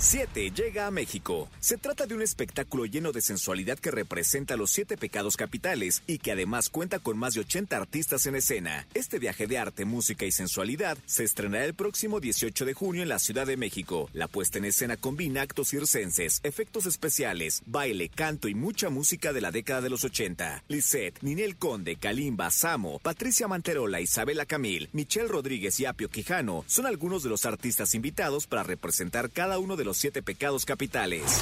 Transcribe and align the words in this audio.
7 0.00 0.50
llega 0.52 0.86
a 0.86 0.90
México. 0.90 1.50
Se 1.60 1.76
trata 1.76 2.06
de 2.06 2.14
un 2.14 2.22
espectáculo 2.22 2.86
lleno 2.86 3.12
de 3.12 3.20
sensualidad 3.20 3.78
que 3.78 3.90
representa 3.90 4.56
los 4.56 4.70
siete 4.70 4.96
pecados 4.96 5.36
capitales 5.36 6.02
y 6.06 6.18
que 6.18 6.32
además 6.32 6.70
cuenta 6.70 7.00
con 7.00 7.18
más 7.18 7.34
de 7.34 7.40
80 7.40 7.76
artistas 7.76 8.24
en 8.24 8.34
escena. 8.34 8.86
Este 8.94 9.18
viaje 9.18 9.46
de 9.46 9.58
arte, 9.58 9.84
música 9.84 10.24
y 10.24 10.32
sensualidad 10.32 10.96
se 11.04 11.24
estrenará 11.24 11.66
el 11.66 11.74
próximo 11.74 12.18
18 12.18 12.64
de 12.64 12.72
junio 12.72 13.02
en 13.02 13.10
la 13.10 13.18
Ciudad 13.18 13.46
de 13.46 13.58
México. 13.58 14.08
La 14.14 14.26
puesta 14.26 14.56
en 14.56 14.64
escena 14.64 14.96
combina 14.96 15.42
actos 15.42 15.68
circenses, 15.68 16.40
efectos 16.44 16.86
especiales, 16.86 17.62
baile, 17.66 18.08
canto 18.08 18.48
y 18.48 18.54
mucha 18.54 18.88
música 18.88 19.34
de 19.34 19.42
la 19.42 19.50
década 19.50 19.82
de 19.82 19.90
los 19.90 20.04
80. 20.04 20.64
Lisette, 20.68 21.18
Ninel 21.20 21.56
Conde, 21.56 21.96
Kalimba, 21.96 22.50
Samo, 22.50 23.00
Patricia 23.00 23.48
Manterola, 23.48 24.00
Isabela 24.00 24.46
Camil, 24.46 24.88
Michelle 24.94 25.28
Rodríguez 25.28 25.78
y 25.78 25.84
Apio 25.84 26.08
Quijano 26.08 26.64
son 26.66 26.86
algunos 26.86 27.22
de 27.22 27.28
los 27.28 27.44
artistas 27.44 27.94
invitados 27.94 28.46
para 28.46 28.62
representar 28.62 29.30
cada 29.30 29.58
uno 29.58 29.76
de 29.76 29.84
los 29.84 29.89
siete 29.96 30.22
pecados 30.22 30.64
capitales. 30.64 31.40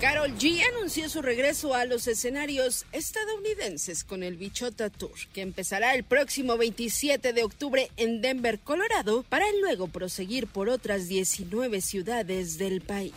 Carol 0.00 0.30
G 0.38 0.62
anunció 0.74 1.10
su 1.10 1.20
regreso 1.20 1.74
a 1.74 1.84
los 1.84 2.06
escenarios 2.06 2.86
estadounidenses 2.92 4.02
con 4.02 4.22
el 4.22 4.36
Bichota 4.36 4.88
Tour, 4.88 5.12
que 5.34 5.42
empezará 5.42 5.94
el 5.94 6.04
próximo 6.04 6.56
27 6.56 7.34
de 7.34 7.44
octubre 7.44 7.90
en 7.98 8.22
Denver, 8.22 8.58
Colorado, 8.60 9.24
para 9.28 9.44
luego 9.60 9.88
proseguir 9.88 10.46
por 10.46 10.70
otras 10.70 11.06
19 11.06 11.82
ciudades 11.82 12.56
del 12.56 12.80
país. 12.80 13.12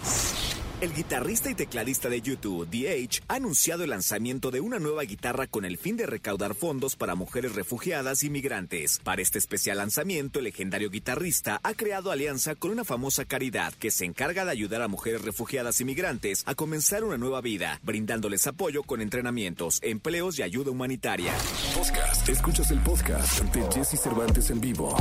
El 0.83 0.93
guitarrista 0.93 1.49
y 1.49 1.55
tecladista 1.55 2.09
de 2.09 2.19
YouTube, 2.21 2.67
DH, 2.69 3.23
ha 3.29 3.35
anunciado 3.35 3.85
el 3.85 3.91
lanzamiento 3.91 4.51
de 4.51 4.59
una 4.59 4.79
nueva 4.79 5.03
guitarra 5.03 5.47
con 5.47 5.63
el 5.63 5.77
fin 5.77 5.95
de 5.95 6.05
recaudar 6.05 6.55
fondos 6.55 6.97
para 6.97 7.15
mujeres 7.15 7.55
refugiadas 7.55 8.21
y 8.23 8.29
migrantes. 8.29 8.99
Para 9.01 9.21
este 9.21 9.39
especial 9.39 9.77
lanzamiento, 9.77 10.39
el 10.39 10.43
legendario 10.43 10.89
guitarrista 10.89 11.61
ha 11.63 11.73
creado 11.73 12.11
alianza 12.11 12.55
con 12.55 12.69
una 12.69 12.83
famosa 12.83 13.23
caridad 13.23 13.73
que 13.75 13.91
se 13.91 14.03
encarga 14.03 14.43
de 14.43 14.51
ayudar 14.51 14.81
a 14.81 14.89
mujeres 14.89 15.21
refugiadas 15.21 15.79
y 15.79 15.85
migrantes 15.85 16.43
a 16.45 16.53
comenzar 16.53 17.05
una 17.05 17.17
nueva 17.17 17.39
vida, 17.39 17.79
brindándoles 17.81 18.45
apoyo 18.45 18.83
con 18.83 18.99
entrenamientos, 18.99 19.79
empleos 19.83 20.37
y 20.39 20.41
ayuda 20.41 20.71
humanitaria. 20.71 21.33
Podcast. 21.73 22.27
Escuchas 22.27 22.71
el 22.71 22.79
podcast 22.79 23.41
de 23.41 23.71
Jesse 23.71 23.97
Cervantes 23.97 24.49
en 24.49 24.59
vivo. 24.59 24.93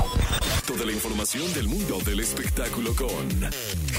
Toda 0.65 0.87
la 0.87 0.93
información 0.93 1.53
del 1.55 1.67
mundo 1.67 1.99
del 2.07 2.21
espectáculo 2.21 2.95
con 2.95 3.51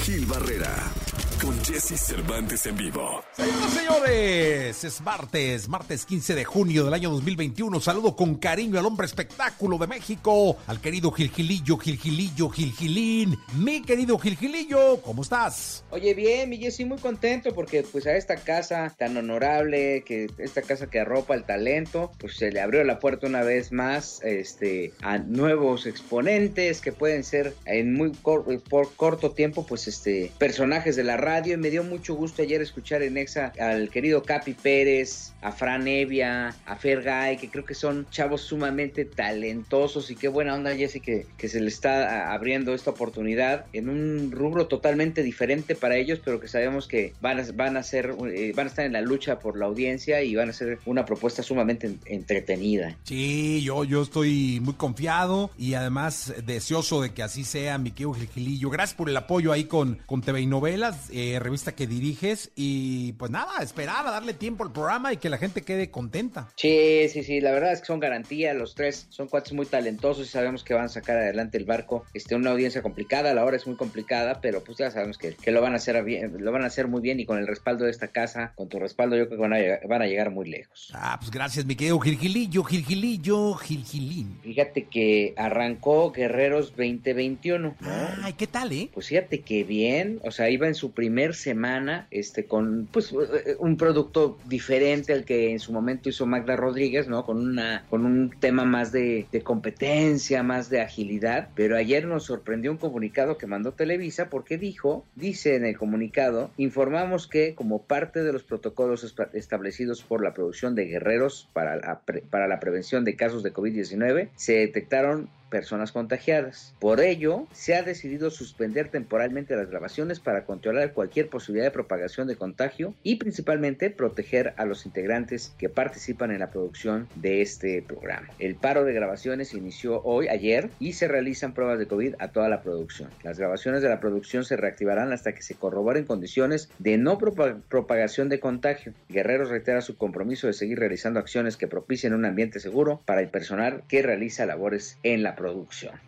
Gil 0.02 0.24
Barrera. 0.24 0.90
Con 1.40 1.62
Jesse 1.62 1.98
Cervantes 2.00 2.64
en 2.66 2.76
vivo. 2.76 3.22
Señoras 3.32 3.72
y 3.74 3.76
señores, 3.76 4.84
es 4.84 5.00
martes, 5.02 5.68
martes 5.68 6.06
15 6.06 6.34
de 6.34 6.44
junio 6.44 6.84
del 6.84 6.94
año 6.94 7.10
2021. 7.10 7.80
Saludo 7.80 8.16
con 8.16 8.36
cariño 8.36 8.78
al 8.78 8.86
hombre 8.86 9.04
espectáculo 9.06 9.76
de 9.76 9.86
México, 9.86 10.56
al 10.66 10.80
querido 10.80 11.10
Gilgilillo, 11.12 11.76
Gilgilillo, 11.76 12.48
Gilgilín. 12.48 13.38
Mi 13.58 13.82
querido 13.82 14.18
Gilgilillo, 14.18 15.02
¿cómo 15.02 15.22
estás? 15.22 15.84
Oye, 15.90 16.14
bien, 16.14 16.48
mi 16.48 16.56
Jesse, 16.56 16.86
muy 16.86 16.98
contento 16.98 17.54
porque 17.54 17.82
pues 17.82 18.06
a 18.06 18.16
esta 18.16 18.36
casa 18.36 18.94
tan 18.96 19.14
honorable, 19.16 20.02
que 20.06 20.28
esta 20.38 20.62
casa 20.62 20.88
que 20.88 21.00
arropa 21.00 21.34
el 21.34 21.44
talento, 21.44 22.10
pues 22.18 22.36
se 22.36 22.52
le 22.52 22.60
abrió 22.60 22.82
la 22.84 22.98
puerta 23.00 23.26
una 23.26 23.42
vez 23.42 23.70
más 23.70 24.20
este, 24.22 24.94
a 25.02 25.18
nuevos 25.18 25.84
exponentes 25.86 26.80
que 26.80 26.92
pueden 26.92 27.22
ser 27.22 27.54
en 27.66 27.92
muy 27.92 28.12
cor- 28.12 28.44
por 28.70 28.94
corto 28.94 29.32
tiempo, 29.32 29.66
pues 29.66 29.88
este, 29.88 30.32
personajes 30.38 30.96
de 30.96 31.04
la 31.04 31.18
radio. 31.24 31.54
Y 31.54 31.56
me 31.56 31.70
dio 31.70 31.82
mucho 31.84 32.14
gusto 32.14 32.42
ayer 32.42 32.60
escuchar 32.62 33.02
en 33.02 33.16
Exa 33.16 33.52
al 33.58 33.90
querido 33.90 34.22
Capi 34.22 34.54
Pérez, 34.54 35.32
a 35.42 35.52
Fran 35.52 35.86
Evia, 35.88 36.54
a 36.66 36.76
Fergay, 36.76 37.36
que 37.36 37.48
creo 37.48 37.64
que 37.64 37.74
son 37.74 38.06
chavos 38.10 38.42
sumamente 38.42 39.04
talentosos 39.04 40.10
y 40.10 40.16
qué 40.16 40.28
buena 40.28 40.54
onda, 40.54 40.74
Jesse, 40.74 41.00
que, 41.02 41.26
que 41.36 41.48
se 41.48 41.60
le 41.60 41.68
está 41.68 42.32
abriendo 42.32 42.74
esta 42.74 42.90
oportunidad 42.90 43.66
en 43.72 43.88
un 43.88 44.30
rubro 44.32 44.66
totalmente 44.68 45.22
diferente 45.22 45.74
para 45.74 45.96
ellos, 45.96 46.20
pero 46.24 46.40
que 46.40 46.48
sabemos 46.48 46.86
que 46.88 47.12
van 47.20 47.40
a, 47.40 47.44
van 47.54 47.76
a 47.76 47.82
ser, 47.82 48.14
eh, 48.34 48.52
van 48.54 48.66
a 48.66 48.70
estar 48.70 48.84
en 48.86 48.92
la 48.92 49.00
lucha 49.00 49.38
por 49.38 49.58
la 49.58 49.66
audiencia 49.66 50.22
y 50.22 50.34
van 50.34 50.48
a 50.50 50.52
ser 50.52 50.78
una 50.86 51.04
propuesta 51.04 51.42
sumamente 51.42 51.86
en- 51.88 52.00
entretenida. 52.06 52.96
Sí, 53.04 53.62
yo, 53.62 53.84
yo 53.84 54.02
estoy 54.02 54.60
muy 54.60 54.74
confiado 54.74 55.50
y 55.58 55.74
además 55.74 56.32
deseoso 56.44 57.02
de 57.02 57.12
que 57.12 57.22
así 57.22 57.44
sea, 57.44 57.78
mi 57.78 57.90
querido 57.90 58.14
Gilgilillo. 58.14 58.70
Gracias 58.70 58.96
por 58.96 59.08
el 59.08 59.16
apoyo 59.16 59.52
ahí 59.52 59.64
con, 59.64 59.98
con 60.06 60.20
TV 60.22 60.40
y 60.42 60.46
Novelas, 60.46 61.10
eh, 61.14 61.38
revista 61.38 61.76
que 61.76 61.86
diriges. 61.86 62.50
Y 62.56 63.12
pues 63.12 63.30
nada, 63.30 63.62
esperar 63.62 64.04
a 64.06 64.10
darle 64.10 64.34
tiempo 64.34 64.64
al 64.64 64.72
programa 64.72 65.12
y 65.12 65.18
que 65.18 65.28
la 65.28 65.38
gente 65.38 65.62
quede 65.62 65.90
contenta. 65.90 66.48
Sí, 66.56 67.08
sí, 67.08 67.22
sí, 67.22 67.40
la 67.40 67.52
verdad 67.52 67.72
es 67.72 67.80
que 67.80 67.86
son 67.86 68.00
garantía, 68.00 68.52
los 68.52 68.74
tres 68.74 69.06
son 69.10 69.28
cuates 69.28 69.52
muy 69.52 69.66
talentosos 69.66 70.26
y 70.26 70.30
sabemos 70.30 70.64
que 70.64 70.74
van 70.74 70.86
a 70.86 70.88
sacar 70.88 71.16
adelante 71.16 71.56
el 71.56 71.66
barco. 71.66 72.04
Este, 72.14 72.34
una 72.34 72.50
audiencia 72.50 72.82
complicada, 72.82 73.32
la 73.32 73.44
hora 73.44 73.56
es 73.56 73.66
muy 73.66 73.76
complicada, 73.76 74.40
pero 74.40 74.64
pues 74.64 74.78
ya 74.78 74.90
sabemos 74.90 75.16
que, 75.16 75.34
que 75.34 75.52
lo 75.52 75.62
van 75.62 75.74
a 75.74 75.76
hacer 75.76 76.02
bien, 76.02 76.34
lo 76.38 76.50
van 76.50 76.62
a 76.62 76.66
hacer 76.66 76.88
muy 76.88 77.00
bien 77.00 77.20
y 77.20 77.26
con 77.26 77.38
el 77.38 77.46
respaldo 77.46 77.84
de 77.84 77.92
esta 77.92 78.08
casa, 78.08 78.52
con 78.56 78.68
tu 78.68 78.80
respaldo, 78.80 79.16
yo 79.16 79.28
creo 79.28 79.38
que 79.38 79.42
van 79.42 79.52
a 79.52 79.58
llegar, 79.58 79.86
van 79.86 80.02
a 80.02 80.06
llegar 80.06 80.30
muy 80.32 80.48
lejos. 80.50 80.90
Ah, 80.94 81.16
pues 81.20 81.30
gracias, 81.30 81.64
mi 81.64 81.76
querido 81.76 82.00
Gilgilillo, 82.00 82.64
Gilgilillo, 82.64 83.54
Gilgilín. 83.54 84.40
Fíjate 84.42 84.84
que 84.86 85.32
arrancó 85.36 86.10
Guerreros 86.10 86.70
2021, 86.70 87.76
¿no? 87.80 87.90
Ay, 88.22 88.32
¿qué 88.32 88.48
tal, 88.48 88.72
eh? 88.72 88.90
Pues 88.92 89.08
fíjate 89.08 89.42
que 89.42 89.62
bien, 89.62 90.18
o 90.24 90.32
sea, 90.32 90.50
iba 90.50 90.66
en 90.66 90.74
su 90.74 90.90
primer 90.90 91.03
semana, 91.34 92.06
este, 92.10 92.46
con, 92.46 92.88
pues, 92.90 93.12
eh, 93.12 93.56
un 93.58 93.76
producto 93.76 94.38
diferente 94.46 95.12
al 95.12 95.24
que 95.24 95.50
en 95.50 95.58
su 95.58 95.72
momento 95.72 96.08
hizo 96.08 96.26
Magda 96.26 96.56
Rodríguez, 96.56 97.08
¿no? 97.08 97.24
Con 97.24 97.38
una, 97.38 97.84
con 97.90 98.04
un 98.06 98.30
tema 98.40 98.64
más 98.64 98.92
de, 98.92 99.26
competencia, 99.42 100.42
más 100.42 100.70
de 100.70 100.80
agilidad, 100.80 101.48
pero 101.54 101.76
ayer 101.76 102.06
nos 102.06 102.24
sorprendió 102.24 102.70
un 102.70 102.78
comunicado 102.78 103.38
que 103.38 103.46
mandó 103.46 103.72
Televisa 103.72 104.28
porque 104.30 104.58
dijo, 104.58 105.04
dice 105.14 105.56
en 105.56 105.64
el 105.64 105.76
comunicado, 105.76 106.50
informamos 106.56 107.26
que 107.26 107.54
como 107.54 107.82
parte 107.82 108.22
de 108.22 108.32
los 108.32 108.42
protocolos 108.42 109.14
establecidos 109.32 110.02
por 110.02 110.22
la 110.22 110.34
producción 110.34 110.74
de 110.74 110.86
guerreros 110.86 111.48
para 111.52 111.76
la, 111.76 112.00
pre- 112.00 112.22
para 112.22 112.48
la 112.48 112.60
prevención 112.60 113.04
de 113.04 113.16
casos 113.16 113.42
de 113.42 113.52
COVID-19, 113.52 114.28
se 114.36 114.54
detectaron 114.54 115.28
personas 115.54 115.92
contagiadas. 115.92 116.74
Por 116.80 117.00
ello, 117.00 117.46
se 117.52 117.76
ha 117.76 117.84
decidido 117.84 118.32
suspender 118.32 118.88
temporalmente 118.88 119.54
las 119.54 119.70
grabaciones 119.70 120.18
para 120.18 120.44
controlar 120.44 120.92
cualquier 120.94 121.28
posibilidad 121.28 121.66
de 121.66 121.70
propagación 121.70 122.26
de 122.26 122.34
contagio 122.34 122.92
y 123.04 123.16
principalmente 123.16 123.88
proteger 123.90 124.52
a 124.56 124.64
los 124.64 124.84
integrantes 124.84 125.54
que 125.56 125.68
participan 125.68 126.32
en 126.32 126.40
la 126.40 126.50
producción 126.50 127.06
de 127.14 127.40
este 127.40 127.80
programa. 127.82 128.28
El 128.40 128.56
paro 128.56 128.84
de 128.84 128.94
grabaciones 128.94 129.54
inició 129.54 130.02
hoy, 130.02 130.26
ayer, 130.26 130.70
y 130.80 130.94
se 130.94 131.06
realizan 131.06 131.54
pruebas 131.54 131.78
de 131.78 131.86
COVID 131.86 132.16
a 132.18 132.32
toda 132.32 132.48
la 132.48 132.60
producción. 132.60 133.10
Las 133.22 133.38
grabaciones 133.38 133.80
de 133.80 133.88
la 133.88 134.00
producción 134.00 134.44
se 134.44 134.56
reactivarán 134.56 135.12
hasta 135.12 135.34
que 135.34 135.42
se 135.42 135.54
corroboren 135.54 136.04
condiciones 136.04 136.68
de 136.80 136.98
no 136.98 137.16
propa- 137.16 137.62
propagación 137.68 138.28
de 138.28 138.40
contagio. 138.40 138.92
Guerreros 139.08 139.50
reitera 139.50 139.82
su 139.82 139.96
compromiso 139.96 140.48
de 140.48 140.52
seguir 140.52 140.80
realizando 140.80 141.20
acciones 141.20 141.56
que 141.56 141.68
propicien 141.68 142.12
un 142.12 142.24
ambiente 142.24 142.58
seguro 142.58 143.00
para 143.06 143.20
el 143.20 143.28
personal 143.28 143.84
que 143.86 144.02
realiza 144.02 144.46
labores 144.46 144.98
en 145.04 145.22
la 145.22 145.36
producción. 145.36 145.43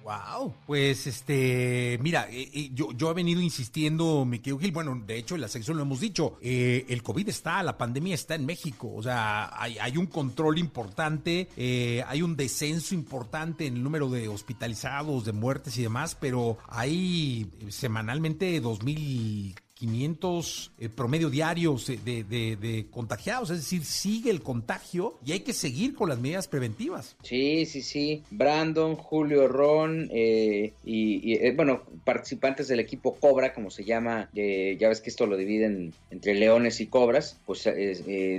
Wow. 0.04 0.54
Pues 0.66 1.06
este, 1.06 1.98
mira, 2.00 2.28
eh, 2.30 2.50
eh, 2.52 2.70
yo, 2.72 2.92
yo 2.92 3.10
he 3.10 3.14
venido 3.14 3.41
insistiendo, 3.41 4.24
mi 4.24 4.38
querido 4.38 4.58
Gil, 4.58 4.72
bueno, 4.72 5.02
de 5.06 5.19
hecho 5.19 5.34
en 5.34 5.41
la 5.41 5.48
sección 5.48 5.76
lo 5.76 5.82
hemos 5.82 6.00
dicho, 6.00 6.38
eh, 6.41 6.86
el 6.88 7.02
COVID 7.02 7.28
está, 7.28 7.62
la 7.62 7.76
pandemia 7.76 8.14
está 8.14 8.34
en 8.34 8.47
México, 8.47 8.92
o 8.94 9.02
sea, 9.02 9.50
hay, 9.60 9.78
hay 9.78 9.97
un 9.97 10.06
control 10.06 10.58
importante, 10.58 11.48
hay 12.06 12.22
un 12.22 12.36
descenso 12.36 12.94
importante 12.94 13.66
en 13.66 13.76
el 13.76 13.82
número 13.82 14.08
de 14.08 14.28
hospitalizados, 14.28 15.24
de 15.24 15.32
muertes 15.32 15.76
y 15.78 15.82
demás, 15.82 16.16
pero 16.18 16.58
hay 16.68 17.50
semanalmente 17.68 18.60
2000 18.60 19.66
500 19.76 20.72
eh, 20.78 20.88
promedio 20.88 21.28
diarios 21.28 21.86
de, 21.86 22.86
contagiados, 22.91 23.51
es 23.51 23.59
decir, 23.59 23.84
sigue 23.84 24.30
el 24.30 24.42
contagio 24.42 25.18
y 25.24 25.33
hay 25.33 25.41
que 25.41 25.53
seguir 25.53 25.95
con 25.95 26.09
las 26.09 26.18
medidas 26.18 26.48
preventivas. 26.48 27.16
Sí, 27.22 27.66
sí, 27.66 27.83
sí. 27.83 28.22
Brandon, 28.30 28.97
Julio 28.97 29.48
Ron 29.48 30.09
eh, 30.12 30.72
y, 30.84 31.34
eh, 31.34 31.53
bueno, 31.54 31.83
participantes 32.04 32.68
del 32.68 32.80
equipo 32.80 33.16
Cobra, 33.16 33.53
como 33.53 33.71
se 33.71 33.84
llama, 33.84 34.30
ya 34.34 34.89
ves 34.89 35.01
que 35.01 35.10
esto 35.10 35.27
lo 35.27 35.36
dividen 35.36 35.92
entre 36.10 36.34
leones 36.34 36.80
y 36.80 36.86
cobras, 36.86 37.39
pues 37.45 37.68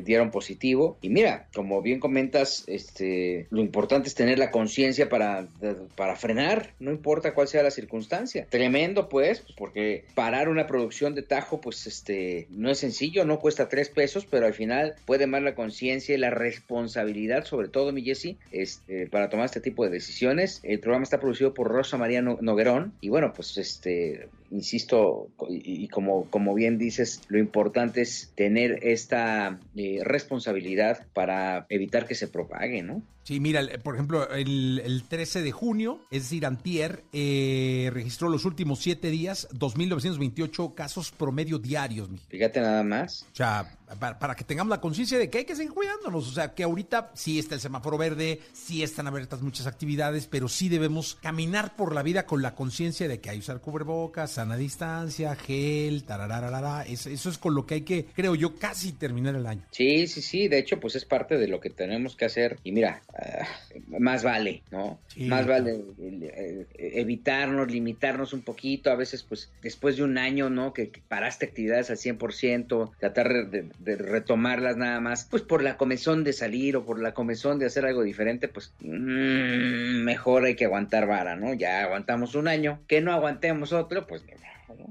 dieron 0.05 0.31
positivo. 0.31 0.97
Y 1.01 1.09
mira, 1.09 1.47
como 1.53 1.81
bien 1.81 1.99
comentas, 1.99 2.63
este, 2.67 3.47
lo 3.49 3.61
importante 3.61 4.07
es 4.07 4.15
tener 4.15 4.39
la 4.39 4.51
conciencia 4.51 5.09
para, 5.09 5.47
para 5.95 6.15
frenar, 6.15 6.73
no 6.79 6.91
importa 6.91 7.33
cuál 7.33 7.47
sea 7.47 7.63
la 7.63 7.71
circunstancia. 7.71 8.47
Tremendo, 8.49 9.09
pues, 9.09 9.43
porque 9.57 10.05
parar 10.15 10.49
una 10.49 10.65
producción 10.65 11.13
de 11.13 11.26
tajo, 11.27 11.61
pues 11.61 11.85
este, 11.87 12.47
no 12.49 12.69
es 12.69 12.79
sencillo, 12.79 13.25
no 13.25 13.39
cuesta 13.39 13.69
tres 13.69 13.89
pesos, 13.89 14.25
pero 14.25 14.45
al 14.45 14.53
final 14.53 14.95
puede 15.05 15.27
más 15.27 15.41
la 15.43 15.55
conciencia 15.55 16.15
y 16.15 16.17
la 16.17 16.29
responsabilidad, 16.29 17.45
sobre 17.45 17.67
todo, 17.69 17.91
mi 17.91 18.01
Jesse, 18.03 18.35
este, 18.51 19.07
para 19.07 19.29
tomar 19.29 19.45
este 19.45 19.61
tipo 19.61 19.83
de 19.83 19.89
decisiones. 19.91 20.59
El 20.63 20.79
programa 20.79 21.03
está 21.03 21.19
producido 21.19 21.53
por 21.53 21.67
Rosa 21.67 21.97
María 21.97 22.21
No- 22.21 22.37
Noguerón 22.41 22.93
y 23.01 23.09
bueno, 23.09 23.33
pues 23.35 23.57
este, 23.57 24.29
insisto, 24.51 25.29
y, 25.49 25.87
como, 25.87 26.29
como 26.29 26.53
bien 26.53 26.77
dices, 26.77 27.21
lo 27.27 27.39
importante 27.39 28.01
es 28.01 28.31
tener 28.35 28.79
esta 28.83 29.59
eh, 29.75 29.99
responsabilidad 30.03 31.05
para 31.13 31.65
evitar 31.69 32.07
que 32.07 32.15
se 32.15 32.27
propague, 32.27 32.83
¿no? 32.83 33.01
Sí, 33.23 33.41
mira, 33.41 33.61
por 33.83 33.95
ejemplo, 33.95 34.29
el, 34.31 35.03
13 35.09 35.41
de 35.41 35.51
junio, 35.51 35.99
es 36.11 36.23
decir, 36.23 36.45
Antier, 36.45 37.03
eh, 37.11 37.89
registró 37.91 38.29
los 38.29 38.45
últimos 38.45 38.79
siete 38.79 39.09
días 39.09 39.49
2.928 39.51 40.73
casos 40.73 41.11
promedio 41.11 41.59
diarios. 41.59 42.07
Fíjate 42.29 42.61
nada 42.61 42.83
más. 42.83 43.25
O 43.33 43.35
sea, 43.35 43.77
para, 43.95 44.35
que 44.35 44.43
tengamos 44.43 44.69
la 44.69 44.81
conciencia 44.81 45.17
de 45.17 45.29
que 45.29 45.39
hay 45.39 45.45
que 45.45 45.55
seguir 45.55 45.73
cuidándonos. 45.73 46.27
O 46.27 46.31
sea, 46.31 46.53
que 46.53 46.63
ahorita 46.63 47.11
sí 47.13 47.39
está 47.39 47.55
el 47.55 47.61
semáforo 47.61 47.97
verde, 47.97 48.41
sí 48.53 48.83
están 48.83 49.07
abiertas 49.07 49.41
muchas 49.41 49.67
actividades, 49.67 50.27
pero 50.27 50.47
sí 50.47 50.69
debemos 50.69 51.15
caminar 51.15 51.75
por 51.75 51.93
la 51.93 52.03
vida 52.03 52.25
con 52.25 52.41
la 52.41 52.55
conciencia 52.55 53.07
de 53.07 53.19
que 53.19 53.29
hay 53.29 53.37
que 53.37 53.41
usar 53.41 53.61
cubrebocas, 53.61 54.31
sana 54.31 54.57
distancia, 54.57 55.35
gel, 55.35 56.03
tarararara. 56.03 56.83
Eso, 56.83 57.09
eso 57.09 57.29
es 57.29 57.37
con 57.37 57.55
lo 57.55 57.65
que 57.65 57.75
hay 57.75 57.81
que, 57.81 58.05
creo 58.05 58.35
yo, 58.35 58.55
casi 58.55 58.91
terminar 58.91 59.35
el 59.35 59.47
año. 59.47 59.63
Sí, 59.71 60.07
sí, 60.07 60.21
sí. 60.21 60.47
De 60.47 60.57
hecho, 60.57 60.79
pues 60.79 60.95
es 60.95 61.05
parte 61.05 61.37
de 61.37 61.47
lo 61.47 61.59
que 61.59 61.69
tenemos 61.69 62.15
que 62.15 62.25
hacer. 62.25 62.59
Y 62.63 62.71
mira, 62.71 63.01
Ah, 63.17 63.47
más 63.87 64.23
vale, 64.23 64.61
¿no? 64.71 64.99
más 65.21 65.47
vale 65.47 65.83
eh, 65.99 66.67
evitarnos, 66.77 67.71
limitarnos 67.71 68.33
un 68.33 68.41
poquito, 68.41 68.91
a 68.91 68.95
veces 68.95 69.23
pues 69.23 69.49
después 69.63 69.97
de 69.97 70.03
un 70.03 70.17
año, 70.17 70.49
¿no? 70.49 70.73
Que, 70.73 70.91
paraste 71.07 71.45
actividades 71.45 71.89
al 71.89 71.97
100%, 71.97 72.91
tratar 72.99 73.49
de, 73.49 73.69
retomarlas 73.83 74.77
nada 74.77 74.99
más, 74.99 75.25
pues 75.25 75.43
por 75.43 75.63
la 75.63 75.77
comezón 75.77 76.23
de 76.23 76.33
salir 76.33 76.75
o 76.75 76.85
por 76.85 76.99
la 76.99 77.13
comezón 77.13 77.59
de 77.59 77.65
hacer 77.65 77.85
algo 77.85 78.03
diferente, 78.03 78.47
pues 78.47 78.73
mm, 78.79 80.03
mejor 80.03 80.45
hay 80.45 80.55
que 80.55 80.65
aguantar 80.65 81.07
vara, 81.07 81.35
¿no? 81.35 81.53
Ya 81.53 81.83
aguantamos 81.83 82.35
un 82.35 82.47
año, 82.47 82.79
que 82.87 83.01
no 83.01 83.13
aguantemos 83.13 83.73
otro, 83.73 84.07
pues 84.07 84.23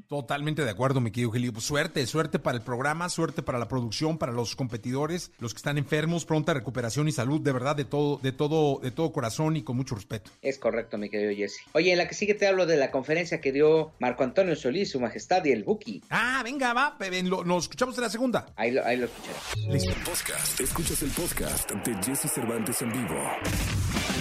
Totalmente 0.08 0.64
de 0.64 0.70
acuerdo, 0.70 1.00
mi 1.00 1.10
querido 1.10 1.32
Gelio. 1.32 1.52
Pues 1.52 1.64
suerte, 1.64 2.06
suerte 2.06 2.38
para 2.38 2.56
el 2.56 2.62
programa, 2.62 3.08
suerte 3.08 3.42
para 3.42 3.58
la 3.58 3.68
producción, 3.68 4.18
para 4.18 4.32
los 4.32 4.56
competidores, 4.56 5.32
los 5.38 5.52
que 5.52 5.58
están 5.58 5.78
enfermos, 5.78 6.24
pronta 6.24 6.54
recuperación 6.54 7.08
y 7.08 7.12
salud, 7.12 7.40
de 7.40 7.52
verdad, 7.52 7.76
de 7.76 7.84
todo, 7.84 8.18
de 8.18 8.32
todo, 8.32 8.80
de 8.80 8.90
todo 8.90 9.12
corazón 9.12 9.56
y 9.56 9.62
con 9.62 9.76
mucho 9.76 9.94
respeto. 9.94 10.30
Es 10.42 10.58
correcto, 10.58 10.98
mi 10.98 11.10
querido 11.10 11.34
Jesse. 11.34 11.60
Oye, 11.72 11.92
en 11.92 11.98
la 11.98 12.08
que 12.08 12.14
sigue 12.14 12.34
te 12.34 12.46
hablo 12.46 12.66
de 12.66 12.76
la 12.76 12.90
conferencia 12.90 13.40
que 13.40 13.52
dio 13.52 13.92
Marco 13.98 14.24
Antonio 14.24 14.56
Solís, 14.56 14.90
su 14.90 15.00
majestad 15.00 15.44
y 15.44 15.52
el 15.52 15.64
Buki. 15.64 16.02
Ah, 16.10 16.40
venga, 16.44 16.72
va, 16.72 16.96
nos 17.44 17.64
escuchamos 17.64 17.96
en 17.96 18.02
la 18.02 18.10
segunda. 18.10 18.46
Ahí 18.56 18.70
lo, 18.70 18.84
ahí 18.84 18.96
lo 18.96 19.08
Listo. 19.68 19.92
Podcast. 20.04 20.60
Escuchas 20.60 21.02
el 21.02 21.10
podcast 21.10 21.70
de 21.70 21.94
Jesse 22.04 22.30
Cervantes 22.32 22.82
en 22.82 22.92
vivo. 22.92 23.16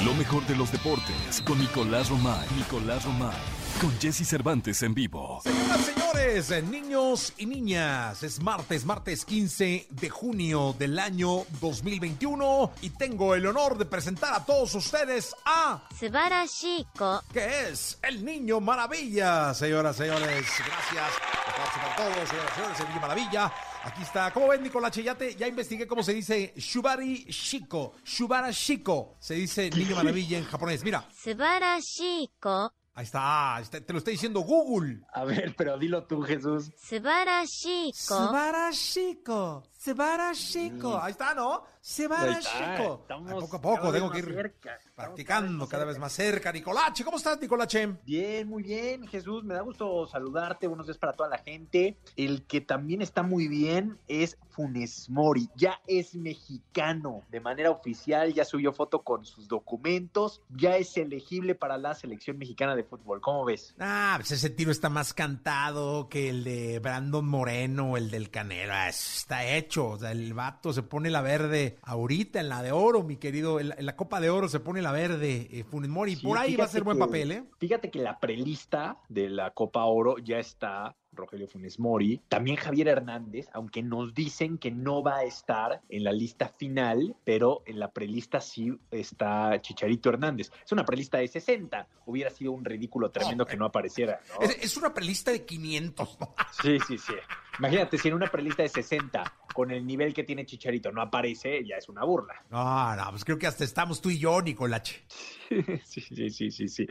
Lo 0.03 0.13
mejor 0.15 0.45
de 0.47 0.55
los 0.55 0.71
deportes 0.71 1.41
con 1.45 1.59
Nicolás 1.59 2.09
Romay. 2.09 2.47
Nicolás 2.57 3.05
Romay 3.05 3.64
con 3.81 3.91
Jesse 3.99 4.27
Cervantes 4.27 4.81
en 4.83 4.93
vivo. 4.93 5.41
Señoras, 5.43 5.81
señores, 5.81 6.51
eh, 6.51 6.61
niños 6.61 7.33
y 7.37 7.45
niñas, 7.45 8.23
es 8.23 8.41
martes, 8.41 8.85
martes 8.85 9.25
15 9.25 9.87
de 9.89 10.09
junio 10.09 10.75
del 10.77 10.97
año 10.99 11.45
2021 11.61 12.71
y 12.81 12.91
tengo 12.91 13.35
el 13.35 13.45
honor 13.45 13.77
de 13.77 13.85
presentar 13.85 14.33
a 14.33 14.45
todos 14.45 14.75
ustedes 14.75 15.35
a 15.45 15.81
Subarashiko, 15.99 17.23
que 17.33 17.69
es 17.69 17.97
el 18.01 18.23
niño 18.23 18.59
maravilla, 18.59 19.53
señoras, 19.53 19.95
señores. 19.95 20.45
Gracias. 20.65 21.11
a 21.57 21.95
todos, 21.95 22.29
señoras, 22.29 22.53
señores, 22.55 22.79
el 22.79 22.87
niño 22.89 23.01
maravilla. 23.01 23.53
Aquí 23.83 24.01
está. 24.01 24.31
¿Cómo 24.31 24.47
ven, 24.47 24.63
Nicolache? 24.63 25.03
Ya, 25.03 25.15
ya 25.17 25.47
investigué 25.47 25.85
cómo 25.85 26.01
se 26.01 26.13
dice 26.13 26.53
Shubari 26.55 27.25
Shiko. 27.29 27.93
Shubara 28.03 28.51
Shiko. 28.51 29.15
Se 29.19 29.35
dice 29.35 29.69
niño 29.69 29.95
maravilla 29.95 30.37
en 30.37 30.45
japonés. 30.45 30.83
Mira. 30.83 31.07
Subarashiko 31.23 32.73
Ahí 32.97 33.03
está, 33.03 33.61
te 33.69 33.91
lo 33.91 33.99
está 33.99 34.09
diciendo 34.09 34.39
Google. 34.39 35.01
A 35.11 35.25
ver, 35.25 35.53
pero 35.57 35.77
dilo 35.77 36.05
tú, 36.05 36.21
Jesús. 36.21 36.71
Subarashiko. 36.77 37.91
Subarashiko. 37.93 39.63
Subarashiko. 39.77 40.97
Ahí 40.97 41.11
está, 41.11 41.33
¿no? 41.35 41.65
Subarashiko. 41.87 43.05
Poco 43.05 43.57
a 43.57 43.61
poco, 43.61 43.91
tengo 43.91 44.09
que 44.09 44.17
ir 44.17 44.55
practicando 44.95 45.69
cada 45.69 45.85
vez 45.85 45.99
más 45.99 46.13
cerca. 46.13 46.51
Nicolache, 46.51 47.03
¿cómo 47.03 47.17
estás, 47.17 47.39
Nicolache? 47.39 47.85
Bien, 48.03 48.47
muy 48.47 48.63
bien, 48.63 49.05
Jesús. 49.07 49.43
Me 49.43 49.53
da 49.53 49.61
gusto 49.61 50.07
saludarte. 50.07 50.65
Buenos 50.65 50.87
días 50.87 50.97
para 50.97 51.13
toda 51.13 51.29
la 51.29 51.37
gente. 51.37 51.95
El 52.15 52.47
que 52.47 52.59
también 52.59 53.03
está 53.03 53.21
muy 53.21 53.47
bien 53.47 53.99
es 54.07 54.35
Funes 54.49 55.11
Mori. 55.11 55.47
Ya 55.55 55.79
es 55.85 56.15
mexicano 56.15 57.21
de 57.29 57.39
manera 57.39 57.69
oficial. 57.69 58.33
Ya 58.33 58.45
subió 58.45 58.73
foto 58.73 59.03
con 59.03 59.23
sus 59.23 59.47
documentos. 59.47 60.41
Ya 60.49 60.77
es 60.77 60.97
elegible 60.97 61.53
para 61.53 61.77
la 61.77 61.93
selección 61.93 62.39
mexicana 62.39 62.75
de 62.75 62.83
fútbol. 62.83 63.21
¿Cómo 63.21 63.45
ves? 63.45 63.75
Ah, 63.79 64.15
pues 64.17 64.31
ese 64.31 64.49
tiro 64.49 64.71
está 64.71 64.89
más 64.89 65.13
cantado 65.13 66.09
que 66.09 66.29
el 66.29 66.43
de 66.43 66.79
Brandon 66.79 67.27
Moreno, 67.27 67.95
el 67.95 68.09
del 68.09 68.31
Canelo. 68.31 68.73
Ah, 68.73 68.89
está 68.89 69.45
hecho. 69.45 69.89
O 69.89 69.97
sea, 69.99 70.11
el 70.11 70.33
vato 70.33 70.73
se 70.73 70.81
pone 70.81 71.11
la 71.11 71.21
verde 71.21 71.74
ahorita 71.83 72.39
en 72.39 72.49
la 72.49 72.61
de 72.61 72.71
oro, 72.71 73.03
mi 73.03 73.17
querido. 73.17 73.59
En 73.59 73.85
la, 73.85 73.95
Copa 73.95 74.19
de 74.19 74.29
Oro 74.29 74.47
se 74.49 74.59
pone 74.59 74.81
la 74.81 74.91
verde 74.91 75.47
eh, 75.51 75.63
Funes 75.63 75.89
Mori. 75.89 76.15
Por 76.15 76.37
ahí 76.37 76.55
va 76.55 76.65
a 76.65 76.67
ser 76.67 76.83
buen 76.83 76.99
papel, 76.99 77.31
¿eh? 77.31 77.43
Fíjate 77.57 77.89
que 77.89 77.99
la 77.99 78.19
prelista 78.19 78.97
de 79.09 79.29
la 79.29 79.51
Copa 79.51 79.85
Oro 79.85 80.17
ya 80.17 80.39
está 80.39 80.95
Rogelio 81.15 81.47
Funes 81.47 81.79
Mori, 81.79 82.21
también 82.27 82.57
Javier 82.57 82.89
Hernández, 82.89 83.47
aunque 83.53 83.81
nos 83.81 84.13
dicen 84.13 84.57
que 84.57 84.71
no 84.71 85.01
va 85.01 85.17
a 85.17 85.23
estar 85.23 85.81
en 85.89 86.03
la 86.03 86.11
lista 86.11 86.49
final, 86.49 87.15
pero 87.23 87.63
en 87.65 87.79
la 87.79 87.91
prelista 87.91 88.41
sí 88.41 88.77
está 88.91 89.59
Chicharito 89.61 90.09
Hernández. 90.09 90.51
Es 90.63 90.71
una 90.71 90.85
prelista 90.85 91.17
de 91.17 91.27
60, 91.27 91.87
hubiera 92.05 92.29
sido 92.29 92.51
un 92.51 92.65
ridículo 92.65 93.09
tremendo 93.09 93.45
que 93.45 93.57
no 93.57 93.65
apareciera. 93.65 94.19
Es, 94.61 94.77
una 94.77 94.93
prelista 94.93 95.31
de 95.31 95.45
500. 95.45 96.17
Sí, 96.61 96.77
sí, 96.87 96.97
sí. 96.97 97.13
Imagínate, 97.59 97.97
si 97.97 98.09
en 98.09 98.15
una 98.15 98.27
prelista 98.27 98.63
de 98.63 98.69
60, 98.69 99.23
con 99.55 99.71
el 99.71 99.87
nivel 99.87 100.13
que 100.13 100.25
tiene 100.25 100.45
Chicharito, 100.45 100.91
no 100.91 101.01
aparece, 101.01 101.65
ya 101.65 101.77
es 101.77 101.87
una 101.87 102.03
burla. 102.03 102.43
No, 102.49 102.93
no, 102.93 103.09
pues 103.11 103.23
creo 103.23 103.39
que 103.39 103.47
hasta 103.47 103.63
estamos 103.63 104.01
tú 104.01 104.09
y 104.09 104.19
yo, 104.19 104.41
Nicolache. 104.41 105.05
Sí, 105.85 106.01
sí, 106.01 106.29
sí, 106.31 106.49
sí, 106.49 106.67
sí. 106.67 106.87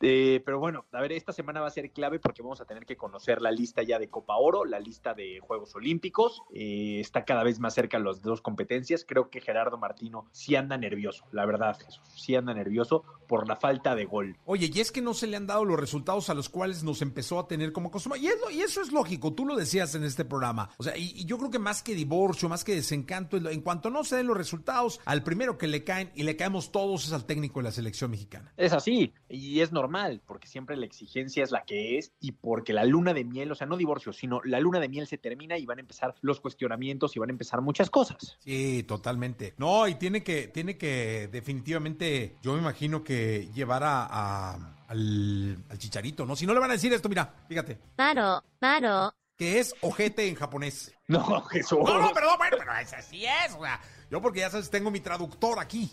Eh, 0.00 0.42
pero 0.42 0.58
bueno, 0.58 0.86
a 0.92 1.00
ver, 1.02 1.12
esta 1.12 1.32
semana 1.32 1.60
va 1.60 1.66
a 1.66 1.70
ser 1.70 1.92
clave 1.92 2.18
porque 2.18 2.42
vamos 2.42 2.58
a 2.60 2.64
tener 2.64 2.86
que 2.86 2.96
conocer 2.96 3.42
la 3.42 3.50
lista 3.50 3.82
ya 3.82 3.98
de 3.98 4.08
Copa 4.08 4.36
Oro, 4.36 4.64
la 4.64 4.80
lista 4.80 5.12
de 5.12 5.40
Juegos 5.40 5.74
Olímpicos. 5.74 6.42
Eh, 6.54 7.00
está 7.00 7.26
cada 7.26 7.44
vez 7.44 7.60
más 7.60 7.74
cerca 7.74 7.98
las 7.98 8.22
dos 8.22 8.40
competencias. 8.40 9.04
Creo 9.06 9.28
que 9.28 9.42
Gerardo 9.42 9.76
Martino 9.76 10.26
sí 10.32 10.56
anda 10.56 10.78
nervioso, 10.78 11.26
la 11.32 11.44
verdad, 11.44 11.78
Jesús. 11.78 12.02
Sí 12.16 12.34
anda 12.34 12.54
nervioso 12.54 13.04
por 13.28 13.46
la 13.46 13.56
falta 13.56 13.94
de 13.94 14.06
gol. 14.06 14.38
Oye, 14.46 14.70
y 14.72 14.80
es 14.80 14.90
que 14.90 15.02
no 15.02 15.12
se 15.12 15.26
le 15.26 15.36
han 15.36 15.46
dado 15.46 15.64
los 15.66 15.78
resultados 15.78 16.30
a 16.30 16.34
los 16.34 16.48
cuales 16.48 16.82
nos 16.82 17.02
empezó 17.02 17.38
a 17.38 17.46
tener 17.46 17.72
como 17.72 17.90
costumbre. 17.90 18.20
Y, 18.20 18.28
y 18.54 18.62
eso 18.62 18.80
es 18.80 18.90
lógico, 18.90 19.34
tú 19.34 19.44
lo 19.44 19.54
decías 19.54 19.94
en 19.94 20.04
este 20.04 20.24
programa. 20.24 20.70
O 20.78 20.82
sea, 20.82 20.96
y, 20.96 21.24
yo 21.26 21.36
creo 21.38 21.50
que 21.50 21.58
más 21.58 21.82
que 21.82 21.94
divorcio, 22.08 22.48
más 22.48 22.64
que 22.64 22.74
desencanto, 22.74 23.36
en 23.36 23.60
cuanto 23.60 23.90
no 23.90 24.02
se 24.02 24.16
den 24.16 24.26
los 24.26 24.36
resultados, 24.36 25.00
al 25.04 25.22
primero 25.22 25.58
que 25.58 25.66
le 25.66 25.84
caen 25.84 26.10
y 26.14 26.22
le 26.22 26.36
caemos 26.36 26.72
todos 26.72 27.04
es 27.04 27.12
al 27.12 27.26
técnico 27.26 27.60
de 27.60 27.64
la 27.64 27.70
selección 27.70 28.10
mexicana. 28.10 28.52
Es 28.56 28.72
así, 28.72 29.12
y 29.28 29.60
es 29.60 29.72
normal, 29.72 30.22
porque 30.26 30.48
siempre 30.48 30.76
la 30.76 30.86
exigencia 30.86 31.44
es 31.44 31.50
la 31.50 31.64
que 31.64 31.98
es 31.98 32.12
y 32.18 32.32
porque 32.32 32.72
la 32.72 32.84
luna 32.84 33.12
de 33.12 33.24
miel, 33.24 33.52
o 33.52 33.54
sea, 33.54 33.66
no 33.66 33.76
divorcio, 33.76 34.14
sino 34.14 34.40
la 34.44 34.58
luna 34.58 34.80
de 34.80 34.88
miel 34.88 35.06
se 35.06 35.18
termina 35.18 35.58
y 35.58 35.66
van 35.66 35.78
a 35.78 35.80
empezar 35.82 36.14
los 36.22 36.40
cuestionamientos 36.40 37.14
y 37.14 37.18
van 37.18 37.28
a 37.28 37.32
empezar 37.32 37.60
muchas 37.60 37.90
cosas. 37.90 38.38
Sí, 38.40 38.84
totalmente. 38.84 39.54
No, 39.58 39.86
y 39.86 39.96
tiene 39.96 40.22
que, 40.22 40.48
tiene 40.48 40.78
que 40.78 41.28
definitivamente, 41.30 42.36
yo 42.42 42.54
me 42.54 42.60
imagino 42.60 43.04
que 43.04 43.50
llevar 43.54 43.82
a, 43.84 44.54
al, 44.88 45.58
al, 45.68 45.78
chicharito, 45.78 46.24
¿no? 46.24 46.34
Si 46.36 46.46
no 46.46 46.54
le 46.54 46.60
van 46.60 46.70
a 46.70 46.74
decir 46.74 46.90
esto, 46.92 47.10
mira, 47.10 47.34
fíjate. 47.48 47.78
Claro, 47.96 48.42
claro 48.58 49.12
que 49.38 49.60
es 49.60 49.74
ojete 49.80 50.28
en 50.28 50.34
japonés. 50.34 50.92
No, 51.12 51.40
Jesús. 51.44 51.78
No, 51.84 52.02
no, 52.02 52.12
perdón, 52.12 52.36
bueno, 52.36 52.56
pero 52.58 52.70
así 52.72 53.24
es. 53.24 53.54
O 53.56 53.62
sea, 53.62 53.80
yo 54.10 54.20
porque 54.20 54.40
ya 54.40 54.50
sabes, 54.50 54.68
tengo 54.68 54.90
mi 54.90 55.00
traductor 55.00 55.58
aquí. 55.58 55.90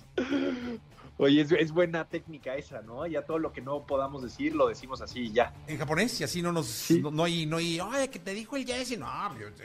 Oye, 1.18 1.48
es, 1.58 1.72
buena 1.72 2.04
técnica 2.04 2.58
esa, 2.58 2.82
¿no? 2.82 3.08
Ya 3.08 3.22
todo 3.22 3.40
lo 3.40 3.54
que 3.54 3.62
no 3.62 3.86
podamos 3.86 4.22
decir 4.22 4.54
lo 4.54 4.68
decimos 4.68 5.02
así 5.02 5.22
y 5.22 5.32
ya. 5.32 5.54
En 5.68 5.78
japonés, 5.78 6.20
y 6.20 6.26
así 6.26 6.42
no 6.42 6.52
nos. 6.52 6.92
No, 6.92 7.24
hay, 7.24 7.46
no 7.46 7.58
hay. 7.58 7.80
Ay, 7.82 8.10
que 8.10 8.20
te 8.20 8.34
dijo 8.34 8.58
el 8.58 8.66
Jesse. 8.66 9.00
No, 9.00 9.08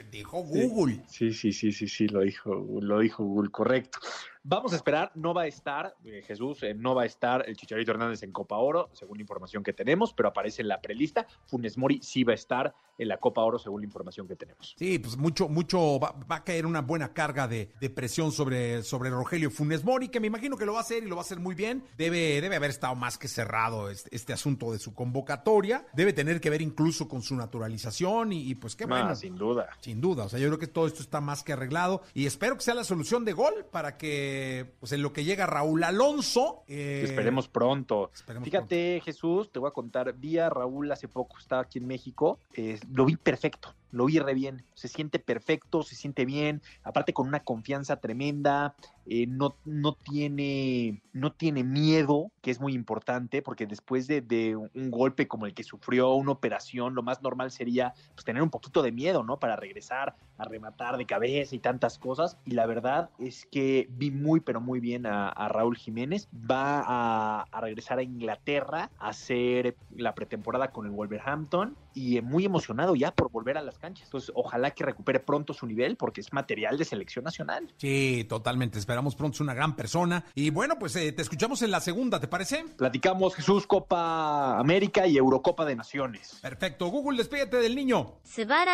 dijo 0.09 0.41
Google. 0.41 1.03
Sí, 1.09 1.33
sí, 1.33 1.51
sí, 1.51 1.73
sí, 1.73 1.89
sí, 1.89 2.07
lo 2.07 2.21
dijo, 2.21 2.65
lo 2.79 2.99
dijo 2.99 3.25
Google, 3.25 3.51
correcto. 3.51 3.99
Vamos 4.43 4.73
a 4.73 4.75
esperar, 4.75 5.11
no 5.15 5.33
va 5.33 5.43
a 5.43 5.47
estar 5.47 5.95
eh, 6.03 6.23
Jesús, 6.25 6.63
eh, 6.63 6.73
no 6.73 6.95
va 6.95 7.03
a 7.03 7.05
estar 7.05 7.47
el 7.47 7.55
Chicharito 7.55 7.91
Hernández 7.91 8.23
en 8.23 8.31
Copa 8.31 8.57
Oro, 8.57 8.89
según 8.93 9.17
la 9.17 9.21
información 9.21 9.63
que 9.63 9.71
tenemos, 9.71 10.13
pero 10.13 10.29
aparece 10.29 10.63
en 10.63 10.67
la 10.67 10.81
prelista. 10.81 11.27
Funes 11.45 11.77
Mori 11.77 11.99
sí 12.01 12.23
va 12.23 12.31
a 12.31 12.35
estar 12.35 12.73
en 12.97 13.07
la 13.07 13.17
Copa 13.17 13.41
Oro, 13.41 13.59
según 13.59 13.81
la 13.81 13.85
información 13.85 14.27
que 14.27 14.35
tenemos. 14.35 14.75
Sí, 14.77 14.97
pues 14.99 15.15
mucho 15.17 15.47
mucho, 15.47 15.99
va, 15.99 16.11
va 16.29 16.37
a 16.37 16.43
caer 16.43 16.65
una 16.65 16.81
buena 16.81 17.13
carga 17.13 17.47
de, 17.47 17.71
de 17.79 17.89
presión 17.89 18.31
sobre, 18.31 18.83
sobre 18.83 19.09
Rogelio 19.09 19.51
Funes 19.51 19.83
Mori, 19.83 20.09
que 20.09 20.19
me 20.19 20.27
imagino 20.27 20.57
que 20.57 20.65
lo 20.65 20.73
va 20.73 20.79
a 20.79 20.81
hacer 20.81 21.03
y 21.03 21.07
lo 21.07 21.15
va 21.15 21.21
a 21.21 21.25
hacer 21.25 21.39
muy 21.39 21.53
bien. 21.53 21.83
Debe, 21.97 22.41
debe 22.41 22.55
haber 22.55 22.71
estado 22.71 22.95
más 22.95 23.17
que 23.17 23.27
cerrado 23.27 23.89
este, 23.89 24.15
este 24.15 24.33
asunto 24.33 24.71
de 24.71 24.79
su 24.79 24.93
convocatoria. 24.93 25.85
Debe 25.93 26.13
tener 26.13 26.41
que 26.41 26.49
ver 26.49 26.61
incluso 26.61 27.07
con 27.07 27.21
su 27.21 27.35
naturalización 27.35 28.33
y, 28.33 28.49
y 28.49 28.55
pues 28.55 28.75
qué 28.75 28.85
bueno. 28.85 29.09
Ah, 29.09 29.15
sin 29.15 29.35
duda. 29.35 29.69
Sin 29.79 30.01
duda, 30.01 30.25
o 30.25 30.29
sea, 30.29 30.39
yo 30.39 30.47
creo 30.47 30.59
que 30.59 30.67
todo 30.67 30.87
esto 30.87 31.01
está 31.01 31.21
más 31.21 31.43
que 31.43 31.53
arreglado 31.53 32.01
y 32.13 32.25
espero 32.25 32.55
que 32.55 32.63
sea 32.63 32.73
la 32.73 32.83
solución 32.83 33.25
de 33.25 33.33
gol 33.33 33.65
para 33.71 33.97
que, 33.97 34.30
pues 34.79 34.91
en 34.91 35.01
lo 35.01 35.11
que 35.13 35.23
llega 35.23 35.45
Raúl 35.45 35.83
Alonso. 35.83 36.63
eh, 36.67 37.01
Esperemos 37.05 37.47
pronto. 37.47 38.11
esperemos 38.13 38.45
Fíjate, 38.45 39.01
Jesús, 39.03 39.51
te 39.51 39.59
voy 39.59 39.69
a 39.69 39.71
contar, 39.71 40.13
vi 40.13 40.37
a 40.37 40.49
Raúl 40.49 40.91
hace 40.91 41.07
poco, 41.07 41.37
estaba 41.37 41.61
aquí 41.63 41.79
en 41.79 41.87
México, 41.87 42.39
eh, 42.53 42.79
lo 42.93 43.05
vi 43.05 43.15
perfecto, 43.15 43.73
lo 43.91 44.05
vi 44.05 44.19
re 44.19 44.33
bien, 44.33 44.63
se 44.73 44.87
siente 44.87 45.19
perfecto, 45.19 45.83
se 45.83 45.95
siente 45.95 46.25
bien, 46.25 46.61
aparte 46.83 47.13
con 47.13 47.27
una 47.27 47.41
confianza 47.41 47.97
tremenda, 47.97 48.75
eh, 49.05 49.25
no, 49.27 49.55
no, 49.65 49.93
tiene, 49.93 51.01
no 51.11 51.31
tiene 51.33 51.63
miedo, 51.63 52.31
que 52.41 52.51
es 52.51 52.59
muy 52.59 52.73
importante, 52.73 53.41
porque 53.41 53.65
después 53.65 54.07
de, 54.07 54.21
de 54.21 54.55
un 54.55 54.91
golpe 54.91 55.27
como 55.27 55.45
el 55.45 55.53
que 55.53 55.63
sufrió, 55.63 56.13
una 56.13 56.31
operación, 56.31 56.95
lo 56.95 57.03
más 57.03 57.21
normal 57.21 57.51
sería 57.51 57.93
pues, 58.13 58.23
tener 58.23 58.41
un 58.41 58.49
poquito 58.49 58.81
de 58.81 58.91
miedo, 58.91 59.23
¿no? 59.23 59.37
Para 59.37 59.55
regresar 59.55 60.15
a 60.37 60.45
rematar 60.45 60.97
de 60.97 61.05
cabeza 61.05 61.55
y 61.55 61.59
tantas 61.59 61.97
cosas, 61.97 62.37
y 62.45 62.51
la 62.51 62.65
verdad 62.65 63.09
es 63.19 63.45
que 63.51 63.87
vi 63.91 64.11
muy, 64.11 64.39
pero 64.39 64.61
muy 64.61 64.79
bien 64.79 65.05
a, 65.05 65.31
Raúl 65.49 65.75
Jiménez, 65.75 66.29
va 66.33 66.81
a, 66.81 67.45
a 67.51 67.61
regresar 67.61 67.99
a 67.99 68.03
Inglaterra 68.03 68.89
a 68.99 69.09
hacer 69.09 69.75
la 69.95 70.15
pretemporada 70.15 70.71
con 70.71 70.85
el 70.85 70.91
Wolverhampton 70.91 71.75
y 71.93 72.17
eh, 72.17 72.21
muy 72.21 72.45
emocionado 72.45 72.95
ya 72.95 73.11
por 73.11 73.31
volver 73.31 73.57
a 73.57 73.61
las 73.61 73.77
canchas. 73.77 74.05
Entonces, 74.05 74.31
ojalá 74.35 74.71
que 74.71 74.83
recupere 74.83 75.19
pronto 75.19 75.53
su 75.53 75.65
nivel 75.65 75.97
porque 75.97 76.21
es 76.21 76.33
material 76.33 76.77
de 76.77 76.85
selección 76.85 77.25
nacional. 77.25 77.73
Sí, 77.77 78.25
totalmente. 78.27 78.79
Esperamos 78.79 79.15
pronto 79.15 79.35
es 79.35 79.41
una 79.41 79.53
gran 79.53 79.75
persona. 79.75 80.25
Y 80.35 80.49
bueno, 80.49 80.77
pues 80.79 80.95
eh, 80.95 81.11
te 81.11 81.21
escuchamos 81.21 81.61
en 81.61 81.71
la 81.71 81.79
segunda, 81.79 82.19
¿te 82.19 82.27
parece? 82.27 82.65
Platicamos 82.77 83.35
Jesús 83.35 83.67
Copa 83.67 84.59
América 84.59 85.07
y 85.07 85.17
Eurocopa 85.17 85.65
de 85.65 85.75
Naciones. 85.75 86.39
Perfecto. 86.41 86.87
Google, 86.87 87.17
despídete 87.17 87.57
del 87.57 87.75
niño. 87.75 88.15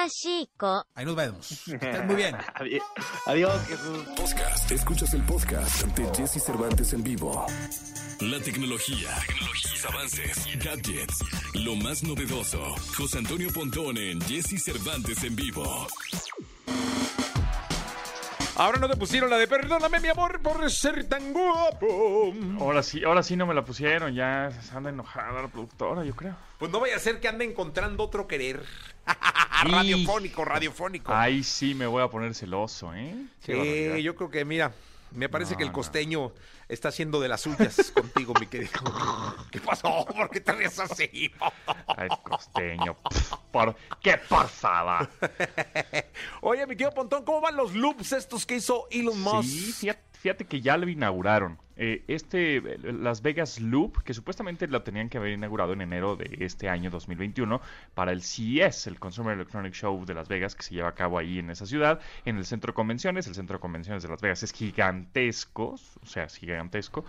Chico. 0.10 0.86
Ahí 0.96 1.06
nos 1.06 1.16
vemos. 1.16 1.68
Estás 1.68 2.06
muy 2.06 2.16
bien. 2.16 2.36
Adiós, 3.26 3.62
Jesús. 3.68 4.04
Podcast. 4.16 4.72
Escuchas 4.72 5.14
el 5.14 5.22
podcast 5.24 5.86
de 5.88 6.06
Jesse 6.16 6.44
Cervantes 6.44 6.94
en 6.94 7.04
vivo. 7.04 7.46
La 8.20 8.40
tecnología, 8.40 9.10
tecnología, 9.28 9.90
avances, 9.90 10.48
gadgets, 10.64 11.24
lo 11.54 11.76
más 11.76 12.04
novedoso. 12.04 12.60
Antonio 13.16 13.50
Pontón 13.54 13.98
en 13.98 14.20
Jesse 14.22 14.62
Cervantes 14.62 15.24
en 15.24 15.36
vivo. 15.36 15.88
Ahora 18.56 18.80
no 18.80 18.90
te 18.90 18.98
pusieron 18.98 19.30
la 19.30 19.38
de 19.38 19.48
perdóname, 19.48 20.00
mi 20.00 20.08
amor, 20.08 20.42
por 20.42 20.70
ser 20.72 21.08
tan 21.08 21.32
guapo. 21.32 22.34
Ahora 22.60 22.82
sí, 22.82 23.04
ahora 23.04 23.22
sí 23.24 23.36
no 23.36 23.46
me 23.46 23.54
la 23.54 23.64
pusieron, 23.64 24.14
ya 24.16 24.52
se 24.62 24.76
anda 24.76 24.90
enojada 24.90 25.44
la 25.44 25.48
productora, 25.48 26.04
yo 26.04 26.16
creo. 26.16 26.36
Pues 26.58 26.72
no 26.72 26.80
vaya 26.80 26.96
a 26.96 27.00
ser 27.00 27.20
que 27.20 27.28
ande 27.28 27.46
encontrando 27.46 28.04
otro 28.04 28.28
querer. 28.28 28.64
radiofónico, 29.64 30.44
radiofónico. 30.44 31.14
Ahí 31.14 31.44
sí 31.44 31.76
me 31.76 31.86
voy 31.86 32.04
a 32.04 32.08
poner 32.08 32.34
celoso, 32.34 32.94
¿eh? 32.96 33.16
Sí, 33.46 33.54
yo 34.02 34.16
creo 34.16 34.32
que, 34.32 34.44
mira, 34.44 34.74
me 35.12 35.30
parece 35.30 35.52
No, 35.54 35.58
que 35.58 35.64
el 35.64 35.70
no. 35.70 35.74
costeño 35.74 36.34
está 36.68 36.90
haciendo 36.90 37.20
de 37.20 37.28
las 37.30 37.42
suyas 37.42 37.92
contigo, 37.94 38.34
mi 38.40 38.48
querido. 38.48 38.72
¿Qué 39.52 39.60
pasó? 39.60 40.06
¿Por 40.06 40.30
qué 40.30 40.42
te 40.42 40.52
ríes 40.52 40.78
así? 40.80 41.32
Ay, 41.88 42.10
costeño. 42.24 42.96
por, 43.52 43.76
¿Qué 44.02 44.18
pasaba? 44.30 45.10
Oye, 46.42 46.66
mi 46.68 46.76
querido 46.76 46.94
Pontón, 46.94 47.24
¿cómo 47.24 47.42
van 47.42 47.56
los 47.56 47.74
loops 47.74 48.12
estos 48.12 48.46
que 48.46 48.56
hizo 48.56 48.88
Elon 48.92 49.20
Musk? 49.22 49.50
Sí, 49.50 49.72
fíjate, 49.74 50.02
fíjate 50.20 50.46
que 50.46 50.62
ya 50.62 50.78
lo 50.78 50.88
inauguraron. 50.90 51.58
Eh, 51.80 52.04
este, 52.08 52.58
eh, 52.58 52.78
Las 52.94 53.22
Vegas 53.22 53.60
Loop, 53.60 54.02
que 54.04 54.14
supuestamente 54.14 54.68
lo 54.68 54.82
tenían 54.82 55.10
que 55.10 55.18
haber 55.20 55.32
inaugurado 55.34 55.74
en 55.74 55.82
enero 55.82 56.16
de 56.16 56.38
este 56.40 56.70
año 56.70 56.90
2021 56.90 57.62
para 57.94 58.12
el 58.12 58.22
CES, 58.24 58.88
el 58.88 59.00
Consumer 59.00 59.36
Electronic 59.36 59.74
Show 59.74 60.04
de 60.06 60.14
Las 60.16 60.28
Vegas, 60.28 60.56
que 60.56 60.64
se 60.64 60.74
lleva 60.74 60.90
a 60.90 60.96
cabo 60.96 61.20
ahí 61.20 61.38
en 61.40 61.50
esa 61.52 61.66
ciudad, 61.68 62.00
en 62.26 62.38
el 62.38 62.46
centro 62.46 62.72
de 62.72 62.76
convenciones. 62.76 63.28
El 63.28 63.36
centro 63.36 63.58
de 63.58 63.62
convenciones 63.62 64.02
de 64.04 64.10
Las 64.10 64.22
Vegas 64.22 64.42
es 64.44 64.54
gigantesco, 64.54 65.76
o 66.02 66.06
sea, 66.06 66.24
es 66.26 66.36
gigantesco. 66.36 67.06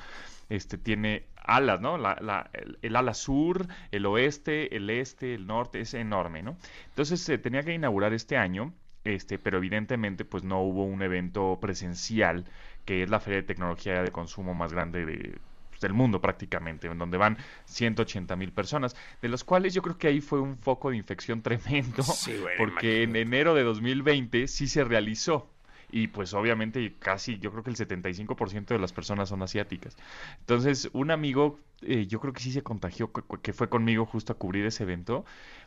Este 0.48 0.78
tiene 0.78 1.24
alas, 1.36 1.80
¿no? 1.80 1.98
La- 1.98 2.18
la- 2.20 2.50
el, 2.52 2.78
el 2.82 2.96
ala 2.96 3.14
sur, 3.14 3.66
el 3.90 4.06
oeste, 4.06 4.76
el 4.76 4.90
este, 4.90 5.34
el 5.34 5.46
norte, 5.46 5.80
es 5.80 5.94
enorme, 5.94 6.42
¿no? 6.42 6.56
Entonces 6.90 7.20
se 7.20 7.38
tenía 7.38 7.62
que 7.62 7.72
inaugurar 7.74 8.12
este 8.12 8.36
año, 8.36 8.72
este, 9.04 9.38
pero 9.38 9.58
evidentemente 9.58 10.24
pues 10.24 10.42
no 10.44 10.60
hubo 10.62 10.84
un 10.84 11.02
evento 11.02 11.58
presencial, 11.60 12.44
que 12.88 13.02
es 13.02 13.10
la 13.10 13.20
feria 13.20 13.42
de 13.42 13.46
tecnología 13.46 14.02
de 14.02 14.10
consumo 14.10 14.54
más 14.54 14.72
grande 14.72 15.04
de, 15.04 15.38
pues, 15.68 15.78
del 15.82 15.92
mundo 15.92 16.22
prácticamente, 16.22 16.86
en 16.86 16.96
donde 16.96 17.18
van 17.18 17.36
180 17.66 18.34
mil 18.34 18.50
personas, 18.50 18.96
de 19.20 19.28
los 19.28 19.44
cuales 19.44 19.74
yo 19.74 19.82
creo 19.82 19.98
que 19.98 20.08
ahí 20.08 20.22
fue 20.22 20.40
un 20.40 20.56
foco 20.56 20.88
de 20.88 20.96
infección 20.96 21.42
tremendo, 21.42 22.02
Sí, 22.02 22.34
porque 22.56 23.02
en 23.02 23.14
enero 23.14 23.52
de 23.52 23.62
2020 23.62 24.48
sí 24.48 24.68
se 24.68 24.84
realizó. 24.84 25.50
Y 25.90 26.08
pues 26.08 26.34
obviamente 26.34 26.94
casi, 26.98 27.38
yo 27.38 27.50
creo 27.50 27.62
que 27.62 27.70
el 27.70 27.76
75% 27.76 28.66
de 28.66 28.78
las 28.78 28.92
personas 28.92 29.28
son 29.30 29.42
asiáticas. 29.42 29.96
Entonces, 30.40 30.90
un 30.92 31.10
amigo, 31.10 31.58
eh, 31.82 32.06
yo 32.06 32.20
creo 32.20 32.32
que 32.32 32.40
sí 32.40 32.52
se 32.52 32.62
contagió, 32.62 33.12
que, 33.12 33.22
que 33.40 33.52
fue 33.52 33.68
conmigo 33.68 34.04
justo 34.04 34.32
a 34.32 34.36
cubrir 34.36 34.66
ese 34.66 34.82
evento, 34.82 35.24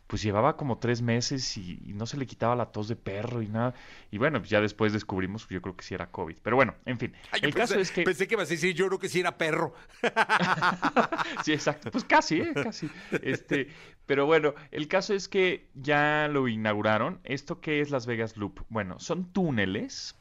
pues 0.07 0.21
llevaba 0.21 0.57
como 0.57 0.77
tres 0.77 1.01
meses 1.01 1.57
y, 1.57 1.79
y 1.85 1.93
no 1.93 2.05
se 2.05 2.17
le 2.17 2.25
quitaba 2.27 2.55
la 2.55 2.65
tos 2.67 2.87
de 2.87 2.95
perro 2.95 3.41
y 3.41 3.47
nada. 3.47 3.73
Y 4.11 4.17
bueno, 4.17 4.39
pues 4.39 4.49
ya 4.49 4.61
después 4.61 4.93
descubrimos, 4.93 5.47
yo 5.47 5.61
creo 5.61 5.75
que 5.75 5.83
sí 5.83 5.93
era 5.93 6.11
COVID. 6.11 6.37
Pero 6.43 6.55
bueno, 6.55 6.75
en 6.85 6.99
fin, 6.99 7.13
Ay, 7.31 7.41
el 7.43 7.53
caso 7.53 7.79
es 7.79 7.91
que... 7.91 8.03
Pensé 8.03 8.27
que 8.27 8.35
ibas 8.35 8.49
a 8.49 8.51
decir, 8.51 8.75
yo 8.75 8.87
creo 8.87 8.99
que 8.99 9.09
sí 9.09 9.19
era 9.21 9.37
perro. 9.37 9.73
Sí, 11.43 11.53
exacto. 11.53 11.91
Pues 11.91 12.03
casi, 12.03 12.41
¿eh? 12.41 12.53
Casi. 12.53 12.89
Este, 13.21 13.69
pero 14.11 14.25
bueno, 14.25 14.55
el 14.71 14.89
caso 14.89 15.13
es 15.13 15.29
que 15.29 15.69
ya 15.73 16.27
lo 16.29 16.49
inauguraron. 16.49 17.21
¿Esto 17.23 17.61
qué 17.61 17.79
es 17.79 17.91
Las 17.91 18.05
Vegas 18.05 18.35
Loop? 18.35 18.59
Bueno, 18.67 18.99
son 18.99 19.31
túneles 19.31 20.17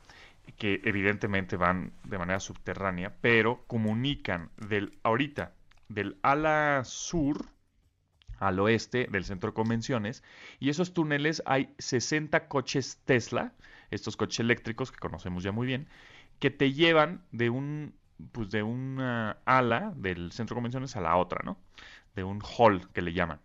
que 0.58 0.80
evidentemente 0.84 1.56
van 1.56 1.92
de 2.04 2.16
manera 2.16 2.38
subterránea, 2.38 3.16
pero 3.20 3.64
comunican 3.66 4.52
del 4.58 4.96
ahorita 5.02 5.54
del 5.88 6.20
ala 6.22 6.82
sur 6.84 7.46
al 8.38 8.60
oeste 8.60 9.08
del 9.10 9.24
centro 9.24 9.50
de 9.50 9.54
convenciones 9.54 10.22
y 10.60 10.68
esos 10.68 10.94
túneles 10.94 11.42
hay 11.44 11.74
60 11.78 12.46
coches 12.46 13.00
Tesla, 13.04 13.54
estos 13.90 14.16
coches 14.16 14.38
eléctricos 14.38 14.92
que 14.92 15.00
conocemos 15.00 15.42
ya 15.42 15.50
muy 15.50 15.66
bien, 15.66 15.88
que 16.38 16.52
te 16.52 16.72
llevan 16.72 17.24
de 17.32 17.50
un 17.50 17.98
pues 18.30 18.52
de 18.52 18.62
una 18.62 19.38
ala 19.46 19.92
del 19.96 20.30
centro 20.30 20.54
convenciones 20.54 20.94
a 20.94 21.00
la 21.00 21.16
otra, 21.16 21.40
¿no? 21.44 21.58
De 22.14 22.22
un 22.22 22.40
hall 22.40 22.88
que 22.92 23.02
le 23.02 23.12
llaman. 23.12 23.40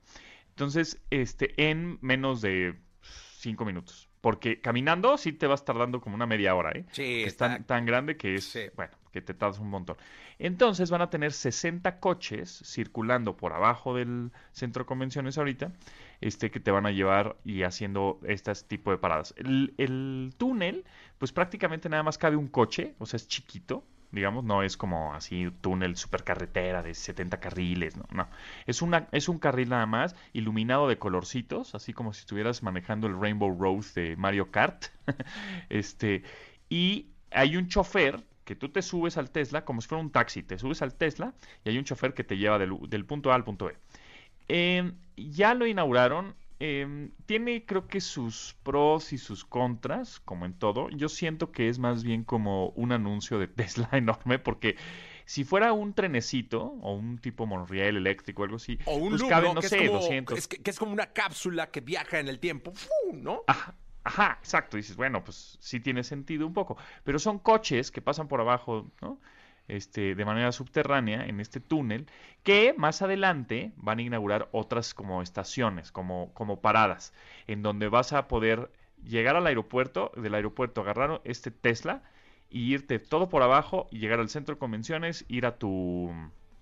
Entonces, 0.55 1.01
este, 1.09 1.69
en 1.69 1.97
menos 2.01 2.39
de 2.41 2.79
cinco 3.01 3.65
minutos. 3.65 4.09
Porque 4.21 4.61
caminando 4.61 5.17
sí 5.17 5.33
te 5.33 5.47
vas 5.47 5.65
tardando 5.65 5.99
como 6.01 6.15
una 6.15 6.25
media 6.25 6.55
hora, 6.55 6.71
¿eh? 6.71 6.85
Sí, 6.93 7.23
es 7.23 7.35
tan, 7.35 7.65
tan 7.65 7.85
grande 7.85 8.15
que 8.15 8.35
es, 8.35 8.45
Sí. 8.45 8.61
bueno, 8.75 8.93
que 9.11 9.21
te 9.21 9.33
tardas 9.33 9.59
un 9.59 9.69
montón. 9.69 9.97
Entonces 10.39 10.89
van 10.89 11.01
a 11.01 11.09
tener 11.09 11.33
60 11.33 11.99
coches 11.99 12.63
circulando 12.65 13.35
por 13.37 13.51
abajo 13.53 13.93
del 13.95 14.31
centro 14.53 14.83
de 14.83 14.87
convenciones 14.87 15.37
ahorita, 15.37 15.73
este, 16.21 16.49
que 16.49 16.59
te 16.61 16.71
van 16.71 16.85
a 16.85 16.91
llevar 16.91 17.35
y 17.43 17.63
haciendo 17.63 18.19
estas 18.25 18.65
tipo 18.67 18.91
de 18.91 18.97
paradas. 18.97 19.33
El, 19.37 19.73
el 19.77 20.33
túnel, 20.37 20.85
pues 21.17 21.33
prácticamente 21.33 21.89
nada 21.89 22.01
más 22.01 22.17
cabe 22.17 22.37
un 22.37 22.47
coche, 22.47 22.95
o 22.97 23.05
sea, 23.05 23.17
es 23.17 23.27
chiquito, 23.27 23.85
digamos, 24.15 24.43
no 24.43 24.63
es 24.63 24.77
como 24.77 25.13
así 25.13 25.51
túnel 25.61 25.97
supercarretera 25.97 26.81
de 26.81 26.93
70 26.93 27.39
carriles, 27.39 27.97
no, 27.97 28.05
no. 28.11 28.27
Es, 28.65 28.81
una, 28.81 29.07
es 29.11 29.29
un 29.29 29.37
carril 29.37 29.69
nada 29.69 29.85
más, 29.85 30.15
iluminado 30.33 30.87
de 30.87 30.97
colorcitos, 30.97 31.75
así 31.75 31.93
como 31.93 32.13
si 32.13 32.21
estuvieras 32.21 32.63
manejando 32.63 33.07
el 33.07 33.19
Rainbow 33.19 33.55
Road 33.55 33.85
de 33.93 34.15
Mario 34.15 34.49
Kart. 34.51 34.85
este, 35.69 36.23
y 36.69 37.09
hay 37.31 37.57
un 37.57 37.67
chofer 37.67 38.23
que 38.45 38.55
tú 38.55 38.69
te 38.69 38.81
subes 38.81 39.17
al 39.17 39.31
Tesla 39.31 39.65
como 39.65 39.81
si 39.81 39.87
fuera 39.87 40.03
un 40.03 40.11
taxi, 40.11 40.43
te 40.43 40.57
subes 40.57 40.81
al 40.81 40.93
Tesla 40.95 41.33
y 41.63 41.69
hay 41.69 41.77
un 41.77 41.83
chofer 41.83 42.13
que 42.13 42.23
te 42.23 42.37
lleva 42.37 42.57
del, 42.57 43.05
punto 43.05 43.31
A 43.31 43.35
al 43.35 43.43
punto 43.43 43.65
B. 43.65 44.93
Ya 45.17 45.53
lo 45.53 45.65
inauguraron. 45.65 46.35
Eh, 46.59 47.09
tiene 47.25 47.65
creo 47.65 47.87
que 47.87 48.01
sus 48.01 48.55
pros 48.63 49.13
y 49.13 49.17
sus 49.17 49.45
contras, 49.45 50.19
como 50.21 50.45
en 50.45 50.53
todo. 50.57 50.89
Yo 50.89 51.09
siento 51.09 51.51
que 51.51 51.69
es 51.69 51.79
más 51.79 52.03
bien 52.03 52.23
como 52.23 52.69
un 52.69 52.91
anuncio 52.91 53.39
de 53.39 53.47
Tesla 53.47 53.89
enorme, 53.93 54.39
porque 54.39 54.77
si 55.25 55.43
fuera 55.43 55.73
un 55.73 55.93
trenecito 55.93 56.61
o 56.81 56.93
un 56.93 57.17
tipo 57.19 57.45
monorriel 57.45 57.97
eléctrico 57.97 58.41
o 58.43 58.45
algo 58.45 58.57
así, 58.57 58.77
O 58.85 58.95
un 58.97 59.09
pues 59.09 59.21
loop, 59.21 59.29
caben, 59.29 59.49
¿no? 59.49 59.55
no 59.55 59.61
que, 59.61 59.69
sé, 59.69 59.83
es 59.83 59.89
como, 59.89 59.99
200. 60.01 60.37
es 60.37 60.47
que, 60.47 60.57
que 60.61 60.69
es 60.71 60.79
como 60.79 60.93
una 60.93 61.07
cápsula 61.13 61.71
que 61.71 61.81
viaja 61.81 62.19
en 62.19 62.27
el 62.27 62.39
tiempo. 62.39 62.73
¡Fu! 62.73 62.89
¿No? 63.13 63.43
Ajá, 63.47 63.75
ajá, 64.03 64.37
exacto. 64.39 64.77
Dices, 64.77 64.95
bueno, 64.95 65.23
pues 65.23 65.57
sí 65.59 65.79
tiene 65.79 66.03
sentido 66.03 66.45
un 66.47 66.53
poco. 66.53 66.77
Pero 67.03 67.19
son 67.19 67.39
coches 67.39 67.91
que 67.91 68.01
pasan 68.01 68.27
por 68.27 68.39
abajo, 68.41 68.91
¿no? 69.01 69.19
Este, 69.67 70.13
de 70.13 70.25
manera 70.25 70.51
subterránea 70.51 71.25
en 71.25 71.39
este 71.39 71.59
túnel, 71.59 72.05
que 72.43 72.75
más 72.77 73.01
adelante 73.01 73.71
van 73.77 73.97
a 73.97 74.03
inaugurar 74.03 74.47
otras 74.51 74.93
como 74.93 75.23
estaciones, 75.23 75.91
como, 75.91 76.31
como 76.35 76.61
paradas, 76.61 77.13
en 77.47 77.63
donde 77.63 77.87
vas 77.87 78.13
a 78.13 78.27
poder 78.27 78.69
llegar 79.03 79.35
al 79.35 79.47
aeropuerto, 79.47 80.11
del 80.15 80.35
aeropuerto 80.35 80.81
agarrar 80.81 81.21
este 81.23 81.51
Tesla 81.51 82.03
y 82.49 82.73
irte 82.73 82.99
todo 82.99 83.29
por 83.29 83.41
abajo 83.41 83.87
y 83.91 83.99
llegar 83.99 84.19
al 84.19 84.29
centro 84.29 84.55
de 84.55 84.59
convenciones, 84.59 85.25
ir 85.27 85.45
a 85.45 85.57
tu, 85.57 86.11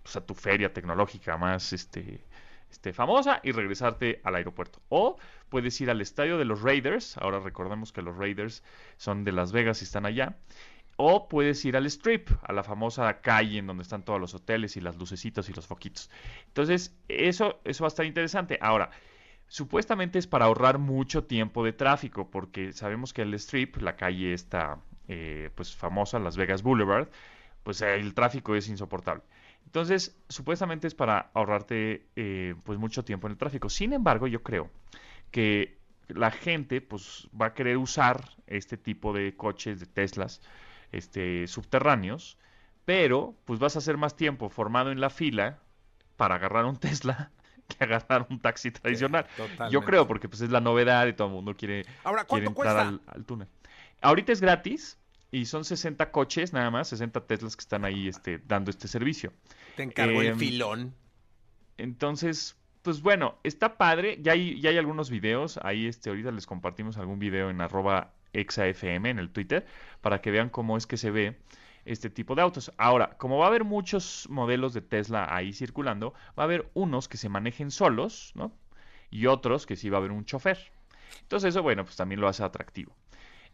pues, 0.04 0.26
tu 0.26 0.34
feria 0.34 0.74
tecnológica 0.74 1.38
más 1.38 1.74
este, 1.74 2.22
este, 2.72 2.94
famosa 2.94 3.40
y 3.44 3.52
regresarte 3.52 4.22
al 4.24 4.36
aeropuerto. 4.36 4.80
O 4.90 5.18
puedes 5.50 5.80
ir 5.82 5.90
al 5.90 6.02
estadio 6.02 6.38
de 6.38 6.46
los 6.46 6.62
Raiders, 6.62 7.18
ahora 7.18 7.40
recordemos 7.40 7.92
que 7.92 8.02
los 8.02 8.18
Raiders 8.18 8.64
son 8.98 9.24
de 9.24 9.32
Las 9.32 9.52
Vegas 9.52 9.82
y 9.82 9.86
están 9.86 10.06
allá. 10.06 10.36
O 10.96 11.28
puedes 11.28 11.64
ir 11.66 11.76
al 11.76 11.86
Strip, 11.88 12.30
a 12.44 12.54
la 12.54 12.64
famosa 12.64 13.22
calle 13.22 13.60
en 13.60 13.68
donde 13.68 13.84
están 13.84 14.04
todos 14.04 14.20
los 14.20 14.34
hoteles 14.36 14.78
y 14.78 14.82
las 14.82 14.98
lucecitas 14.98 15.50
y 15.50 15.54
los 15.54 15.66
foquitos. 15.66 16.10
Entonces, 16.48 16.96
eso, 17.08 17.60
eso 17.64 17.84
va 17.84 17.88
a 17.88 17.90
estar 17.90 18.06
interesante. 18.06 18.60
Ahora, 18.62 18.92
supuestamente 19.48 20.20
es 20.20 20.28
para 20.28 20.46
ahorrar 20.46 20.78
mucho 20.78 21.24
tiempo 21.24 21.64
de 21.64 21.74
tráfico, 21.74 22.30
porque 22.30 22.74
sabemos 22.74 23.14
que 23.14 23.24
el 23.24 23.34
Strip, 23.36 23.78
la 23.78 23.96
calle 23.96 24.34
esta 24.34 24.80
eh, 25.08 25.50
pues 25.56 25.76
famosa, 25.76 26.20
Las 26.20 26.38
Vegas 26.38 26.64
Boulevard, 26.64 27.10
pues 27.64 27.82
el 27.82 28.14
tráfico 28.14 28.56
es 28.56 28.68
insoportable. 28.70 29.24
Entonces, 29.66 30.16
supuestamente 30.30 30.88
es 30.88 30.96
para 30.96 31.32
ahorrarte 31.34 32.08
eh, 32.16 32.56
pues 32.64 32.78
mucho 32.78 33.04
tiempo 33.04 33.28
en 33.28 33.32
el 33.32 33.38
tráfico. 33.38 33.70
Sin 33.70 33.94
embargo, 33.94 34.28
yo 34.28 34.44
creo 34.44 34.70
que 35.32 35.78
la 36.08 36.32
gente 36.32 36.82
pues 36.82 37.30
va 37.40 37.48
a 37.48 37.54
querer 37.54 37.78
usar 37.78 38.30
este 38.48 38.78
tipo 38.78 39.14
de 39.14 39.36
coches 39.36 39.80
de 39.80 39.86
Teslas 39.86 40.42
este, 40.94 41.48
subterráneos, 41.48 42.38
pero 42.86 43.36
pues 43.46 43.60
vas 43.60 43.76
a 43.76 43.80
hacer 43.80 43.98
más 43.98 44.16
tiempo 44.16 44.50
formado 44.50 44.92
en 44.92 45.02
la 45.02 45.10
fila 45.10 45.60
para 46.16 46.36
agarrar 46.36 46.66
un 46.66 46.78
Tesla 46.80 47.32
que 47.68 47.84
agarrar 47.84 48.28
un 48.30 48.40
taxi 48.40 48.72
tradicional. 48.72 49.26
Yo 49.72 49.84
creo, 49.84 50.08
porque 50.08 50.28
pues 50.30 50.42
es 50.42 50.50
la 50.50 50.60
novedad 50.62 51.08
y 51.08 51.14
todo 51.14 51.28
el 51.28 51.34
mundo 51.34 51.56
quiere, 51.56 51.86
Ahora, 52.04 52.26
quiere 52.26 52.46
¿cuánto 52.46 52.62
entrar 52.62 52.76
cuesta? 52.76 52.82
al, 52.90 53.02
al 53.08 53.26
túnel. 53.26 53.48
Ahorita 54.02 54.32
es 54.34 54.42
gratis 54.42 54.98
y 55.32 55.46
son 55.46 55.64
60 55.66 56.12
coches 56.12 56.54
nada 56.54 56.70
más, 56.70 56.90
60 56.90 57.26
Teslas 57.26 57.56
que 57.56 57.62
están 57.62 57.86
ahí 57.86 58.08
este, 58.10 58.40
dando 58.46 58.70
este 58.70 58.88
servicio. 58.88 59.32
Te 59.76 59.84
encargó 59.84 60.22
el 60.22 60.28
Em, 60.28 60.38
filón. 60.38 60.94
Entonces, 61.78 62.58
pues 62.82 63.02
bueno, 63.02 63.40
está 63.44 63.78
padre. 63.78 64.20
Ya 64.22 64.34
hay, 64.34 64.60
ya 64.62 64.70
hay 64.70 64.78
algunos 64.78 65.10
videos. 65.10 65.58
Ahí 65.64 65.88
este, 65.88 66.10
ahorita 66.10 66.32
les 66.32 66.46
compartimos 66.46 66.98
algún 66.98 67.18
video 67.20 67.50
en 67.50 67.62
arroba 67.62 68.14
exafm 68.34 69.06
en 69.06 69.20
el 69.20 69.30
Twitter 69.30 69.66
para 70.02 70.22
que 70.22 70.32
vean 70.32 70.50
cómo 70.50 70.78
es 70.78 70.88
que 70.88 70.98
se 70.98 71.12
ve 71.12 71.38
este 71.86 72.10
tipo 72.10 72.36
de 72.36 72.42
autos. 72.42 72.72
Ahora, 72.78 73.18
como 73.18 73.38
va 73.38 73.46
a 73.46 73.48
haber 73.50 73.64
muchos 73.64 74.28
modelos 74.30 74.74
de 74.74 74.82
Tesla 74.82 75.28
ahí 75.34 75.54
circulando, 75.54 76.14
va 76.38 76.44
a 76.44 76.46
haber 76.46 76.70
unos 76.74 77.08
que 77.08 77.18
se 77.18 77.30
manejen 77.30 77.72
solos, 77.72 78.32
¿no? 78.36 78.54
Y 79.10 79.28
otros 79.28 79.66
que 79.66 79.76
sí 79.76 79.90
va 79.90 79.98
a 79.98 80.00
haber 80.00 80.12
un 80.12 80.26
chofer. 80.26 80.58
Entonces 81.22 81.50
eso, 81.50 81.62
bueno, 81.62 81.84
pues 81.84 81.96
también 81.96 82.22
lo 82.22 82.28
hace 82.28 82.44
atractivo. 82.44 82.96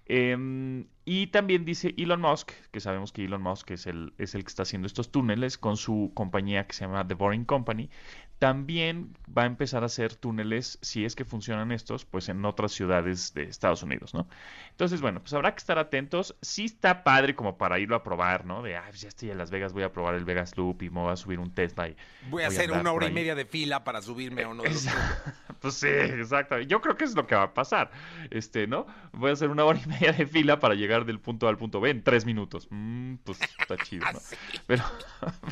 Em, 0.05 0.87
y 1.05 1.27
también 1.27 1.65
dice 1.65 1.93
Elon 1.95 2.19
Musk, 2.19 2.51
que 2.71 2.79
sabemos 2.79 3.11
que 3.11 3.25
Elon 3.25 3.43
Musk 3.43 3.69
es 3.71 3.85
el, 3.85 4.13
es 4.17 4.33
el 4.33 4.43
que 4.43 4.47
está 4.47 4.63
haciendo 4.63 4.87
estos 4.87 5.11
túneles 5.11 5.59
con 5.59 5.77
su 5.77 6.11
compañía 6.15 6.65
que 6.65 6.73
se 6.73 6.85
llama 6.85 7.07
The 7.07 7.13
Boring 7.13 7.45
Company. 7.45 7.91
También 8.39 9.15
va 9.37 9.43
a 9.43 9.45
empezar 9.45 9.83
a 9.83 9.87
hacer 9.87 10.15
túneles, 10.15 10.79
si 10.81 11.05
es 11.05 11.15
que 11.15 11.25
funcionan 11.25 11.71
estos, 11.71 12.05
pues 12.05 12.29
en 12.29 12.43
otras 12.45 12.71
ciudades 12.71 13.33
de 13.33 13.43
Estados 13.43 13.83
Unidos, 13.83 14.13
¿no? 14.13 14.27
Entonces, 14.71 15.01
bueno, 15.01 15.19
pues 15.19 15.33
habrá 15.33 15.51
que 15.51 15.59
estar 15.59 15.77
atentos. 15.77 16.35
Sí 16.41 16.65
está 16.65 17.03
padre 17.03 17.35
como 17.35 17.57
para 17.57 17.79
irlo 17.79 17.95
a 17.95 18.03
probar, 18.03 18.45
¿no? 18.45 18.63
De, 18.63 18.77
ah, 18.77 18.85
pues 18.87 19.01
ya 19.01 19.09
estoy 19.09 19.29
en 19.29 19.37
Las 19.37 19.51
Vegas, 19.51 19.73
voy 19.73 19.83
a 19.83 19.91
probar 19.91 20.15
el 20.15 20.23
Vegas 20.23 20.57
Loop 20.57 20.81
y 20.83 20.89
me 20.89 21.01
voy 21.01 21.11
a 21.11 21.17
subir 21.17 21.39
un 21.39 21.53
Tesla. 21.53 21.89
Y 21.89 21.97
Voy 22.29 22.43
a 22.43 22.47
hacer 22.47 22.71
una 22.71 22.91
hora 22.91 23.07
y 23.07 23.11
media 23.11 23.35
de 23.35 23.45
fila 23.45 23.83
para 23.83 24.01
subirme 24.01 24.43
a 24.43 24.47
uno 24.49 24.63
de 24.63 24.69
los... 24.69 24.87
Pues 25.59 25.73
sí, 25.73 25.87
exacto. 25.87 26.57
Yo 26.61 26.79
creo 26.79 26.95
que 26.95 27.03
es 27.03 27.15
lo 27.15 27.27
que 27.27 27.35
va 27.35 27.43
a 27.43 27.53
pasar. 27.53 27.91
Este, 28.29 28.67
¿no? 28.67 28.87
Voy 29.11 29.29
a 29.29 29.33
hacer 29.33 29.49
una 29.49 29.65
hora 29.65 29.79
y 29.83 29.87
media 29.89 30.13
de 30.13 30.25
fila 30.25 30.59
para 30.59 30.75
llegar 30.75 31.05
del 31.05 31.19
punto 31.19 31.47
A 31.47 31.49
al 31.49 31.57
punto 31.57 31.81
B 31.81 31.89
en 31.89 32.03
tres 32.03 32.25
minutos. 32.25 32.67
Mm, 32.69 33.15
pues 33.23 33.39
está 33.41 33.77
chido, 33.77 34.05
¿no? 34.11 34.19
Pero, 34.67 34.83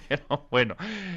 pero 0.07 0.47
bueno, 0.51 0.75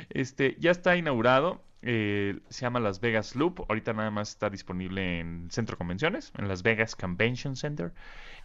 este, 0.08 0.56
ya 0.58 0.70
está 0.70 0.96
inaugurado. 0.96 1.59
Eh, 1.82 2.38
se 2.48 2.62
llama 2.62 2.80
Las 2.80 3.00
Vegas 3.00 3.34
Loop. 3.36 3.64
Ahorita 3.68 3.92
nada 3.92 4.10
más 4.10 4.30
está 4.30 4.50
disponible 4.50 5.20
en 5.20 5.50
Centro 5.50 5.76
Convenciones, 5.76 6.32
en 6.36 6.48
Las 6.48 6.62
Vegas 6.62 6.96
Convention 6.96 7.56
Center. 7.56 7.92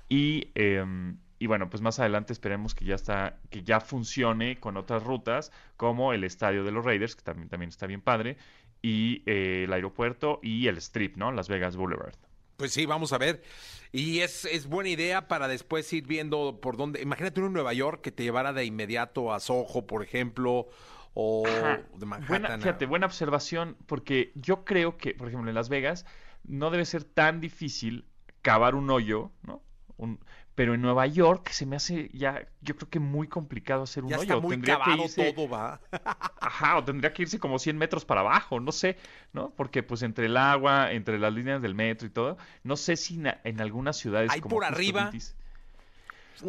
Y, 0.08 0.52
em, 0.56 1.18
y 1.40 1.48
bueno, 1.48 1.70
pues 1.70 1.82
más 1.82 2.00
adelante 2.00 2.34
esperemos 2.34 2.76
que 2.76 2.86
ya 2.86 2.96
está, 2.96 3.40
que 3.50 3.64
ya 3.64 3.80
funcione 3.80 4.60
con 4.60 4.78
otras 4.78 5.04
rutas, 5.04 5.52
como 5.78 6.14
el 6.14 6.24
estadio 6.24 6.64
de 6.64 6.72
los 6.72 6.86
Raiders, 6.86 7.16
que 7.16 7.24
también, 7.24 7.50
también 7.50 7.70
está 7.70 7.88
bien 7.88 8.02
padre, 8.02 8.38
y 8.82 9.24
eh, 9.26 9.64
el 9.66 9.74
aeropuerto 9.74 10.40
y 10.44 10.68
el 10.68 10.78
strip, 10.78 11.18
¿no? 11.18 11.32
Las 11.32 11.50
Vegas 11.50 11.76
Boulevard. 11.76 12.16
Pues 12.58 12.72
sí, 12.72 12.86
vamos 12.86 13.12
a 13.12 13.18
ver. 13.18 13.44
Y 13.92 14.20
es, 14.20 14.46
es 14.46 14.68
buena 14.68 14.90
idea 14.90 15.28
para 15.28 15.48
después 15.48 15.92
ir 15.92 16.06
viendo 16.06 16.60
por 16.62 16.78
dónde. 16.78 17.02
Imagínate 17.02 17.40
uno 17.40 17.48
en 17.48 17.54
Nueva 17.54 17.74
York 17.74 18.02
que 18.02 18.12
te 18.12 18.24
llevara 18.24 18.54
de 18.54 18.64
inmediato 18.66 19.34
a 19.34 19.40
Soho, 19.40 19.86
por 19.86 20.04
ejemplo, 20.04 20.68
o 21.16 21.44
Ajá. 21.48 21.82
de 21.98 22.06
Manhattan. 22.06 22.28
Buena, 22.42 22.58
fíjate, 22.60 22.86
buena 22.86 23.06
observación, 23.08 23.76
porque 23.88 24.32
yo 24.36 24.64
creo 24.66 24.98
que, 24.98 25.16
por 25.16 25.28
ejemplo, 25.30 25.50
en 25.50 25.56
Las 25.56 25.70
Vegas 25.70 26.06
no 26.44 26.70
debe 26.70 26.86
ser 26.86 27.04
tan 27.04 27.42
difícil 27.42 28.06
cavar 28.44 28.76
un 28.76 28.90
hoyo, 28.92 29.32
¿no? 29.42 29.64
Un- 29.98 30.20
pero 30.56 30.74
en 30.74 30.82
Nueva 30.82 31.08
York 31.08 31.50
se 31.50 31.66
me 31.66 31.76
hace 31.78 32.10
ya, 32.14 32.48
yo 32.62 32.76
creo 32.76 32.90
que 32.90 33.00
muy 33.00 33.28
complicado 33.28 33.84
hacer 33.84 34.04
un 34.04 34.10
Ya 34.12 34.18
hoyo. 34.18 34.24
está 34.24 34.40
muy 34.40 34.52
Tendría 34.52 34.76
que 34.84 34.92
irse- 34.92 35.34
todo, 35.34 35.50
va. 35.50 35.82
Ajá, 36.42 36.78
o 36.78 36.84
tendría 36.84 37.12
que 37.14 37.24
irse 37.24 37.40
como 37.40 37.60
100 37.60 37.78
metros 37.78 38.06
para 38.06 38.22
abajo, 38.22 38.60
no 38.60 38.72
sé, 38.72 38.98
¿no? 39.34 39.50
Porque 39.52 39.84
pues 39.84 40.02
entre 40.04 40.28
el 40.28 40.38
agua, 40.38 40.92
entre 40.92 41.18
las 41.18 41.34
líneas 41.34 41.62
del 41.62 41.76
metro 41.76 42.08
y 42.08 42.12
todo, 42.12 42.38
no 42.64 42.76
sé 42.78 42.98
si 42.98 43.18
na- 43.18 43.40
en 43.44 43.60
algunas 43.62 43.98
ciudades 43.98 44.32
como 44.42 44.56
por 44.56 44.66
arriba. 44.66 45.12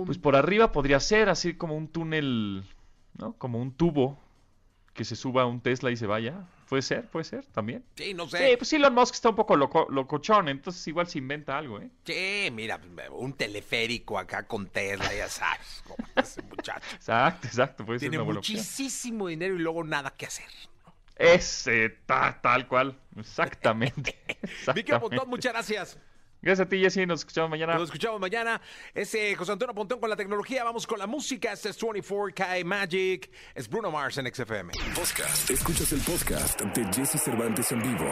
Pues 0.05 0.19
por 0.19 0.37
arriba 0.37 0.73
podría 0.73 1.01
ser 1.01 1.29
así 1.29 1.55
como 1.55 1.77
un 1.77 1.89
túnel, 1.89 2.65
¿no? 3.19 3.33
Como 3.35 3.61
un 3.61 3.73
tubo 3.73 4.19
que 4.97 5.05
se 5.05 5.15
suba 5.15 5.43
a 5.43 5.47
un 5.47 5.61
Tesla 5.61 5.91
y 5.91 5.97
se 5.97 6.07
vaya. 6.07 6.35
Puede 6.69 6.83
ser, 6.83 7.07
puede 7.09 7.25
ser 7.25 7.45
también. 7.47 7.85
Sí, 7.95 8.13
no 8.15 8.25
Sí, 8.25 8.39
sé. 8.39 8.57
pues 8.57 8.73
Elon 8.73 8.93
Musk 8.95 9.15
está 9.15 9.29
un 9.29 9.37
poco 9.37 9.55
loco, 9.55 9.87
locochón, 9.91 10.49
entonces 10.49 10.85
igual 10.89 11.07
se 11.07 11.19
inventa 11.19 11.57
algo, 11.57 11.81
¿eh? 11.81 11.91
Sí, 12.05 12.49
mira, 12.53 12.81
un 13.13 13.35
teleférico 13.35 14.19
acá 14.19 14.47
con 14.49 14.67
Tesla, 14.67 15.15
ya 15.15 15.29
sabes 15.29 15.83
cómo 15.87 15.99
es 16.17 16.25
ese 16.31 16.43
muchacho. 16.43 16.85
Exacto, 16.97 17.47
exacto, 17.47 17.87
puede 17.87 18.01
Tiene 18.01 18.17
ser 18.17 18.23
una 18.25 18.35
muchísimo 18.35 19.29
dinero 19.29 19.55
y 19.55 19.59
luego 19.59 19.85
nada 19.85 20.11
que 20.11 20.27
hacer. 20.27 20.47
Ese, 21.17 21.89
ta- 22.07 22.41
tal 22.43 22.67
cual, 22.67 22.99
exactamente. 23.17 24.19
Vicky 24.75 24.93
Pontón, 24.93 25.25
exactamente. 25.25 25.27
muchas 25.27 25.53
gracias. 25.53 25.99
Gracias 26.47 26.65
a 26.65 26.69
ti, 26.69 26.79
Jessy, 26.79 27.07
nos 27.07 27.21
escuchamos 27.21 27.51
mañana. 27.51 27.75
Nos 27.75 27.89
escuchamos 27.89 28.21
mañana. 28.21 28.61
Ese 28.95 29.35
José 29.35 29.51
Antonio 29.51 29.75
Pontón 29.75 29.99
con 29.99 30.09
la 30.09 30.15
tecnología. 30.15 30.63
Vamos 30.63 30.87
con 30.87 30.97
la 31.01 31.09
música. 31.09 31.53
Este 31.53 31.71
es 31.71 31.81
24K 31.81 32.65
Magic. 32.65 33.29
Es 33.53 33.69
Bruno 33.69 33.91
Mars 33.91 34.19
en 34.19 34.33
XFM. 34.33 34.73
Podcast. 34.95 35.51
Escuchas 35.51 35.91
el 35.91 36.01
podcast 36.03 36.61
de 36.61 36.85
Jesse 36.95 37.21
Cervantes 37.21 37.73
en 37.73 37.83
vivo. 37.83 38.05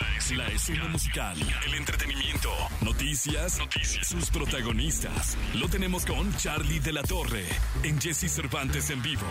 La, 0.00 0.16
es- 0.18 0.30
la 0.32 0.48
escena 0.48 0.88
musical, 0.88 1.36
el 1.66 1.74
entretenimiento, 1.74 2.50
noticias, 2.80 3.58
noticias, 3.60 4.08
sus 4.08 4.28
protagonistas. 4.30 5.38
Lo 5.54 5.68
tenemos 5.68 6.04
con 6.04 6.36
Charlie 6.36 6.80
de 6.80 6.92
la 6.94 7.04
Torre 7.04 7.44
en 7.84 8.00
Jesse 8.00 8.28
Cervantes 8.28 8.90
en 8.90 9.00
vivo. 9.02 9.22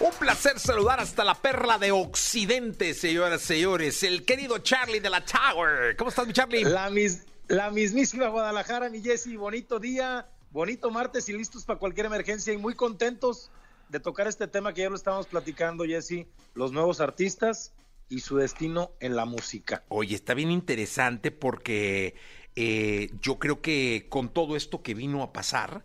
Un 0.00 0.12
placer 0.12 0.60
saludar 0.60 1.00
hasta 1.00 1.24
la 1.24 1.34
perla 1.34 1.76
de 1.76 1.90
Occidente, 1.90 2.94
señoras 2.94 3.42
y 3.42 3.46
señores. 3.46 4.02
El 4.04 4.24
querido 4.24 4.58
Charlie 4.58 5.00
de 5.00 5.10
la 5.10 5.24
Tower. 5.24 5.96
¿Cómo 5.96 6.10
estás, 6.10 6.26
mi 6.26 6.32
Charlie? 6.32 6.62
La, 6.62 6.88
mis- 6.88 7.24
la 7.48 7.70
mismísima 7.72 8.28
Guadalajara, 8.28 8.90
mi 8.90 9.02
Jessy, 9.02 9.36
bonito 9.36 9.80
día, 9.80 10.28
bonito 10.50 10.90
martes 10.92 11.28
y 11.28 11.32
listos 11.32 11.64
para 11.64 11.80
cualquier 11.80 12.06
emergencia 12.06 12.52
y 12.52 12.58
muy 12.58 12.74
contentos 12.74 13.50
de 13.88 13.98
tocar 13.98 14.28
este 14.28 14.46
tema 14.46 14.72
que 14.72 14.82
ya 14.82 14.90
lo 14.90 14.94
estábamos 14.94 15.26
platicando, 15.26 15.84
Jessy, 15.84 16.28
los 16.54 16.70
nuevos 16.70 17.00
artistas 17.00 17.72
y 18.08 18.20
su 18.20 18.36
destino 18.36 18.92
en 19.00 19.16
la 19.16 19.24
música. 19.24 19.82
Oye, 19.88 20.14
está 20.14 20.34
bien 20.34 20.52
interesante 20.52 21.32
porque 21.32 22.14
eh, 22.54 23.10
yo 23.20 23.40
creo 23.40 23.60
que 23.62 24.06
con 24.08 24.28
todo 24.28 24.54
esto 24.54 24.80
que 24.80 24.94
vino 24.94 25.24
a 25.24 25.32
pasar, 25.32 25.84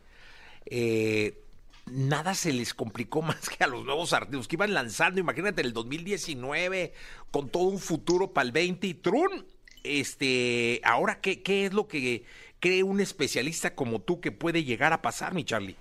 eh, 0.66 1.40
nada 1.86 2.34
se 2.34 2.54
les 2.54 2.74
complicó 2.74 3.22
más 3.22 3.50
que 3.50 3.64
a 3.64 3.68
los 3.68 3.86
nuevos 3.86 4.14
artistas 4.14 4.48
que 4.48 4.56
iban 4.56 4.74
lanzando. 4.74 5.20
Imagínate 5.20 5.62
el 5.62 5.74
2019 5.74 6.94
con 7.32 7.50
todo 7.50 7.64
un 7.64 7.80
futuro 7.80 8.34
para 8.34 8.46
el 8.46 8.52
20 8.52 8.88
y 8.88 8.94
trun. 8.94 9.46
Este, 9.84 10.80
ahora, 10.84 11.20
¿qué, 11.20 11.42
¿qué 11.42 11.66
es 11.66 11.74
lo 11.74 11.88
que 11.88 12.24
cree 12.60 12.84
un 12.84 13.02
especialista 13.02 13.76
como 13.76 14.00
tú 14.00 14.22
que 14.22 14.32
puede 14.32 14.64
llegar 14.64 14.94
a 14.94 15.02
pasar, 15.02 15.34
mi 15.34 15.44
Charlie? 15.44 15.76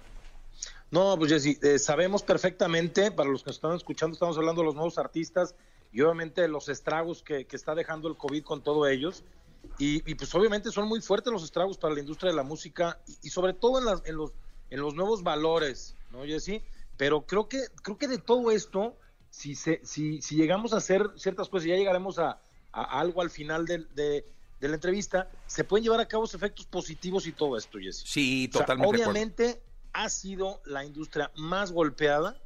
No, 0.91 1.17
pues 1.17 1.33
Jessy, 1.33 1.59
eh, 1.63 1.79
sabemos 1.79 2.23
perfectamente, 2.23 3.11
para 3.13 3.31
los 3.31 3.43
que 3.43 3.49
nos 3.49 3.57
están 3.57 3.75
escuchando, 3.75 4.13
estamos 4.13 4.37
hablando 4.37 4.61
de 4.61 4.67
los 4.67 4.75
nuevos 4.75 4.99
artistas 4.99 5.55
y 5.93 6.01
obviamente 6.03 6.47
los 6.49 6.69
estragos 6.69 7.23
que, 7.23 7.47
está 7.51 7.75
dejando 7.75 8.09
el 8.09 8.17
COVID 8.17 8.43
con 8.43 8.63
todos 8.63 8.91
ellos. 8.91 9.25
Y, 9.79 10.01
pues 10.17 10.35
obviamente 10.35 10.73
son 10.73 10.89
muy 10.89 11.01
fuertes 11.01 11.33
los 11.33 11.45
estragos 11.45 11.79
para 11.79 11.95
la 11.95 12.01
industria 12.01 12.31
de 12.33 12.37
la 12.37 12.43
música 12.43 12.99
y, 13.07 13.29
y 13.29 13.31
sobre 13.31 13.55
todo 13.55 13.79
en, 13.79 14.03
en, 14.05 14.17
los, 14.17 14.33
en 14.73 14.81
los 14.81 14.95
nuevos 14.95 15.23
valores, 15.23 15.95
¿no, 16.11 16.25
Jessy? 16.25 16.63
Pero 16.97 17.27
creo 17.27 17.47
que, 17.47 17.61
creo 17.83 17.99
que 17.99 18.09
de 18.09 18.17
todo 18.19 18.51
esto, 18.51 18.97
si, 19.31 19.55
se, 19.55 19.81
si, 19.85 20.23
si 20.23 20.37
llegamos 20.37 20.73
a 20.73 20.79
hacer 20.79 21.11
ciertas 21.17 21.49
cosas, 21.51 21.67
ya 21.69 21.77
llegaremos 21.77 22.19
a, 22.19 22.41
a 22.73 23.01
algo 23.01 23.21
al 23.21 23.29
final 23.29 23.67
de, 23.67 23.85
de, 23.95 24.27
de 24.61 24.69
la 24.69 24.75
entrevista, 24.77 25.31
se 25.47 25.65
pueden 25.65 25.85
llevar 25.85 26.01
a 26.01 26.09
cabo 26.09 26.25
efectos 26.25 26.65
positivos 26.65 27.27
y 27.27 27.33
todo 27.33 27.59
esto, 27.59 27.79
Jesse. 27.79 28.03
Sí, 28.07 28.49
O 28.49 28.53
sea, 28.53 28.63
totalmente. 28.63 28.97
obviamente 28.97 29.63
ha 29.93 30.09
sido 30.09 30.63
la 30.65 30.87
industria 30.87 31.31
más 31.37 31.71
golpeada 31.71 32.41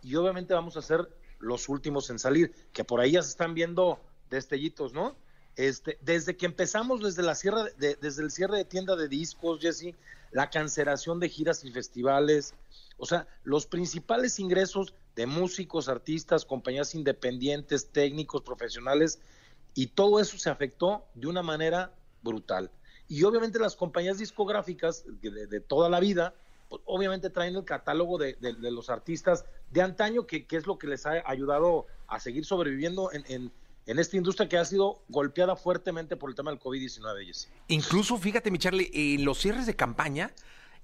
y 0.00 0.14
obviamente 0.14 0.54
vamos 0.54 0.76
a 0.76 0.82
ser 0.82 1.08
los 1.40 1.68
últimos 1.68 2.08
en 2.10 2.20
salir, 2.20 2.54
que 2.72 2.84
por 2.84 3.00
ahí 3.00 3.12
ya 3.12 3.22
se 3.22 3.30
están 3.30 3.52
viendo 3.52 3.98
destellitos, 4.30 4.92
¿no? 4.92 5.16
Este, 5.56 5.98
desde 6.00 6.36
que 6.36 6.46
empezamos 6.46 7.00
desde 7.00 7.22
la 7.22 7.34
cierre 7.34 7.72
de- 7.78 7.94
desde 7.96 8.22
el 8.22 8.30
cierre 8.30 8.56
de 8.58 8.64
tienda 8.64 8.96
de 8.96 9.08
discos, 9.08 9.60
Jesse, 9.60 9.94
la 10.32 10.50
cancelación 10.50 11.20
de 11.20 11.28
giras 11.28 11.64
y 11.64 11.70
festivales, 11.70 12.54
o 12.96 13.06
sea, 13.06 13.26
los 13.44 13.66
principales 13.66 14.38
ingresos 14.40 14.94
de 15.14 15.26
músicos, 15.26 15.88
artistas, 15.88 16.44
compañías 16.44 16.94
independientes, 16.94 17.90
técnicos, 17.90 18.42
profesionales, 18.42 19.20
y 19.74 19.88
todo 19.88 20.20
eso 20.20 20.38
se 20.38 20.50
afectó 20.50 21.04
de 21.14 21.28
una 21.28 21.42
manera 21.42 21.92
brutal. 22.22 22.70
Y 23.08 23.22
obviamente 23.24 23.58
las 23.58 23.76
compañías 23.76 24.18
discográficas 24.18 25.04
de, 25.20 25.60
toda 25.60 25.88
la 25.88 26.00
vida, 26.00 26.34
pues, 26.68 26.82
obviamente 26.84 27.30
traen 27.30 27.54
el 27.54 27.64
catálogo 27.64 28.18
de, 28.18 28.36
los 28.40 28.90
artistas 28.90 29.44
de 29.70 29.82
antaño, 29.82 30.26
que, 30.26 30.46
es 30.50 30.66
lo 30.66 30.78
que 30.78 30.86
les 30.86 31.06
ha 31.06 31.22
ayudado 31.26 31.86
a 32.06 32.18
seguir 32.18 32.44
sobreviviendo 32.44 33.12
en, 33.12 33.24
en- 33.28 33.52
en 33.86 33.98
esta 33.98 34.16
industria 34.16 34.48
que 34.48 34.56
ha 34.56 34.64
sido 34.64 35.04
golpeada 35.08 35.56
fuertemente 35.56 36.16
por 36.16 36.30
el 36.30 36.36
tema 36.36 36.50
del 36.50 36.60
COVID-19, 36.60 37.26
Jesse. 37.26 37.48
Incluso, 37.68 38.16
fíjate, 38.18 38.50
mi 38.50 38.58
Charlie, 38.58 38.90
en 38.92 39.24
los 39.24 39.38
cierres 39.38 39.66
de 39.66 39.76
campaña, 39.76 40.32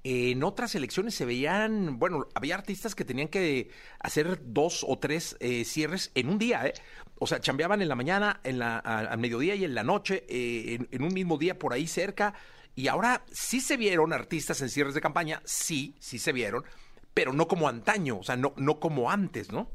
en 0.03 0.43
otras 0.45 0.75
elecciones 0.75 1.15
se 1.15 1.25
veían, 1.25 1.99
bueno, 1.99 2.27
había 2.35 2.55
artistas 2.55 2.95
que 2.95 3.05
tenían 3.05 3.29
que 3.29 3.71
hacer 3.99 4.41
dos 4.45 4.85
o 4.87 4.99
tres 4.99 5.37
eh, 5.41 5.65
cierres 5.65 6.11
en 6.15 6.29
un 6.29 6.39
día, 6.39 6.67
¿eh? 6.67 6.73
O 7.19 7.27
sea, 7.27 7.39
chambeaban 7.39 7.83
en 7.83 7.89
la 7.89 7.97
mañana, 7.97 8.41
en 8.45 8.59
la, 8.59 8.79
al 8.79 9.19
mediodía 9.19 9.55
y 9.55 9.65
en 9.65 9.75
la 9.75 9.85
noche, 9.85 10.25
eh, 10.29 10.75
en, 10.75 10.89
en 10.91 11.03
un 11.03 11.13
mismo 11.13 11.37
día 11.37 11.59
por 11.59 11.75
ahí 11.75 11.87
cerca. 11.87 12.33
Y 12.75 12.89
ahora 12.89 13.25
sí 13.31 13.61
se 13.61 13.77
vieron 13.77 14.15
artistas 14.15 14.63
en 14.63 14.71
cierres 14.71 14.95
de 14.95 15.03
campaña, 15.03 15.43
sí, 15.45 15.95
sí 15.99 16.19
se 16.19 16.33
vieron, 16.33 16.65
pero 17.13 17.35
no 17.35 17.47
como 17.47 17.69
antaño, 17.69 18.19
o 18.19 18.23
sea, 18.23 18.37
no, 18.37 18.55
no 18.57 18.81
como 18.81 19.11
antes, 19.11 19.53
¿no? 19.53 19.71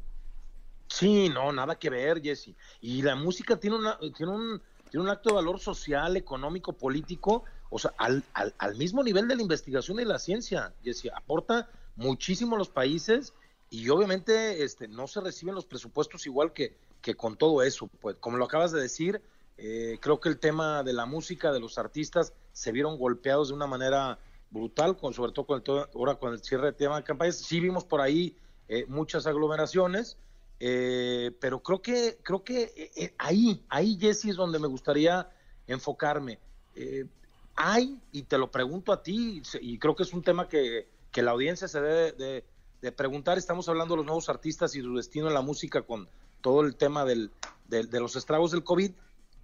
Sí, 0.88 1.28
no, 1.28 1.52
nada 1.52 1.78
que 1.78 1.90
ver, 1.90 2.22
Jesse. 2.22 2.54
Y 2.80 3.02
la 3.02 3.16
música 3.16 3.58
tiene, 3.58 3.76
una, 3.76 3.98
tiene, 4.16 4.32
un, 4.32 4.62
tiene 4.90 5.04
un 5.04 5.10
acto 5.10 5.30
de 5.30 5.36
valor 5.36 5.58
social, 5.58 6.16
económico, 6.16 6.72
político, 6.72 7.44
o 7.70 7.78
sea, 7.78 7.92
al, 7.98 8.22
al, 8.34 8.54
al 8.58 8.76
mismo 8.76 9.02
nivel 9.02 9.26
de 9.28 9.36
la 9.36 9.42
investigación 9.42 9.98
y 10.00 10.04
la 10.04 10.18
ciencia, 10.18 10.72
Jesse. 10.84 11.10
Aporta 11.14 11.68
muchísimo 11.96 12.56
a 12.56 12.58
los 12.58 12.68
países 12.68 13.34
y 13.68 13.88
obviamente 13.88 14.62
este, 14.62 14.86
no 14.86 15.08
se 15.08 15.20
reciben 15.20 15.54
los 15.54 15.66
presupuestos 15.66 16.26
igual 16.26 16.52
que, 16.52 16.76
que 17.00 17.14
con 17.14 17.36
todo 17.36 17.62
eso. 17.62 17.88
Pues 18.00 18.16
como 18.20 18.36
lo 18.36 18.44
acabas 18.44 18.70
de 18.70 18.80
decir, 18.80 19.20
eh, 19.58 19.98
creo 20.00 20.20
que 20.20 20.28
el 20.28 20.38
tema 20.38 20.82
de 20.82 20.92
la 20.92 21.06
música, 21.06 21.52
de 21.52 21.60
los 21.60 21.78
artistas, 21.78 22.32
se 22.52 22.72
vieron 22.72 22.98
golpeados 22.98 23.48
de 23.48 23.54
una 23.54 23.66
manera 23.66 24.18
brutal, 24.50 24.96
con, 24.96 25.12
sobre 25.12 25.32
todo 25.32 25.46
con 25.46 25.62
el, 25.66 25.86
ahora 25.94 26.14
con 26.14 26.32
el 26.32 26.42
cierre 26.42 26.66
de 26.66 26.72
tema 26.72 26.96
de 26.96 27.02
campañas. 27.02 27.36
Sí 27.36 27.58
vimos 27.60 27.84
por 27.84 28.00
ahí 28.00 28.36
eh, 28.68 28.86
muchas 28.88 29.26
aglomeraciones, 29.26 30.16
eh, 30.60 31.32
pero 31.40 31.62
creo 31.62 31.82
que, 31.82 32.18
creo 32.22 32.42
que 32.42 32.62
eh, 32.76 32.90
eh, 32.96 33.14
ahí, 33.18 33.62
ahí, 33.68 33.98
Jesse, 34.00 34.26
es 34.26 34.36
donde 34.36 34.58
me 34.58 34.66
gustaría 34.66 35.28
enfocarme. 35.66 36.38
Eh, 36.74 37.06
hay, 37.54 37.98
y 38.12 38.22
te 38.22 38.38
lo 38.38 38.50
pregunto 38.50 38.92
a 38.92 39.02
ti, 39.02 39.42
y 39.60 39.78
creo 39.78 39.96
que 39.96 40.02
es 40.02 40.12
un 40.12 40.22
tema 40.22 40.48
que, 40.48 40.88
que 41.10 41.22
la 41.22 41.30
audiencia 41.32 41.68
se 41.68 41.80
debe 41.80 42.12
de, 42.12 42.44
preguntar, 42.92 43.36
estamos 43.36 43.68
hablando 43.68 43.94
de 43.94 43.98
los 43.98 44.06
nuevos 44.06 44.28
artistas 44.28 44.76
y 44.76 44.80
su 44.80 44.94
destino 44.94 45.26
en 45.26 45.34
la 45.34 45.40
música 45.40 45.82
con 45.82 46.08
todo 46.40 46.60
el 46.60 46.76
tema 46.76 47.04
del- 47.04 47.32
de 47.66 47.98
los 47.98 48.14
estragos 48.14 48.52
del 48.52 48.62
COVID, 48.62 48.92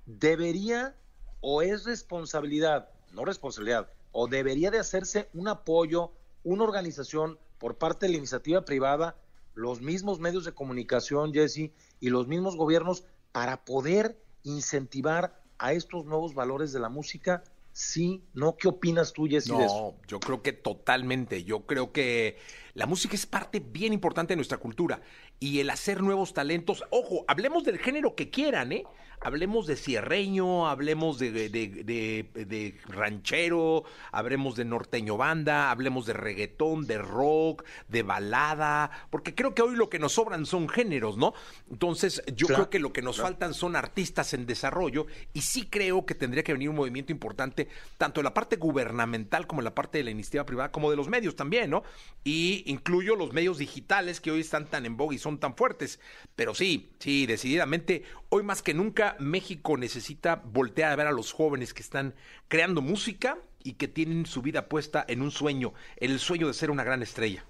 ¿debería 0.07 0.95
o 1.41 1.63
es 1.63 1.85
responsabilidad, 1.85 2.89
no 3.13 3.25
responsabilidad, 3.25 3.91
o 4.13 4.29
debería 4.29 4.71
de 4.71 4.79
hacerse 4.79 5.29
un 5.35 5.49
apoyo, 5.49 6.13
una 6.45 6.63
organización 6.65 7.39
por 7.59 7.77
parte 7.77 8.07
de 8.07 8.13
la 8.13 8.19
iniciativa 8.19 8.65
privada, 8.65 9.17
los 9.55 9.81
mismos 9.81 10.21
medios 10.21 10.45
de 10.45 10.53
comunicación, 10.53 11.33
Jesse, 11.33 11.71
y 12.01 12.11
los 12.11 12.27
mismos 12.29 12.57
gobiernos 12.57 13.05
para 13.33 13.65
poder 13.65 14.19
incentivar 14.43 15.41
a 15.59 15.73
estos 15.73 16.05
nuevos 16.05 16.35
valores 16.35 16.73
de 16.73 16.81
la 16.81 16.89
música? 16.89 17.45
Sí, 17.73 18.23
¿no? 18.35 18.57
¿Qué 18.57 18.69
opinas 18.69 19.13
tú, 19.13 19.27
Jesse, 19.27 19.47
de 19.47 19.65
eso? 19.65 19.95
No, 19.97 20.07
yo 20.07 20.21
creo 20.21 20.43
que 20.43 20.53
totalmente. 20.53 21.43
Yo 21.45 21.65
creo 21.65 21.91
que 21.91 22.37
la 22.75 22.87
música 22.87 23.15
es 23.15 23.25
parte 23.25 23.61
bien 23.61 23.95
importante 23.95 24.33
de 24.33 24.37
nuestra 24.37 24.59
cultura. 24.59 25.01
Y 25.41 25.61
el 25.61 25.71
hacer 25.71 26.03
nuevos 26.03 26.35
talentos, 26.35 26.85
ojo, 26.91 27.25
hablemos 27.29 27.65
del 27.65 27.79
género 27.79 28.15
que 28.15 28.31
quieran, 28.31 28.73
¿eh? 28.73 28.85
Hablemos 29.25 29.67
de 29.69 29.77
cierreño, 29.77 30.67
hablemos 30.69 31.19
de, 31.19 31.31
de- 31.31 31.49
de- 31.49 32.45
de 32.45 32.75
ranchero, 32.89 33.85
hablemos 34.11 34.57
de 34.57 34.65
norteño 34.65 35.17
banda, 35.17 35.71
hablemos 35.71 36.07
de 36.07 36.13
reggaetón, 36.13 36.87
de 36.87 36.99
rock, 36.99 37.65
de 37.89 38.03
balada, 38.03 38.91
porque 39.11 39.35
creo 39.35 39.55
que 39.55 39.63
hoy 39.63 39.77
lo 39.77 39.89
que 39.89 40.01
nos 40.01 40.13
sobran 40.15 40.45
son 40.45 40.69
géneros, 40.69 41.17
¿no? 41.17 41.35
Entonces, 41.71 42.23
yo 42.35 42.49
Claro, 42.49 42.65
creo 42.65 42.71
que 42.71 42.79
lo 42.81 42.93
que 42.93 43.03
nos 43.03 43.21
faltan 43.21 43.55
son 43.55 43.77
artistas 43.77 44.35
en 44.35 44.45
desarrollo 44.45 45.07
y 45.33 45.43
sí 45.43 45.67
creo 45.71 46.05
que 46.05 46.15
tendría 46.17 46.43
que 46.43 46.53
venir 46.53 46.69
un 46.71 46.77
movimiento 46.77 47.13
importante, 47.13 47.69
tanto 47.99 48.21
en 48.21 48.25
la 48.25 48.35
parte 48.35 48.57
gubernamental 48.57 49.47
como 49.47 49.61
en 49.61 49.67
la 49.67 49.75
parte 49.75 49.99
de 49.99 50.05
la 50.05 50.11
iniciativa 50.11 50.45
privada, 50.45 50.73
como 50.73 50.91
de 50.91 50.97
los 50.97 51.09
medios 51.09 51.37
también, 51.37 51.71
¿no? 51.71 51.85
Y 52.25 52.65
incluyo 52.67 53.15
los 53.15 53.33
medios 53.33 53.59
digitales 53.59 54.21
que 54.21 54.33
hoy 54.33 54.41
están 54.41 54.67
tan 54.67 54.85
en 54.85 54.97
boga 54.97 55.15
y 55.15 55.19
son 55.19 55.39
tan 55.39 55.55
fuertes. 55.55 56.01
Pero 56.35 56.55
sí, 56.55 56.91
sí, 56.99 57.27
decididamente, 57.27 58.03
hoy 58.29 58.43
más 58.43 58.63
que 58.63 58.75
nunca 58.75 59.12
México 59.19 59.77
necesita 59.77 60.37
voltear 60.45 60.93
a 60.93 60.97
ver 60.97 61.07
a 61.07 61.13
los 61.13 61.33
jóvenes 61.33 61.75
que 61.75 61.83
están 61.83 62.15
creando 62.49 62.81
música 62.83 63.39
y 63.63 63.75
que 63.75 63.89
tienen 63.89 64.27
su 64.27 64.43
vida 64.43 64.69
puesta 64.69 65.05
en 65.09 65.23
un 65.23 65.31
sueño, 65.31 65.73
el 65.97 66.19
sueño 66.19 66.47
de 66.49 66.55
ser 66.55 66.71
una 66.71 66.85
gran 66.85 67.03
estrella. 67.03 67.45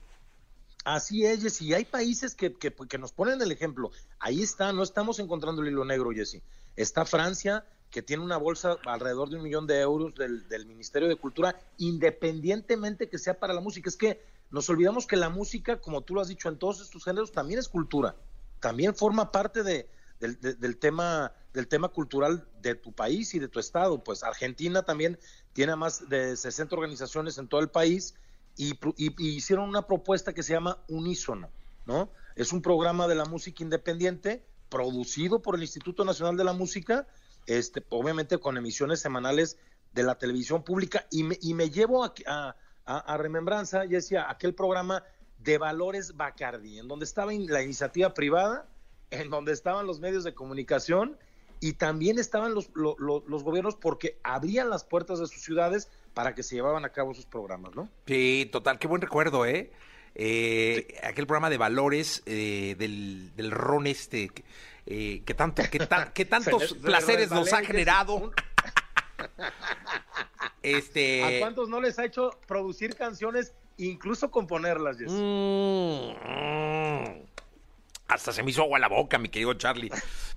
Así 0.84 1.24
es, 1.24 1.42
Jesse. 1.42 1.62
Y 1.62 1.74
hay 1.74 1.84
países 1.84 2.34
que, 2.34 2.54
que- 2.54 2.98
nos 2.98 3.12
ponen 3.12 3.40
el 3.40 3.52
ejemplo. 3.52 3.92
Ahí 4.18 4.42
está, 4.42 4.72
no 4.72 4.82
estamos 4.82 5.18
encontrando 5.20 5.62
el 5.62 5.68
hilo 5.68 5.84
negro, 5.84 6.10
Jesse. 6.10 6.42
Está 6.76 7.04
Francia, 7.04 7.64
que 7.90 8.02
tiene 8.02 8.22
una 8.24 8.36
bolsa 8.36 8.78
alrededor 8.86 9.30
de 9.30 9.36
un 9.36 9.42
millón 9.44 9.66
de 9.66 9.80
euros 9.80 10.14
del, 10.14 10.48
del 10.48 10.66
Ministerio 10.66 11.08
de 11.08 11.16
Cultura, 11.16 11.60
independientemente 11.78 13.08
que 13.08 13.18
sea 13.18 13.38
para 13.38 13.54
la 13.54 13.60
música. 13.60 13.88
Es 13.88 13.96
que 13.96 14.22
nos 14.50 14.68
olvidamos 14.70 15.06
que 15.06 15.16
la 15.16 15.28
música, 15.28 15.80
como 15.80 16.00
tú 16.02 16.14
lo 16.14 16.20
has 16.20 16.28
dicho 16.28 16.48
en 16.48 16.58
todos 16.58 16.80
estos 16.80 17.04
géneros, 17.04 17.32
también 17.32 17.60
es 17.60 17.68
cultura. 17.68 18.16
También 18.60 18.94
forma 18.94 19.30
parte 19.30 19.62
de, 19.62 19.88
del, 20.22 20.40
de- 20.40 20.54
del 20.54 20.78
tema 20.78 21.32
del 21.52 21.68
tema 21.68 21.88
cultural 21.88 22.48
de 22.62 22.74
tu 22.76 22.92
país 22.92 23.34
y 23.34 23.38
de 23.38 23.48
tu 23.48 23.58
estado. 23.60 24.02
Pues 24.02 24.22
Argentina 24.22 24.82
también 24.84 25.18
tiene 25.52 25.76
más 25.76 26.08
de 26.08 26.34
60 26.34 26.74
organizaciones 26.74 27.36
en 27.36 27.46
todo 27.46 27.60
el 27.60 27.68
país 27.68 28.14
y, 28.56 28.78
hicieron 29.18 29.68
una 29.68 29.86
propuesta 29.86 30.32
que 30.32 30.42
se 30.42 30.54
llama 30.54 30.78
Unísono, 30.88 31.50
¿no? 31.84 32.10
Es 32.36 32.52
un 32.54 32.62
programa 32.62 33.06
de 33.06 33.16
la 33.16 33.26
música 33.26 33.62
independiente 33.62 34.46
producido 34.70 35.42
por 35.42 35.56
el 35.56 35.62
Instituto 35.62 36.06
Nacional 36.06 36.36
de 36.38 36.44
la 36.44 36.54
Música, 36.54 37.06
este, 37.46 37.84
obviamente 37.90 38.38
con 38.38 38.56
emisiones 38.56 39.00
semanales 39.00 39.58
de 39.92 40.04
la 40.04 40.14
televisión 40.16 40.62
pública 40.62 41.06
y 41.10 41.22
me, 41.24 41.36
y 41.42 41.52
me 41.52 41.68
llevo 41.68 42.02
a, 42.02 42.14
a, 42.26 42.54
a- 42.86 43.16
remembranza, 43.18 43.84
ya 43.84 43.96
decía, 43.98 44.30
aquel 44.30 44.54
programa 44.54 45.04
de 45.38 45.58
Valores 45.58 46.16
Bacardi, 46.16 46.78
en 46.78 46.88
donde 46.88 47.04
estaba 47.04 47.32
la 47.32 47.62
iniciativa 47.62 48.14
privada, 48.14 48.71
en 49.12 49.30
donde 49.30 49.52
estaban 49.52 49.86
los 49.86 50.00
medios 50.00 50.24
de 50.24 50.34
comunicación 50.34 51.16
y 51.60 51.74
también 51.74 52.18
estaban 52.18 52.54
los, 52.54 52.70
lo- 52.74 52.96
lo- 52.98 53.22
los 53.28 53.44
gobiernos 53.44 53.76
porque 53.76 54.18
abrían 54.24 54.68
las 54.70 54.84
puertas 54.84 55.20
de 55.20 55.26
sus 55.28 55.42
ciudades 55.42 55.88
para 56.14 56.34
que 56.34 56.42
se 56.42 56.56
llevaban 56.56 56.84
a 56.84 56.88
cabo 56.88 57.14
sus 57.14 57.26
programas, 57.26 57.74
¿no? 57.76 57.88
Sí, 58.06 58.48
total, 58.50 58.78
qué 58.78 58.88
buen 58.88 59.00
recuerdo, 59.00 59.46
¿eh? 59.46 59.70
Eh, 60.14 60.98
Aquel 61.04 61.26
programa 61.26 61.48
de 61.50 61.58
valores 61.58 62.22
eh, 62.26 62.74
del, 62.78 63.34
del 63.36 63.50
ron 63.50 63.86
este, 63.86 64.28
que, 64.30 64.44
eh, 64.86 65.22
que 65.24 65.34
tanto, 65.34 65.62
que, 65.70 65.78
ta- 65.80 66.12
que 66.14 66.24
tantos 66.24 66.62
Se 66.62 66.68
se 66.68 66.74
placeres 66.76 67.30
nos 67.30 67.52
ha 67.52 67.62
generado. 67.64 68.32
¿A 69.38 70.52
este. 70.62 71.36
cuántos 71.38 71.68
no 71.68 71.80
les 71.80 71.98
ha 71.98 72.04
hecho 72.04 72.30
producir 72.46 72.94
canciones, 72.96 73.52
incluso 73.78 74.30
componerlas, 74.30 74.98
Jess? 74.98 75.12
Mm, 75.12 76.10
mm. 76.10 77.22
Hasta 78.14 78.32
se 78.32 78.42
me 78.42 78.50
hizo 78.50 78.62
agua 78.62 78.78
la 78.78 78.88
boca, 78.88 79.18
mi 79.18 79.28
querido 79.28 79.54
Charlie. 79.54 79.90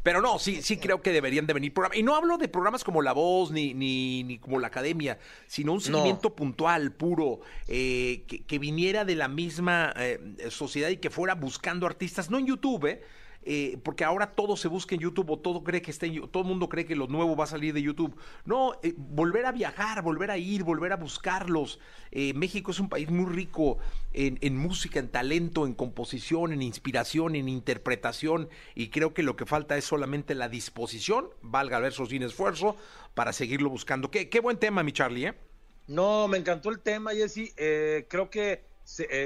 Pero 0.03 0.21
no, 0.21 0.39
sí, 0.39 0.61
sí 0.61 0.77
creo 0.77 1.01
que 1.01 1.11
deberían 1.11 1.47
de 1.47 1.53
venir 1.53 1.73
programas. 1.73 1.97
Y 1.97 2.03
no 2.03 2.15
hablo 2.15 2.37
de 2.37 2.47
programas 2.47 2.83
como 2.83 3.01
La 3.01 3.13
Voz 3.13 3.51
ni, 3.51 3.73
ni, 3.73 4.23
ni 4.23 4.37
como 4.37 4.59
La 4.59 4.67
Academia, 4.67 5.17
sino 5.47 5.73
un 5.73 5.81
seguimiento 5.81 6.35
puntual, 6.35 6.91
puro, 6.91 7.39
eh, 7.67 8.23
que, 8.27 8.43
que 8.43 8.59
viniera 8.59 9.05
de 9.05 9.15
la 9.15 9.27
misma 9.27 9.93
eh, 9.97 10.19
sociedad 10.49 10.89
y 10.89 10.97
que 10.97 11.09
fuera 11.09 11.35
buscando 11.35 11.87
artistas, 11.87 12.29
no 12.29 12.37
en 12.37 12.47
YouTube, 12.47 12.85
¿eh? 12.85 13.03
Eh, 13.47 13.77
porque 13.83 14.03
ahora 14.03 14.31
todo 14.31 14.57
se 14.57 14.67
busca 14.67 14.95
en 14.95 15.01
YouTube 15.01 15.29
o 15.29 15.37
todo 15.37 15.63
cree 15.63 15.79
que 15.83 15.91
está 15.91 16.07
en 16.07 16.27
todo 16.29 16.41
el 16.41 16.49
mundo 16.49 16.67
cree 16.67 16.87
que 16.87 16.95
lo 16.95 17.05
nuevo 17.05 17.35
va 17.35 17.43
a 17.43 17.47
salir 17.47 17.75
de 17.75 17.81
YouTube. 17.81 18.15
No, 18.43 18.73
eh, 18.81 18.95
volver 18.97 19.45
a 19.45 19.51
viajar, 19.51 20.01
volver 20.01 20.31
a 20.31 20.37
ir, 20.39 20.63
volver 20.63 20.91
a 20.91 20.97
buscarlos. 20.97 21.79
Eh, 22.11 22.33
México 22.33 22.71
es 22.71 22.79
un 22.79 22.89
país 22.89 23.07
muy 23.09 23.31
rico 23.31 23.77
en, 24.13 24.57
música, 24.57 24.99
en 24.99 25.09
talento, 25.09 25.67
en 25.67 25.75
composición, 25.75 26.53
en 26.53 26.63
inspiración, 26.63 27.35
en 27.35 27.49
interpretación, 27.49 28.49
y 28.73 28.87
creo 28.87 29.13
que 29.13 29.21
lo 29.23 29.35
que 29.35 29.45
falta 29.45 29.77
es 29.77 29.83
solamente 29.83 30.33
la 30.33 30.49
disposición, 30.49 31.27
valga 31.41 31.79
verso 31.79 32.05
sin 32.05 32.23
esfuerzo, 32.23 32.77
para 33.13 33.33
seguirlo 33.33 33.69
buscando. 33.69 34.09
Qué, 34.09 34.29
qué 34.29 34.39
buen 34.39 34.57
tema, 34.57 34.83
mi 34.83 34.93
Charlie, 34.93 35.27
¿eh? 35.27 35.33
No, 35.87 36.27
me 36.29 36.37
encantó 36.37 36.69
el 36.69 36.79
tema, 36.79 37.11
Jesse. 37.11 37.53
Creo 38.07 38.29
que 38.29 38.63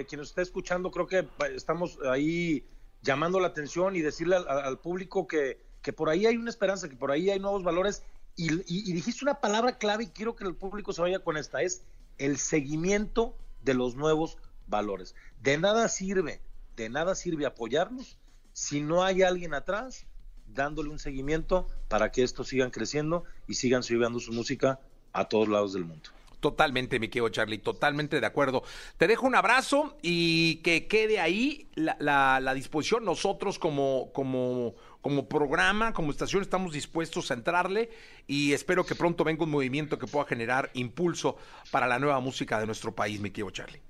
quien 0.08 0.20
nos 0.20 0.30
está 0.30 0.42
escuchando, 0.42 0.92
creo 0.92 1.08
que 1.08 1.28
estamos 1.56 2.00
ahí 2.04 2.66
llamando 3.02 3.40
la 3.40 3.48
atención 3.48 3.96
y 3.96 4.02
decirle 4.02 4.36
al, 4.36 4.80
público 4.80 5.28
que, 5.28 5.62
que 5.82 5.94
por 5.94 6.10
ahí 6.10 6.26
hay 6.26 6.38
una 6.38 6.50
esperanza, 6.50 6.90
que 6.90 6.96
por 6.96 7.12
ahí 7.12 7.30
hay 7.30 7.40
nuevos 7.40 7.64
valores. 7.64 8.04
Y, 8.36 8.50
dijiste 8.94 9.26
una 9.26 9.42
palabra 9.42 9.78
clave 9.78 10.06
y 10.06 10.08
quiero 10.08 10.36
que 10.36 10.46
el 10.46 10.56
público 10.56 10.94
se 10.94 11.02
vaya 11.02 11.20
con 11.20 11.36
esta, 11.36 11.62
es 11.62 11.84
el 12.18 12.38
seguimiento 12.38 13.36
de 13.62 13.74
los 13.74 13.96
nuevos 13.96 14.38
valores. 14.68 15.14
De 15.42 15.58
nada 15.58 15.90
sirve, 15.90 16.42
de 16.76 16.90
nada 16.90 17.16
sirve 17.16 17.46
apoyarlos 17.46 18.18
si 18.54 18.82
no 18.82 19.04
hay 19.04 19.24
alguien 19.24 19.54
atrás 19.54 20.06
dándole 20.48 20.90
un 20.90 21.00
seguimiento 21.00 21.68
para 21.88 22.12
que 22.12 22.24
estos 22.24 22.48
sigan 22.48 22.72
creciendo 22.72 23.24
y 23.48 23.56
sigan 23.56 23.82
llevando 23.82 24.20
su 24.20 24.32
música 24.32 24.80
a 25.14 25.26
todos 25.28 25.48
lados 25.48 25.74
del 25.74 25.86
mundo. 25.86 26.10
Totalmente, 26.40 27.00
mi 27.00 27.10
querido 27.10 27.28
Charlie, 27.30 27.58
totalmente 27.58 28.22
de 28.22 28.26
acuerdo. 28.26 28.64
Te 28.98 29.08
dejo 29.08 29.28
un 29.28 29.36
abrazo 29.36 29.98
y 30.02 30.58
que 30.58 30.88
quede 30.88 31.20
ahí 31.20 31.68
la, 31.76 32.54
disposición. 32.54 33.04
Nosotros 33.04 33.60
como, 33.60 34.12
como, 34.14 34.76
como 35.02 35.28
programa, 35.28 35.92
como 35.94 36.12
estación, 36.12 36.42
estamos 36.42 36.72
dispuestos 36.72 37.32
a 37.32 37.34
entrarle 37.34 37.90
y 38.26 38.54
espero 38.54 38.86
que 38.86 38.96
pronto 38.96 39.26
venga 39.26 39.44
un 39.44 39.52
movimiento 39.52 40.00
que 40.00 40.08
pueda 40.08 40.26
generar 40.26 40.72
impulso 40.76 41.38
para 41.72 41.88
la 41.88 42.00
nueva 42.00 42.22
música 42.22 42.58
de 42.60 42.66
nuestro 42.66 42.96
país, 42.96 43.20
mi 43.20 43.32
querido 43.32 43.52
Charlie. 43.52 43.82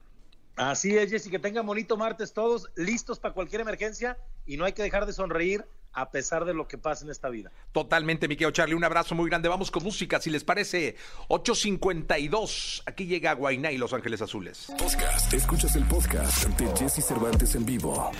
Así 0.56 0.98
es, 0.98 1.12
Jessy, 1.12 1.30
que 1.30 1.40
tengan 1.40 1.66
bonito 1.66 1.98
martes 1.98 2.34
todos, 2.34 2.68
listos 2.76 3.20
para 3.20 3.34
cualquier 3.34 3.62
emergencia 3.62 4.18
y 4.46 4.58
no 4.58 4.66
hay 4.66 4.74
que 4.74 4.82
dejar 4.82 5.06
de 5.06 5.14
sonreír 5.14 5.64
a 5.94 6.12
pesar 6.12 6.46
de 6.46 6.54
lo 6.54 6.68
que 6.68 6.78
pasa 6.78 7.06
en 7.06 7.12
esta 7.12 7.30
vida. 7.30 7.52
Totalmente, 7.72 8.28
mi 8.28 8.36
querido 8.36 8.52
Charlie, 8.52 8.76
un 8.76 8.84
abrazo 8.84 9.16
muy 9.16 9.30
grande. 9.30 9.50
Vamos 9.50 9.72
con 9.72 9.84
música, 9.84 10.20
si 10.20 10.30
les 10.30 10.44
parece. 10.44 10.96
8.52, 11.30 12.84
aquí 12.86 13.06
llega 13.06 13.34
Guainá 13.34 13.72
y 13.72 13.78
Los 13.78 13.94
Ángeles 13.94 14.22
Azules. 14.22 14.72
Podcast. 14.78 15.34
Escuchas 15.34 15.76
el 15.76 15.84
podcast 15.86 16.48
de 16.48 16.68
Jesse 16.78 17.06
Cervantes 17.06 17.56
en 17.56 17.66
vivo. 17.66 18.12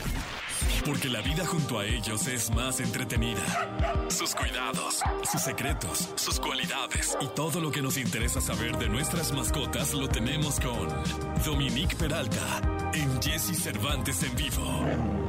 Porque 0.86 1.08
la 1.08 1.22
vida 1.22 1.46
junto 1.46 1.80
a 1.80 1.86
ellos 1.86 2.28
es 2.28 2.52
más 2.52 2.80
entretenida. 2.80 3.42
Sus 4.10 4.36
cuidados, 4.36 5.02
sus 5.30 5.42
secretos, 5.42 6.10
sus 6.16 6.40
cualidades 6.40 7.18
y 7.22 7.28
todo 7.30 7.62
lo 7.62 7.72
que 7.72 7.82
nos 7.82 7.98
interesa 7.98 8.42
saber 8.42 8.78
de 8.78 8.90
nuestras 8.90 9.32
mascotas 9.32 9.94
lo 9.94 10.08
tenemos 10.10 10.60
con 10.60 10.88
Dominique 11.46 11.96
Peralta 11.96 12.62
en 12.94 13.22
Jesse 13.22 13.58
Cervantes 13.58 14.24
en 14.24 14.36
vivo. 14.36 15.29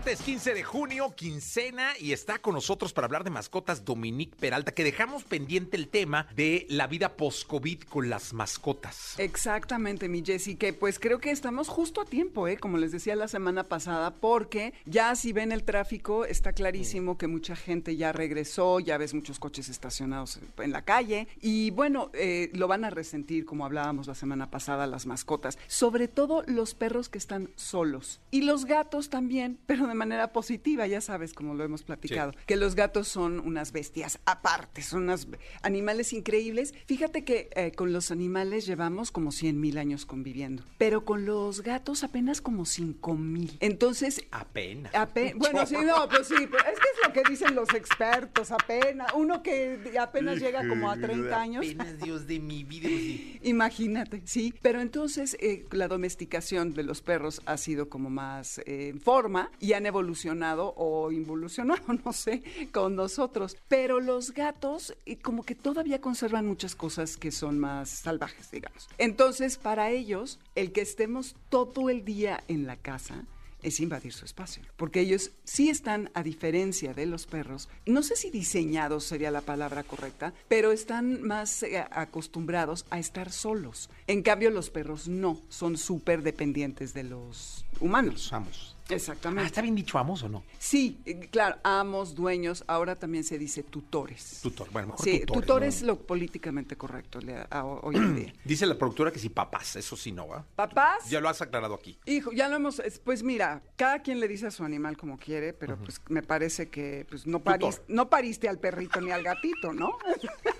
Es 0.00 0.06
martes 0.06 0.24
15 0.24 0.54
de 0.54 0.62
junio, 0.62 1.12
quincena, 1.14 1.90
y 2.00 2.12
está 2.12 2.38
con 2.38 2.54
nosotros 2.54 2.94
para 2.94 3.04
hablar 3.04 3.22
de 3.22 3.28
mascotas 3.28 3.84
Dominique 3.84 4.34
Peralta, 4.34 4.72
que 4.72 4.82
dejamos 4.82 5.24
pendiente 5.24 5.76
el 5.76 5.88
tema 5.88 6.26
de 6.34 6.66
la 6.70 6.86
vida 6.86 7.18
post-COVID 7.18 7.82
con 7.82 8.08
las 8.08 8.32
mascotas. 8.32 9.14
Exactamente, 9.18 10.08
mi 10.08 10.22
Jessy, 10.24 10.56
que 10.56 10.72
pues 10.72 10.98
creo 10.98 11.18
que 11.18 11.30
estamos 11.30 11.68
justo 11.68 12.00
a 12.00 12.06
tiempo, 12.06 12.48
¿eh? 12.48 12.56
como 12.56 12.78
les 12.78 12.92
decía 12.92 13.14
la 13.14 13.28
semana 13.28 13.64
pasada, 13.64 14.14
porque 14.14 14.72
ya 14.86 15.14
si 15.16 15.34
ven 15.34 15.52
el 15.52 15.64
tráfico, 15.64 16.24
está 16.24 16.54
clarísimo 16.54 17.18
que 17.18 17.26
mucha 17.26 17.54
gente 17.54 17.94
ya 17.96 18.10
regresó, 18.10 18.80
ya 18.80 18.96
ves 18.96 19.12
muchos 19.12 19.38
coches 19.38 19.68
estacionados 19.68 20.40
en 20.56 20.72
la 20.72 20.80
calle, 20.80 21.28
y 21.42 21.72
bueno, 21.72 22.10
eh, 22.14 22.48
lo 22.54 22.68
van 22.68 22.86
a 22.86 22.90
resentir, 22.90 23.44
como 23.44 23.66
hablábamos 23.66 24.06
la 24.06 24.14
semana 24.14 24.50
pasada, 24.50 24.86
las 24.86 25.04
mascotas, 25.04 25.58
sobre 25.66 26.08
todo 26.08 26.42
los 26.46 26.74
perros 26.74 27.10
que 27.10 27.18
están 27.18 27.50
solos, 27.54 28.20
y 28.30 28.42
los 28.42 28.64
gatos 28.64 29.10
también, 29.10 29.58
pero 29.66 29.89
de 29.90 29.94
manera 29.96 30.32
positiva, 30.32 30.86
ya 30.86 31.00
sabes, 31.00 31.34
como 31.34 31.54
lo 31.54 31.64
hemos 31.64 31.82
platicado, 31.82 32.32
que 32.46 32.56
los 32.56 32.74
gatos 32.74 33.08
son 33.08 33.40
unas 33.40 33.72
bestias 33.72 34.18
aparte, 34.24 34.82
son 34.82 35.02
unos 35.04 35.28
animales 35.62 36.12
increíbles. 36.12 36.74
Fíjate 36.86 37.24
que 37.24 37.50
eh, 37.54 37.72
con 37.72 37.92
los 37.92 38.10
animales 38.10 38.66
llevamos 38.66 39.10
como 39.12 39.32
100 39.32 39.60
mil 39.60 39.78
años 39.78 40.06
conviviendo, 40.06 40.64
pero 40.78 41.04
con 41.04 41.26
los 41.26 41.62
gatos 41.62 42.02
apenas 42.04 42.40
como 42.40 42.64
5 42.64 43.14
mil. 43.14 43.56
Entonces, 43.60 44.24
Apenas. 44.30 44.92
ape- 44.94 45.34
bueno, 45.36 45.66
sí, 45.66 45.76
no, 45.84 46.08
pues 46.08 46.28
sí, 46.28 46.34
pero 46.50 46.64
es 46.72 46.78
que 46.78 46.86
es 46.94 47.06
lo 47.06 47.12
que 47.12 47.22
dicen 47.28 47.54
los 47.54 47.72
expertos, 47.74 48.50
apenas, 48.50 49.12
uno 49.14 49.42
que 49.42 49.92
apenas 50.00 50.38
llega 50.40 50.66
como 50.66 50.90
a 50.90 50.96
30 50.96 51.40
años. 51.40 51.64
Apenas, 51.66 51.98
Dios 51.98 52.26
de 52.26 52.38
mi 52.40 52.64
vida. 52.64 52.88
sí. 52.88 53.38
Imagínate, 53.42 54.22
sí. 54.24 54.54
Pero 54.62 54.80
entonces 54.80 55.36
eh, 55.40 55.66
la 55.72 55.88
domesticación 55.88 56.72
de 56.74 56.82
los 56.84 57.02
perros 57.02 57.42
ha 57.46 57.56
sido 57.56 57.88
como 57.88 58.10
más 58.10 58.58
eh, 58.58 58.88
en 58.90 59.00
forma 59.00 59.50
y 59.58 59.72
han 59.72 59.79
evolucionado 59.86 60.74
o 60.76 61.12
involucionado, 61.12 61.82
no 62.04 62.12
sé, 62.12 62.42
con 62.72 62.96
nosotros. 62.96 63.56
Pero 63.68 64.00
los 64.00 64.32
gatos 64.32 64.94
eh, 65.06 65.16
como 65.16 65.44
que 65.44 65.54
todavía 65.54 66.00
conservan 66.00 66.46
muchas 66.46 66.74
cosas 66.74 67.16
que 67.16 67.30
son 67.30 67.58
más 67.58 67.88
salvajes, 67.90 68.50
digamos. 68.50 68.88
Entonces, 68.98 69.56
para 69.56 69.90
ellos, 69.90 70.38
el 70.54 70.72
que 70.72 70.80
estemos 70.80 71.36
todo 71.48 71.90
el 71.90 72.04
día 72.04 72.42
en 72.48 72.66
la 72.66 72.76
casa 72.76 73.24
es 73.62 73.80
invadir 73.80 74.12
su 74.12 74.24
espacio, 74.24 74.62
porque 74.76 75.00
ellos 75.00 75.32
sí 75.44 75.70
están, 75.70 76.10
a 76.14 76.22
diferencia 76.22 76.94
de 76.94 77.06
los 77.06 77.26
perros, 77.26 77.68
no 77.86 78.02
sé 78.02 78.16
si 78.16 78.30
diseñados 78.30 79.04
sería 79.04 79.30
la 79.30 79.40
palabra 79.40 79.82
correcta, 79.82 80.32
pero 80.48 80.72
están 80.72 81.22
más 81.22 81.62
eh, 81.62 81.84
acostumbrados 81.90 82.86
a 82.90 82.98
estar 82.98 83.30
solos. 83.30 83.90
En 84.06 84.22
cambio, 84.22 84.50
los 84.50 84.70
perros 84.70 85.08
no, 85.08 85.38
son 85.48 85.76
súper 85.76 86.22
dependientes 86.22 86.94
de 86.94 87.04
los 87.04 87.64
humanos. 87.80 88.14
Los 88.14 88.32
amos. 88.32 88.76
Exactamente. 88.90 89.42
Ah, 89.44 89.46
¿Está 89.46 89.62
bien 89.62 89.74
dicho 89.74 89.98
amos 89.98 90.22
o 90.22 90.28
no? 90.28 90.42
Sí, 90.58 90.98
eh, 91.04 91.28
claro, 91.30 91.56
amos, 91.62 92.14
dueños, 92.14 92.64
ahora 92.66 92.96
también 92.96 93.24
se 93.24 93.38
dice 93.38 93.62
tutores. 93.62 94.40
Tutor, 94.42 94.70
bueno, 94.70 94.88
mejor 94.88 95.04
Sí, 95.04 95.20
tutores, 95.20 95.40
tutor 95.42 95.62
¿no? 95.62 95.68
es 95.68 95.82
lo 95.82 95.98
políticamente 96.00 96.76
correcto 96.76 97.20
le- 97.20 97.46
a- 97.50 97.64
hoy 97.64 97.96
en 97.96 98.16
día. 98.16 98.34
Dice 98.44 98.66
la 98.66 98.76
productora 98.76 99.10
que 99.10 99.18
sí, 99.18 99.28
papás, 99.28 99.76
eso 99.76 99.96
sí 99.96 100.12
no, 100.12 100.26
¿va? 100.28 100.44
¿Papás? 100.56 101.08
Ya 101.08 101.20
lo 101.20 101.28
has 101.28 101.40
aclarado 101.42 101.74
aquí. 101.74 101.98
Hijo, 102.06 102.32
ya 102.32 102.48
lo 102.48 102.56
hemos, 102.56 102.78
es- 102.80 102.98
pues 102.98 103.22
mira, 103.22 103.62
cada 103.76 104.00
quien 104.00 104.20
le 104.20 104.28
dice 104.28 104.46
a 104.46 104.50
su 104.50 104.64
animal 104.64 104.96
como 104.96 105.18
quiere, 105.18 105.52
pero 105.52 105.76
pues 105.78 106.00
me 106.08 106.22
parece 106.22 106.68
que 106.68 107.06
pues 107.08 107.26
no, 107.26 107.40
paris- 107.40 107.80
no 107.88 108.08
pariste 108.10 108.48
al 108.48 108.58
perrito 108.58 109.00
ni 109.00 109.10
al 109.10 109.22
gatito, 109.22 109.72
¿no? 109.72 109.96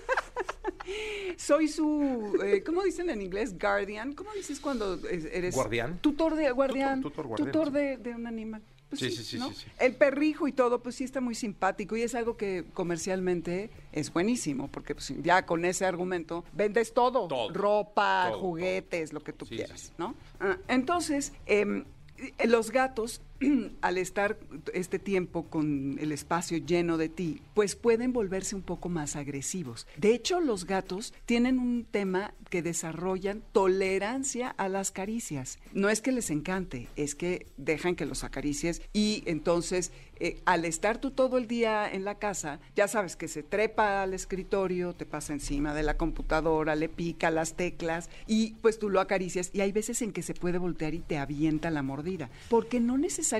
Soy 1.37 1.67
su, 1.67 2.39
eh, 2.43 2.63
¿cómo 2.65 2.83
dicen 2.83 3.09
en 3.09 3.21
inglés? 3.21 3.57
Guardian. 3.57 4.13
¿Cómo 4.13 4.31
dices 4.33 4.59
cuando 4.59 4.95
es- 5.07 5.25
eres? 5.25 5.55
¿Guardián? 5.55 5.99
Tutor 5.99 6.35
de 6.35 6.51
guardián. 6.51 7.01
Tutor- 7.01 7.11
tutor 7.11 7.27
guardián, 7.27 7.51
Tutor 7.51 7.71
de, 7.71 7.97
de 7.97 8.15
un 8.15 8.27
animal. 8.27 8.61
Pues 8.89 8.99
Sí, 8.99 9.09
sí, 9.11 9.23
sí, 9.23 9.37
¿no? 9.39 9.47
sí, 9.49 9.55
sí. 9.55 9.65
El 9.79 9.95
perrijo 9.95 10.49
y 10.49 10.51
todo, 10.51 10.83
pues 10.83 10.95
sí 10.95 11.05
está 11.05 11.21
muy 11.21 11.33
simpático 11.33 11.95
y 11.95 12.01
es 12.01 12.13
algo 12.13 12.35
que 12.35 12.65
comercialmente 12.73 13.69
es 13.93 14.11
buenísimo, 14.11 14.67
porque 14.67 14.95
pues, 14.95 15.13
ya 15.23 15.45
con 15.45 15.63
ese 15.63 15.85
argumento 15.85 16.43
vendes 16.51 16.93
todo, 16.93 17.27
Todo. 17.29 17.53
ropa, 17.53 18.27
Todo, 18.31 18.39
juguetes, 18.41 19.13
lo 19.13 19.21
que 19.23 19.31
tú 19.31 19.45
Sí, 19.45 19.55
quieras. 19.55 19.93
¿no? 19.97 20.13
Ah, 20.41 20.57
entonces, 20.67 21.31
em, 21.45 21.85
eh, 22.17 22.47
los 22.47 22.71
gatos, 22.71 23.21
al 23.81 23.97
estar 23.97 24.37
este 24.73 24.99
tiempo 24.99 25.45
con 25.45 25.97
el 25.99 26.11
espacio 26.11 26.57
lleno 26.57 26.97
de 26.97 27.09
ti, 27.09 27.41
pues 27.53 27.75
pueden 27.75 28.13
volverse 28.13 28.55
un 28.55 28.61
poco 28.61 28.89
más 28.89 29.15
agresivos. 29.15 29.87
De 29.97 30.13
hecho, 30.13 30.39
los 30.39 30.65
gatos 30.65 31.13
tienen 31.25 31.59
un 31.59 31.85
tema 31.85 32.33
que 32.49 32.61
desarrollan 32.61 33.41
tolerancia 33.51 34.49
a 34.49 34.69
las 34.69 34.91
caricias. 34.91 35.59
No 35.73 35.89
es 35.89 36.01
que 36.01 36.11
les 36.11 36.29
encante, 36.29 36.87
es 36.95 37.15
que 37.15 37.47
dejan 37.57 37.95
que 37.95 38.05
los 38.05 38.23
acaricies 38.23 38.81
y 38.93 39.23
entonces 39.25 39.91
eh, 40.19 40.39
al 40.45 40.65
estar 40.65 40.99
tú 40.99 41.09
todo 41.09 41.39
el 41.39 41.47
día 41.47 41.91
en 41.91 42.05
la 42.05 42.19
casa, 42.19 42.59
ya 42.75 42.87
sabes 42.87 43.15
que 43.15 43.27
se 43.27 43.41
trepa 43.41 44.03
al 44.03 44.13
escritorio, 44.13 44.93
te 44.93 45.07
pasa 45.07 45.33
encima 45.33 45.73
de 45.73 45.81
la 45.81 45.97
computadora, 45.97 46.75
le 46.75 46.89
pica 46.89 47.31
las 47.31 47.55
teclas 47.55 48.07
y 48.27 48.53
pues 48.61 48.77
tú 48.77 48.89
lo 48.89 48.99
acaricias 48.99 49.49
y 49.51 49.61
hay 49.61 49.71
veces 49.71 50.01
en 50.03 50.11
que 50.11 50.21
se 50.21 50.35
puede 50.35 50.59
voltear 50.59 50.93
y 50.93 50.99
te 50.99 51.17
avienta 51.17 51.71
la 51.71 51.81
mordida, 51.81 52.29
porque 52.49 52.79
no 52.79 52.99
necesariamente 52.99 53.30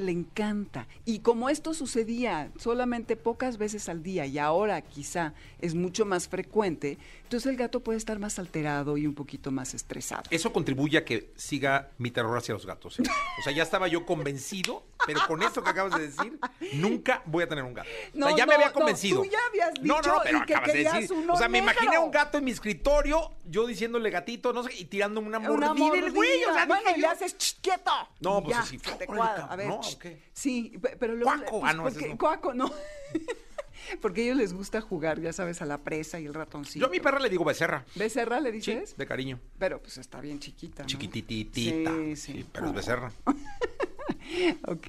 le 0.00 0.12
encanta. 0.12 0.86
Y 1.04 1.20
como 1.20 1.48
esto 1.48 1.74
sucedía 1.74 2.50
solamente 2.56 3.16
pocas 3.16 3.58
veces 3.58 3.88
al 3.88 4.02
día 4.02 4.26
y 4.26 4.38
ahora 4.38 4.80
quizá 4.82 5.34
es 5.60 5.74
mucho 5.74 6.04
más 6.04 6.28
frecuente, 6.28 6.98
entonces 7.30 7.48
el 7.48 7.56
gato 7.56 7.78
puede 7.78 7.96
estar 7.96 8.18
más 8.18 8.40
alterado 8.40 8.96
y 8.96 9.06
un 9.06 9.14
poquito 9.14 9.52
más 9.52 9.72
estresado. 9.72 10.24
Eso 10.30 10.52
contribuye 10.52 10.98
a 10.98 11.04
que 11.04 11.30
siga 11.36 11.90
mi 11.96 12.10
terror 12.10 12.36
hacia 12.36 12.54
los 12.54 12.66
gatos. 12.66 12.98
¿eh? 12.98 13.04
O 13.38 13.42
sea, 13.44 13.52
ya 13.52 13.62
estaba 13.62 13.86
yo 13.86 14.04
convencido 14.04 14.82
pero 15.06 15.20
con 15.28 15.40
esto 15.42 15.62
que 15.62 15.70
acabas 15.70 15.96
de 15.98 16.08
decir, 16.08 16.38
nunca 16.74 17.22
voy 17.26 17.44
a 17.44 17.48
tener 17.48 17.62
un 17.64 17.72
gato. 17.72 17.88
o 17.88 18.18
No, 18.18 18.26
sea, 18.28 18.36
ya 18.36 18.46
me 18.46 18.50
no, 18.50 18.54
había 18.56 18.66
no, 18.66 18.72
convencido. 18.74 19.22
tú 19.22 19.30
ya 19.30 19.38
habías 19.48 19.70
No, 19.80 19.96
dicho 19.96 20.12
no, 20.14 20.20
pero 20.24 20.38
y 20.38 20.42
que 20.44 20.54
acabas 20.54 20.72
de 20.74 20.84
decir. 20.84 21.12
O 21.30 21.36
sea, 21.36 21.48
me 21.48 21.58
imaginé 21.58 21.98
un 22.00 22.10
gato 22.10 22.36
en 22.38 22.44
mi 22.44 22.50
escritorio, 22.50 23.30
yo 23.46 23.66
diciéndole 23.66 24.10
gatito, 24.10 24.52
no 24.52 24.62
sé, 24.64 24.74
y 24.76 24.84
tirándome 24.86 25.28
una 25.28 25.38
Una 25.38 25.72
mordida 25.72 26.06
el 26.06 26.12
güey. 26.12 26.44
O 26.44 26.52
sea, 26.52 26.66
bueno, 26.66 26.82
dije 26.88 26.98
y 26.98 27.02
yo, 27.02 27.06
le 27.06 27.12
haces 27.14 27.38
"Ch, 27.38 27.60
quieto. 27.62 27.90
No, 28.20 28.42
pues 28.42 28.56
ya, 28.72 28.78
que 28.78 28.92
te 28.98 29.06
cuadra. 29.06 29.44
A 29.46 29.54
ver, 29.56 29.68
¿no? 29.68 29.80
Sí, 30.34 30.76
pe- 30.82 30.96
pero 30.98 31.14
luego. 31.14 31.30
Cuaco. 31.30 31.60
pues, 31.60 31.70
Ah, 31.70 31.76
no, 31.76 31.82
porque- 31.84 32.08
no. 32.08 32.18
Cuaco, 32.18 32.54
no. 32.54 32.70
porque 34.00 34.20
a 34.22 34.24
ellos 34.24 34.36
les 34.36 34.52
gusta 34.52 34.80
jugar, 34.80 35.20
ya 35.20 35.32
sabes, 35.32 35.62
a 35.62 35.66
la 35.66 35.78
presa 35.78 36.20
y 36.20 36.26
el 36.26 36.34
ratoncito. 36.34 36.80
Yo 36.80 36.86
a 36.86 36.90
mi 36.90 37.00
perra 37.00 37.18
le 37.20 37.28
digo 37.30 37.44
becerra. 37.44 37.84
¿Becerra 37.94 38.40
le 38.40 38.50
Sí, 38.50 38.56
dices? 38.72 38.96
de 38.96 39.06
cariño. 39.06 39.40
Pero 39.58 39.80
pues 39.80 39.98
está 39.98 40.20
bien 40.20 40.38
chiquita. 40.38 40.82
¿no? 40.82 40.86
Chiquitititita. 40.88 41.90
Sí, 41.90 42.16
Sí, 42.16 42.32
sí. 42.32 42.46
pero 42.52 42.66
es 42.68 42.74
becerra. 42.74 43.12
Ok, 44.66 44.88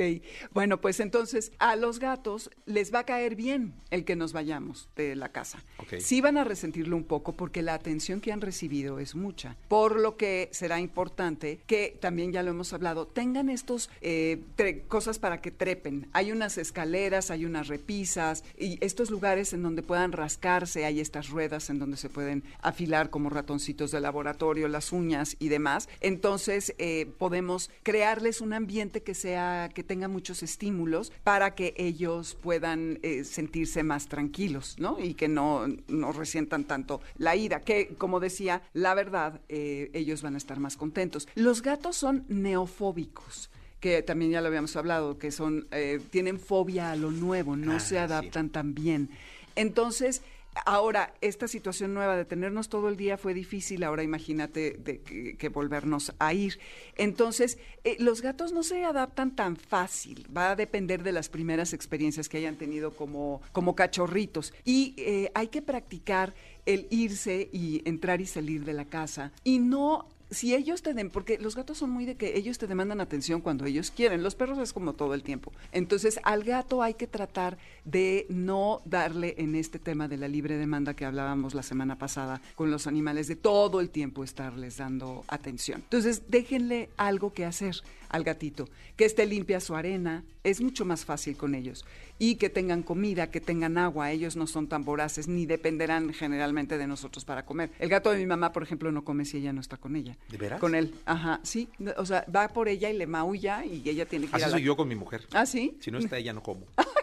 bueno, 0.53 0.79
pues 0.81 0.99
entonces 0.99 1.51
a 1.59 1.75
los 1.75 1.99
gatos 1.99 2.49
les 2.65 2.93
va 2.93 2.99
a 2.99 3.05
caer 3.05 3.35
bien 3.35 3.73
el 3.89 4.05
que 4.05 4.15
nos 4.15 4.33
vayamos 4.33 4.89
de 4.95 5.15
la 5.15 5.29
casa. 5.29 5.63
Ok. 5.77 5.99
Sí 5.99 6.21
van 6.21 6.37
a 6.37 6.43
resentirlo 6.43 6.95
un 6.95 7.03
poco 7.03 7.35
porque 7.35 7.61
la 7.61 7.73
atención 7.73 8.21
que 8.21 8.31
han 8.31 8.41
recibido 8.41 8.99
es 8.99 9.15
mucha, 9.15 9.57
por 9.67 9.99
lo 9.99 10.17
que 10.17 10.49
será 10.51 10.79
importante 10.79 11.61
que 11.65 11.97
también 11.99 12.31
ya 12.31 12.43
lo 12.43 12.51
hemos 12.51 12.73
hablado, 12.73 13.07
tengan 13.07 13.49
estos 13.49 13.89
eh, 14.01 14.43
cosas 14.87 15.19
para 15.19 15.41
que 15.41 15.51
trepen. 15.51 16.07
Hay 16.13 16.31
unas 16.31 16.57
escaleras, 16.57 17.31
hay 17.31 17.45
unas 17.45 17.67
repisas 17.67 18.43
y 18.57 18.77
estos 18.83 19.09
lugares 19.09 19.53
en 19.53 19.63
donde 19.63 19.83
puedan 19.83 20.11
rascarse, 20.11 20.85
hay 20.85 20.99
estas 20.99 21.29
ruedas 21.29 21.69
en 21.69 21.79
donde 21.79 21.97
se 21.97 22.09
pueden 22.09 22.43
afilar 22.61 23.09
como 23.09 23.29
ratoncitos 23.29 23.91
de 23.91 24.01
laboratorio, 24.01 24.67
las 24.67 24.91
uñas 24.91 25.35
y 25.39 25.49
demás. 25.49 25.89
Entonces 26.01 26.73
eh, 26.77 27.07
podemos 27.17 27.69
crearles 27.83 28.41
un 28.41 28.53
ambiente 28.53 29.01
que 29.01 29.10
sea, 29.13 29.69
que 29.73 29.83
tenga 29.83 30.07
muchos 30.07 30.43
estímulos 30.43 31.11
para 31.23 31.55
que 31.55 31.73
ellos 31.77 32.35
puedan 32.41 32.99
eh, 33.03 33.23
sentirse 33.23 33.83
más 33.83 34.07
tranquilos, 34.07 34.75
¿no? 34.79 34.99
Y 34.99 35.13
que 35.13 35.27
no, 35.27 35.67
no 35.87 36.11
resientan 36.11 36.63
tanto 36.65 37.01
la 37.17 37.35
ira, 37.35 37.61
que 37.61 37.95
como 37.97 38.19
decía, 38.19 38.61
la 38.73 38.93
verdad, 38.93 39.41
eh, 39.49 39.89
ellos 39.93 40.21
van 40.21 40.35
a 40.35 40.37
estar 40.37 40.59
más 40.59 40.77
contentos. 40.77 41.27
Los 41.35 41.61
gatos 41.61 41.95
son 41.95 42.25
neofóbicos 42.27 43.49
que 43.79 44.03
también 44.03 44.29
ya 44.29 44.41
lo 44.41 44.47
habíamos 44.47 44.75
hablado, 44.75 45.17
que 45.17 45.31
son, 45.31 45.67
eh, 45.71 45.99
tienen 46.11 46.39
fobia 46.39 46.91
a 46.91 46.95
lo 46.95 47.09
nuevo, 47.09 47.55
no 47.55 47.77
Ah, 47.77 47.79
se 47.79 47.97
adaptan 47.97 48.49
tan 48.49 48.75
bien. 48.75 49.09
Entonces, 49.55 50.21
ahora, 50.65 51.13
esta 51.21 51.47
situación 51.47 51.93
nueva 51.93 52.15
de 52.15 52.25
tenernos 52.25 52.69
todo 52.69 52.89
el 52.89 52.97
día 52.97 53.17
fue 53.17 53.33
difícil, 53.33 53.83
ahora 53.83 54.03
imagínate 54.03 54.77
de 54.77 55.01
que, 55.01 55.49
volvernos 55.49 56.13
a 56.19 56.33
ir. 56.33 56.59
Entonces, 56.95 57.57
eh, 57.83 57.97
los 57.99 58.21
gatos 58.21 58.51
no 58.51 58.63
se 58.63 58.83
adaptan 58.83 59.35
tan 59.35 59.55
fácil, 59.55 60.25
va 60.35 60.51
a 60.51 60.55
depender 60.55 61.03
de 61.03 61.11
las 61.11 61.29
primeras 61.29 61.73
experiencias 61.73 62.29
que 62.29 62.37
hayan 62.37 62.55
tenido 62.55 62.91
como, 62.91 63.41
como 63.51 63.75
cachorritos. 63.75 64.53
Y 64.65 64.93
eh, 64.97 65.31
hay 65.35 65.47
que 65.47 65.61
practicar 65.61 66.33
el 66.65 66.87
irse 66.89 67.49
y 67.51 67.81
entrar 67.87 68.21
y 68.21 68.25
salir 68.25 68.65
de 68.65 68.73
la 68.73 68.85
casa 68.85 69.31
y 69.43 69.59
no 69.59 70.07
si 70.31 70.55
ellos 70.55 70.81
te 70.81 70.93
den, 70.93 71.09
porque 71.09 71.37
los 71.37 71.55
gatos 71.55 71.77
son 71.77 71.89
muy 71.89 72.05
de 72.05 72.15
que 72.15 72.37
ellos 72.37 72.57
te 72.57 72.65
demandan 72.65 73.01
atención 73.01 73.41
cuando 73.41 73.65
ellos 73.65 73.91
quieren, 73.91 74.23
los 74.23 74.35
perros 74.35 74.57
es 74.59 74.73
como 74.73 74.93
todo 74.93 75.13
el 75.13 75.23
tiempo. 75.23 75.51
Entonces 75.73 76.19
al 76.23 76.43
gato 76.43 76.81
hay 76.81 76.93
que 76.93 77.05
tratar 77.05 77.57
de 77.83 78.25
no 78.29 78.81
darle 78.85 79.35
en 79.37 79.55
este 79.55 79.77
tema 79.77 80.07
de 80.07 80.17
la 80.17 80.29
libre 80.29 80.57
demanda 80.57 80.93
que 80.93 81.05
hablábamos 81.05 81.53
la 81.53 81.63
semana 81.63 81.97
pasada 81.97 82.41
con 82.55 82.71
los 82.71 82.87
animales, 82.87 83.27
de 83.27 83.35
todo 83.35 83.81
el 83.81 83.89
tiempo 83.89 84.23
estarles 84.23 84.77
dando 84.77 85.25
atención. 85.27 85.81
Entonces 85.81 86.23
déjenle 86.29 86.89
algo 86.97 87.33
que 87.33 87.45
hacer 87.45 87.75
al 88.11 88.23
gatito, 88.23 88.69
que 88.95 89.05
esté 89.05 89.25
limpia 89.25 89.59
su 89.59 89.75
arena, 89.75 90.23
es 90.43 90.61
mucho 90.61 90.85
más 90.85 91.05
fácil 91.05 91.37
con 91.37 91.55
ellos. 91.55 91.85
Y 92.19 92.35
que 92.35 92.49
tengan 92.49 92.83
comida, 92.83 93.31
que 93.31 93.41
tengan 93.41 93.77
agua, 93.77 94.11
ellos 94.11 94.35
no 94.35 94.45
son 94.47 94.67
tan 94.67 94.83
voraces 94.83 95.27
ni 95.27 95.45
dependerán 95.45 96.13
generalmente 96.13 96.77
de 96.77 96.85
nosotros 96.87 97.25
para 97.25 97.45
comer. 97.45 97.71
El 97.79 97.89
gato 97.89 98.11
de 98.11 98.17
mi 98.17 98.25
mamá, 98.25 98.51
por 98.51 98.63
ejemplo, 98.63 98.91
no 98.91 99.03
come 99.03 99.25
si 99.25 99.37
ella 99.37 99.53
no 99.53 99.61
está 99.61 99.77
con 99.77 99.95
ella. 99.95 100.17
¿De 100.29 100.37
veras? 100.37 100.59
Con 100.59 100.75
él, 100.75 100.93
ajá, 101.05 101.39
sí. 101.43 101.69
O 101.97 102.05
sea, 102.05 102.25
va 102.33 102.49
por 102.49 102.67
ella 102.67 102.89
y 102.89 102.97
le 102.97 103.07
maulla 103.07 103.65
y 103.65 103.81
ella 103.89 104.05
tiene 104.05 104.25
que 104.25 104.31
ir 104.31 104.35
Así 104.35 104.43
a 104.43 104.47
la... 104.47 104.51
soy 104.51 104.63
yo 104.63 104.75
con 104.75 104.87
mi 104.87 104.95
mujer. 104.95 105.25
¿Ah, 105.31 105.45
sí? 105.45 105.77
Si 105.79 105.89
no 105.89 105.97
está 105.97 106.17
ella, 106.17 106.33
no 106.33 106.43
como. 106.43 106.65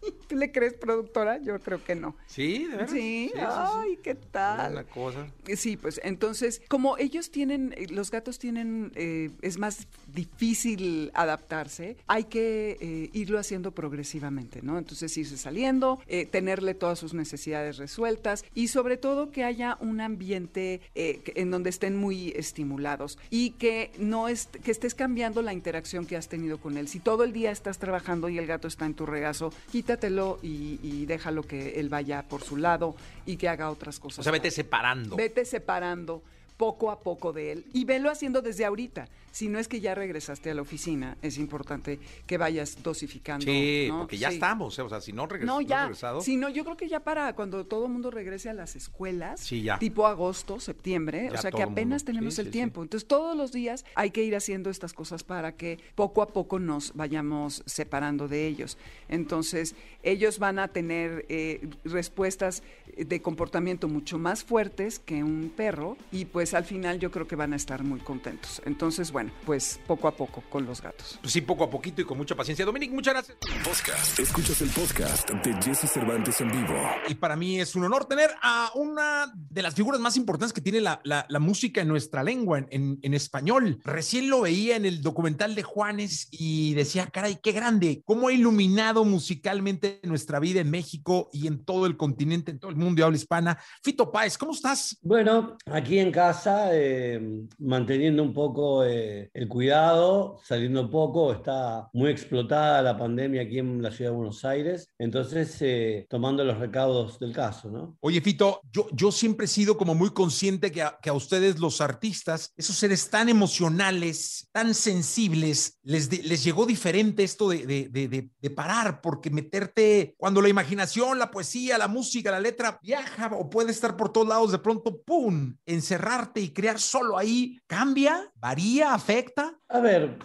¿Tú 0.28 0.36
le 0.36 0.52
crees 0.52 0.74
productora? 0.74 1.38
Yo 1.42 1.58
creo 1.60 1.82
que 1.84 1.94
no. 1.94 2.16
¿Sí? 2.26 2.64
¿De 2.64 2.76
veras? 2.76 2.90
Sí, 2.90 3.30
sí, 3.32 3.32
sí. 3.34 3.40
ay, 3.40 3.98
qué 4.02 4.14
tal. 4.14 4.72
Una 4.72 4.84
cosa. 4.84 5.26
Sí, 5.56 5.76
pues 5.76 6.00
entonces, 6.04 6.62
como 6.68 6.96
ellos 6.98 7.30
tienen, 7.30 7.74
los 7.90 8.10
gatos 8.10 8.38
tienen, 8.38 8.92
eh, 8.94 9.30
es 9.42 9.58
más 9.58 9.86
difícil 10.12 11.10
adaptarse, 11.14 11.96
hay 12.06 12.24
que 12.24 12.76
eh, 12.80 13.10
irlo 13.12 13.38
haciendo 13.38 13.72
progresivamente, 13.72 14.62
¿no? 14.62 14.78
Entonces 14.78 15.16
irse 15.16 15.36
saliendo, 15.36 16.00
eh, 16.06 16.26
tenerle 16.26 16.74
todas 16.74 16.98
sus 16.98 17.14
necesidades 17.14 17.78
resueltas 17.78 18.44
y 18.54 18.68
sobre 18.68 18.96
todo 18.96 19.30
que 19.30 19.44
haya 19.44 19.76
un 19.80 20.00
ambiente 20.00 20.80
eh, 20.94 21.20
en 21.34 21.50
donde 21.50 21.70
estén 21.70 21.96
muy 21.96 22.30
estimulados 22.36 23.18
y 23.30 23.50
que 23.52 23.92
no 23.98 24.28
es, 24.28 24.46
que 24.46 24.70
estés 24.70 24.94
cambiando 24.94 25.42
la 25.42 25.52
interacción 25.52 26.06
que 26.06 26.16
has 26.16 26.28
tenido 26.28 26.58
con 26.58 26.76
él. 26.76 26.88
Si 26.88 27.00
todo 27.00 27.24
el 27.24 27.32
día 27.32 27.50
estás 27.50 27.78
trabajando 27.78 28.28
y 28.28 28.38
el 28.38 28.46
gato 28.46 28.68
está 28.68 28.86
en 28.86 28.94
tu 28.94 29.06
regazo, 29.06 29.52
quítatelo 29.90 30.38
y, 30.42 30.78
y 30.82 31.06
déjalo 31.06 31.42
que 31.42 31.80
él 31.80 31.88
vaya 31.88 32.22
por 32.22 32.42
su 32.42 32.56
lado 32.56 32.94
y 33.26 33.36
que 33.36 33.48
haga 33.48 33.70
otras 33.70 33.98
cosas. 33.98 34.20
O 34.20 34.22
sea, 34.22 34.32
vete 34.32 34.50
separando. 34.50 35.16
Vete 35.16 35.44
separando 35.44 36.22
poco 36.56 36.90
a 36.90 37.00
poco 37.00 37.32
de 37.32 37.52
él 37.52 37.64
y 37.72 37.84
velo 37.84 38.10
haciendo 38.10 38.42
desde 38.42 38.64
ahorita. 38.64 39.08
Si 39.32 39.48
no 39.48 39.58
es 39.58 39.68
que 39.68 39.80
ya 39.80 39.94
regresaste 39.94 40.50
a 40.50 40.54
la 40.54 40.62
oficina, 40.62 41.16
es 41.22 41.38
importante 41.38 41.98
que 42.26 42.36
vayas 42.38 42.82
dosificando. 42.82 43.44
Sí, 43.44 43.86
¿no? 43.88 44.00
porque 44.00 44.18
ya 44.18 44.28
Sí. 44.28 44.34
estamos. 44.34 44.78
¿eh? 44.78 44.82
O 44.82 44.88
sea, 44.88 45.00
si 45.00 45.12
no, 45.12 45.26
regres- 45.28 45.46
No, 45.46 45.54
no 45.54 45.60
ya. 45.60 45.82
regresado. 45.84 46.20
Si 46.20 46.36
no, 46.36 46.48
yo 46.48 46.64
creo 46.64 46.76
que 46.76 46.88
ya 46.88 47.00
para 47.00 47.32
cuando 47.34 47.64
todo 47.66 47.86
el 47.86 47.92
mundo 47.92 48.10
regrese 48.10 48.48
a 48.50 48.54
las 48.54 48.76
escuelas, 48.76 49.40
Sí, 49.40 49.62
ya. 49.62 49.78
tipo 49.78 50.06
agosto, 50.06 50.58
septiembre, 50.60 51.28
Ya 51.32 51.38
o 51.38 51.42
sea 51.42 51.50
que 51.50 51.62
apenas 51.62 52.04
tenemos 52.04 52.34
Sí, 52.34 52.40
el 52.42 52.50
tiempo. 52.50 52.82
Entonces, 52.82 53.06
todos 53.06 53.36
los 53.36 53.52
días 53.52 53.84
hay 53.94 54.10
que 54.10 54.24
ir 54.24 54.34
haciendo 54.34 54.70
estas 54.70 54.92
cosas 54.92 55.22
para 55.24 55.52
que 55.52 55.78
poco 55.94 56.22
a 56.22 56.26
poco 56.28 56.58
nos 56.58 56.94
vayamos 56.94 57.62
separando 57.66 58.26
de 58.28 58.46
ellos. 58.46 58.78
Entonces, 59.08 59.74
ellos 60.02 60.38
van 60.38 60.58
a 60.58 60.68
tener 60.68 61.26
eh, 61.28 61.68
respuestas 61.84 62.62
de 62.96 63.20
comportamiento 63.22 63.86
mucho 63.88 64.18
más 64.18 64.42
fuertes 64.42 64.98
que 64.98 65.22
un 65.22 65.52
perro 65.54 65.96
y 66.10 66.24
pues 66.24 66.54
al 66.54 66.64
final 66.64 66.98
yo 66.98 67.10
creo 67.10 67.26
que 67.28 67.36
van 67.36 67.52
a 67.52 67.56
estar 67.56 67.82
muy 67.84 68.00
contentos. 68.00 68.62
Entonces, 68.64 69.12
bueno, 69.12 69.19
pues 69.44 69.80
poco 69.86 70.08
a 70.08 70.16
poco 70.16 70.42
con 70.48 70.64
los 70.66 70.80
gatos. 70.80 71.18
Pues 71.20 71.32
sí, 71.32 71.40
poco 71.40 71.64
a 71.64 71.70
poquito 71.70 72.00
y 72.00 72.04
con 72.04 72.16
mucha 72.18 72.34
paciencia. 72.34 72.64
Dominic, 72.64 72.92
muchas 72.92 73.14
gracias. 73.14 73.36
Podcast. 73.64 74.18
Escuchas 74.18 74.60
el 74.62 74.68
podcast 74.70 75.30
de 75.30 75.52
Jesse 75.62 75.90
Cervantes 75.90 76.40
en 76.40 76.50
vivo. 76.50 76.74
Y 77.08 77.14
para 77.14 77.36
mí 77.36 77.60
es 77.60 77.74
un 77.74 77.84
honor 77.84 78.06
tener 78.06 78.30
a 78.42 78.70
una 78.74 79.32
de 79.34 79.62
las 79.62 79.74
figuras 79.74 80.00
más 80.00 80.16
importantes 80.16 80.52
que 80.52 80.60
tiene 80.60 80.80
la, 80.80 81.00
la- 81.04 81.26
la 81.28 81.38
música 81.38 81.80
en 81.80 81.88
nuestra 81.88 82.22
lengua, 82.22 82.58
en, 82.58 82.66
en- 82.70 82.98
en 83.02 83.14
español. 83.14 83.78
Recién 83.84 84.30
lo 84.30 84.40
veía 84.42 84.76
en 84.76 84.86
el 84.86 85.02
documental 85.02 85.54
de 85.54 85.62
Juanes 85.62 86.28
y 86.30 86.74
decía, 86.74 87.06
caray, 87.06 87.38
qué 87.42 87.52
grande, 87.52 88.02
cómo 88.04 88.28
ha 88.28 88.32
iluminado 88.32 89.04
musicalmente 89.04 90.00
nuestra 90.04 90.38
vida 90.40 90.60
en 90.60 90.70
México 90.70 91.28
y 91.32 91.46
en 91.46 91.64
todo 91.64 91.86
el 91.86 91.96
continente, 91.96 92.50
en 92.52 92.58
todo 92.58 92.70
el 92.70 92.76
mundo 92.76 93.00
de 93.00 93.04
habla 93.04 93.16
hispana. 93.16 93.58
Fito 93.82 94.10
Páez, 94.10 94.36
¿cómo 94.38 94.52
estás? 94.52 94.96
Bueno, 95.02 95.56
aquí 95.66 95.98
en 95.98 96.10
casa, 96.12 96.68
eh, 96.72 97.20
manteniendo 97.58 98.22
un 98.22 98.32
poco 98.34 98.84
eh, 98.84 99.09
el 99.32 99.48
cuidado, 99.48 100.38
saliendo 100.44 100.90
poco, 100.90 101.32
está 101.32 101.88
muy 101.92 102.10
explotada 102.10 102.82
la 102.82 102.96
pandemia 102.98 103.42
aquí 103.42 103.58
en 103.58 103.82
la 103.82 103.90
ciudad 103.90 104.10
de 104.10 104.16
Buenos 104.16 104.44
Aires, 104.44 104.88
entonces 104.98 105.56
eh, 105.60 106.06
tomando 106.08 106.44
los 106.44 106.58
recaudos 106.58 107.18
del 107.18 107.32
caso, 107.32 107.70
¿no? 107.70 107.96
Oye, 108.00 108.20
Fito, 108.20 108.60
yo, 108.72 108.86
yo 108.92 109.12
siempre 109.12 109.44
he 109.46 109.48
sido 109.48 109.76
como 109.76 109.94
muy 109.94 110.10
consciente 110.10 110.70
que 110.72 110.82
a, 110.82 110.98
que 111.02 111.10
a 111.10 111.14
ustedes, 111.14 111.58
los 111.58 111.80
artistas, 111.80 112.52
esos 112.56 112.76
seres 112.76 113.08
tan 113.10 113.28
emocionales, 113.28 114.48
tan 114.52 114.74
sensibles, 114.74 115.78
les, 115.82 116.08
de- 116.10 116.22
les 116.22 116.44
llegó 116.44 116.66
diferente 116.66 117.24
esto 117.24 117.48
de- 117.48 117.66
de- 117.66 118.30
de 118.40 118.50
parar, 118.50 119.00
porque 119.00 119.30
meterte, 119.30 120.14
cuando 120.18 120.40
la 120.42 120.48
imaginación, 120.48 121.18
la 121.18 121.30
poesía, 121.30 121.78
la 121.78 121.88
música, 121.88 122.30
la 122.30 122.40
letra 122.40 122.78
viaja 122.82 123.30
o 123.34 123.48
puede 123.48 123.70
estar 123.70 123.96
por 123.96 124.12
todos 124.12 124.28
lados, 124.28 124.52
de 124.52 124.58
pronto, 124.58 125.00
¡pum!, 125.02 125.56
encerrarte 125.66 126.40
y 126.40 126.50
crear 126.52 126.78
solo 126.78 127.16
ahí, 127.18 127.58
¿cambia? 127.66 128.30
¿Varía? 128.34 128.98
¿Afecta? 129.00 129.58
A 129.68 129.80
ver, 129.80 130.18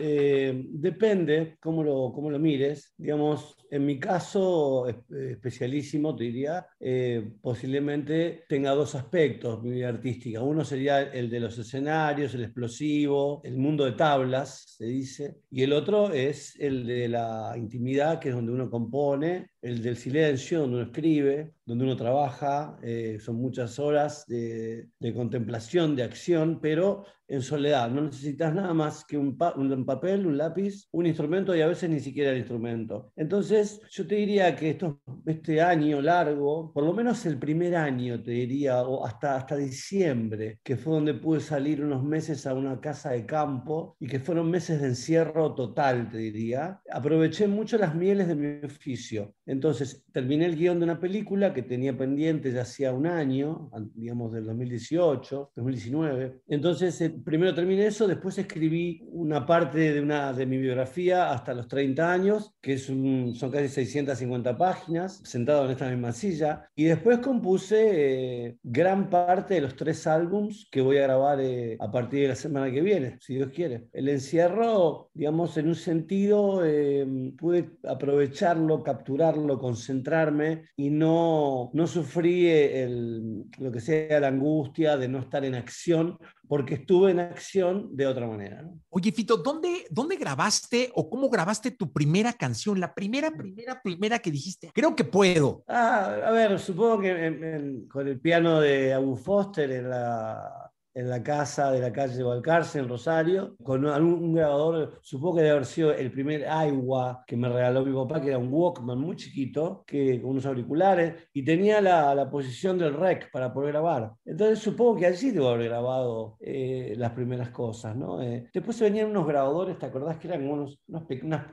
eh, 0.00 0.62
depende 0.68 1.56
cómo 1.60 1.82
lo, 1.82 2.12
cómo 2.12 2.30
lo 2.30 2.38
mires. 2.38 2.94
Digamos, 2.96 3.56
en 3.70 3.86
mi 3.86 3.98
caso 3.98 4.88
eh, 4.88 4.96
especialísimo, 5.30 6.14
te 6.16 6.24
diría, 6.24 6.66
eh, 6.78 7.32
posiblemente 7.40 8.44
tenga 8.48 8.72
dos 8.72 8.94
aspectos 8.94 9.62
mi 9.62 9.70
vida 9.70 9.88
artística. 9.88 10.42
Uno 10.42 10.64
sería 10.64 11.02
el 11.02 11.30
de 11.30 11.40
los 11.40 11.56
escenarios, 11.56 12.34
el 12.34 12.44
explosivo, 12.44 13.40
el 13.44 13.56
mundo 13.56 13.84
de 13.84 13.92
tablas, 13.92 14.74
se 14.76 14.86
dice, 14.86 15.36
y 15.50 15.62
el 15.62 15.72
otro 15.72 16.12
es 16.12 16.56
el 16.58 16.86
de 16.86 17.08
la 17.08 17.54
intimidad, 17.56 18.18
que 18.18 18.30
es 18.30 18.34
donde 18.34 18.52
uno 18.52 18.68
compone 18.68 19.50
el 19.62 19.82
del 19.82 19.96
silencio, 19.96 20.60
donde 20.60 20.76
uno 20.76 20.86
escribe, 20.86 21.52
donde 21.64 21.84
uno 21.84 21.96
trabaja, 21.96 22.78
eh, 22.82 23.18
son 23.20 23.36
muchas 23.36 23.78
horas 23.78 24.24
de, 24.26 24.88
de, 24.98 25.14
contemplación, 25.14 25.94
de 25.94 26.02
acción, 26.02 26.58
pero 26.60 27.04
en 27.30 27.42
soledad. 27.42 27.90
No 27.90 28.02
necesitas 28.02 28.54
nada 28.54 28.74
más 28.74 29.04
que 29.04 29.16
un, 29.16 29.36
pa 29.38 29.54
un, 29.56 29.84
papel, 29.84 30.26
un 30.26 30.36
lápiz, 30.36 30.88
un 30.92 31.06
instrumento 31.06 31.54
y 31.54 31.60
a 31.60 31.68
veces 31.68 31.88
ni 31.88 32.00
siquiera 32.00 32.32
el 32.32 32.38
instrumento. 32.38 33.12
Entonces, 33.16 33.59
yo 33.90 34.06
te 34.06 34.14
diría 34.16 34.54
que 34.56 34.70
esto, 34.70 35.00
este 35.26 35.60
año 35.60 36.00
largo, 36.00 36.72
por 36.72 36.84
lo 36.84 36.92
menos 36.92 37.24
el 37.26 37.38
primer 37.38 37.76
año, 37.76 38.22
te 38.22 38.32
diría, 38.32 38.82
o 38.82 39.06
hasta, 39.06 39.36
hasta 39.36 39.56
diciembre, 39.56 40.60
que 40.62 40.76
fue 40.76 40.94
donde 40.94 41.14
pude 41.14 41.40
salir 41.40 41.82
unos 41.82 42.02
meses 42.02 42.46
a 42.46 42.54
una 42.54 42.80
casa 42.80 43.10
de 43.10 43.26
campo 43.26 43.96
y 44.00 44.06
que 44.06 44.20
fueron 44.20 44.50
meses 44.50 44.80
de 44.80 44.88
encierro 44.88 45.54
total, 45.54 46.08
te 46.10 46.18
diría, 46.18 46.80
aproveché 46.90 47.46
mucho 47.46 47.78
las 47.78 47.94
mieles 47.94 48.28
de 48.28 48.34
mi 48.34 48.66
oficio. 48.66 49.34
Entonces, 49.46 50.04
terminé 50.12 50.46
el 50.46 50.56
guion 50.56 50.78
de 50.78 50.84
una 50.84 51.00
película 51.00 51.52
que 51.52 51.62
tenía 51.62 51.96
pendiente 51.96 52.52
ya 52.52 52.62
hacía 52.62 52.92
un 52.92 53.06
año, 53.06 53.70
digamos 53.94 54.32
del 54.32 54.46
2018, 54.46 55.52
2019. 55.54 56.42
Entonces, 56.48 57.00
eh, 57.00 57.10
primero 57.10 57.54
terminé 57.54 57.86
eso, 57.86 58.06
después 58.06 58.38
escribí 58.38 59.02
una 59.12 59.46
parte 59.46 59.92
de, 59.92 60.00
una, 60.00 60.32
de 60.32 60.46
mi 60.46 60.58
biografía 60.58 61.32
hasta 61.32 61.54
los 61.54 61.68
30 61.68 62.12
años, 62.12 62.54
que 62.60 62.74
es 62.74 62.88
un, 62.88 63.34
son 63.34 63.49
casi 63.50 63.68
650 63.68 64.56
páginas, 64.56 65.20
sentado 65.24 65.64
en 65.64 65.72
esta 65.72 65.88
misma 65.88 66.12
silla, 66.12 66.68
y 66.74 66.84
después 66.84 67.18
compuse 67.18 68.46
eh, 68.46 68.56
gran 68.62 69.10
parte 69.10 69.54
de 69.54 69.60
los 69.62 69.76
tres 69.76 70.06
álbums 70.06 70.68
que 70.70 70.80
voy 70.80 70.98
a 70.98 71.02
grabar 71.02 71.40
eh, 71.40 71.76
a 71.80 71.90
partir 71.90 72.22
de 72.22 72.28
la 72.28 72.34
semana 72.34 72.70
que 72.70 72.80
viene, 72.80 73.18
si 73.20 73.34
Dios 73.34 73.50
quiere. 73.54 73.88
El 73.92 74.08
encierro, 74.08 75.10
digamos, 75.14 75.56
en 75.56 75.68
un 75.68 75.74
sentido, 75.74 76.64
eh, 76.64 77.06
pude 77.38 77.70
aprovecharlo, 77.88 78.82
capturarlo, 78.82 79.58
concentrarme 79.58 80.64
y 80.76 80.90
no, 80.90 81.70
no 81.72 81.86
sufrí 81.86 82.48
el, 82.48 83.44
lo 83.58 83.72
que 83.72 83.80
sea 83.80 84.20
la 84.20 84.28
angustia 84.28 84.96
de 84.96 85.08
no 85.08 85.18
estar 85.18 85.44
en 85.44 85.54
acción, 85.54 86.18
porque 86.50 86.74
estuve 86.74 87.12
en 87.12 87.20
acción 87.20 87.96
de 87.96 88.08
otra 88.08 88.26
manera. 88.26 88.60
¿no? 88.62 88.76
Oye, 88.88 89.12
Fito, 89.12 89.36
¿dónde, 89.36 89.86
¿dónde 89.88 90.16
grabaste 90.16 90.90
o 90.96 91.08
cómo 91.08 91.30
grabaste 91.30 91.70
tu 91.70 91.92
primera 91.92 92.32
canción? 92.32 92.80
La 92.80 92.92
primera, 92.92 93.30
primera, 93.30 93.80
primera 93.80 94.18
que 94.18 94.32
dijiste. 94.32 94.72
Creo 94.74 94.96
que 94.96 95.04
puedo. 95.04 95.62
Ah, 95.68 96.16
a 96.26 96.32
ver, 96.32 96.58
supongo 96.58 97.02
que 97.02 97.10
en, 97.10 97.44
en, 97.44 97.86
con 97.86 98.08
el 98.08 98.18
piano 98.18 98.60
de 98.60 98.92
Abu 98.92 99.14
Foster 99.14 99.70
en 99.70 99.90
la 99.90 100.69
en 101.00 101.08
la 101.08 101.22
casa 101.22 101.72
de 101.72 101.80
la 101.80 101.92
calle 101.92 102.22
Valcarce, 102.22 102.78
en 102.78 102.88
Rosario, 102.88 103.56
con 103.62 103.84
un 103.84 104.34
grabador, 104.34 104.98
supongo 105.00 105.36
que 105.36 105.42
debe 105.42 105.52
haber 105.52 105.66
sido 105.66 105.92
el 105.92 106.12
primer 106.12 106.46
Aiwa 106.48 107.24
que 107.26 107.36
me 107.36 107.48
regaló 107.48 107.84
mi 107.84 107.94
papá, 107.94 108.20
que 108.20 108.28
era 108.28 108.38
un 108.38 108.52
Walkman 108.52 108.98
muy 108.98 109.16
chiquito, 109.16 109.82
que, 109.86 110.20
con 110.20 110.32
unos 110.32 110.46
auriculares, 110.46 111.28
y 111.32 111.44
tenía 111.44 111.80
la, 111.80 112.14
la 112.14 112.30
posición 112.30 112.78
del 112.78 112.94
rec 112.94 113.30
para 113.30 113.52
poder 113.52 113.72
grabar. 113.72 114.12
Entonces 114.24 114.58
supongo 114.58 114.96
que 114.96 115.06
allí 115.06 115.30
debo 115.30 115.48
haber 115.48 115.68
grabado 115.68 116.36
eh, 116.40 116.94
las 116.96 117.12
primeras 117.12 117.50
cosas, 117.50 117.96
¿no? 117.96 118.22
Eh, 118.22 118.48
después 118.52 118.76
se 118.76 118.84
venían 118.84 119.10
unos 119.10 119.26
grabadores, 119.26 119.78
¿te 119.78 119.86
acordás 119.86 120.18
que 120.18 120.28
eran 120.28 120.48
unos, 120.48 120.80
unos 120.86 121.04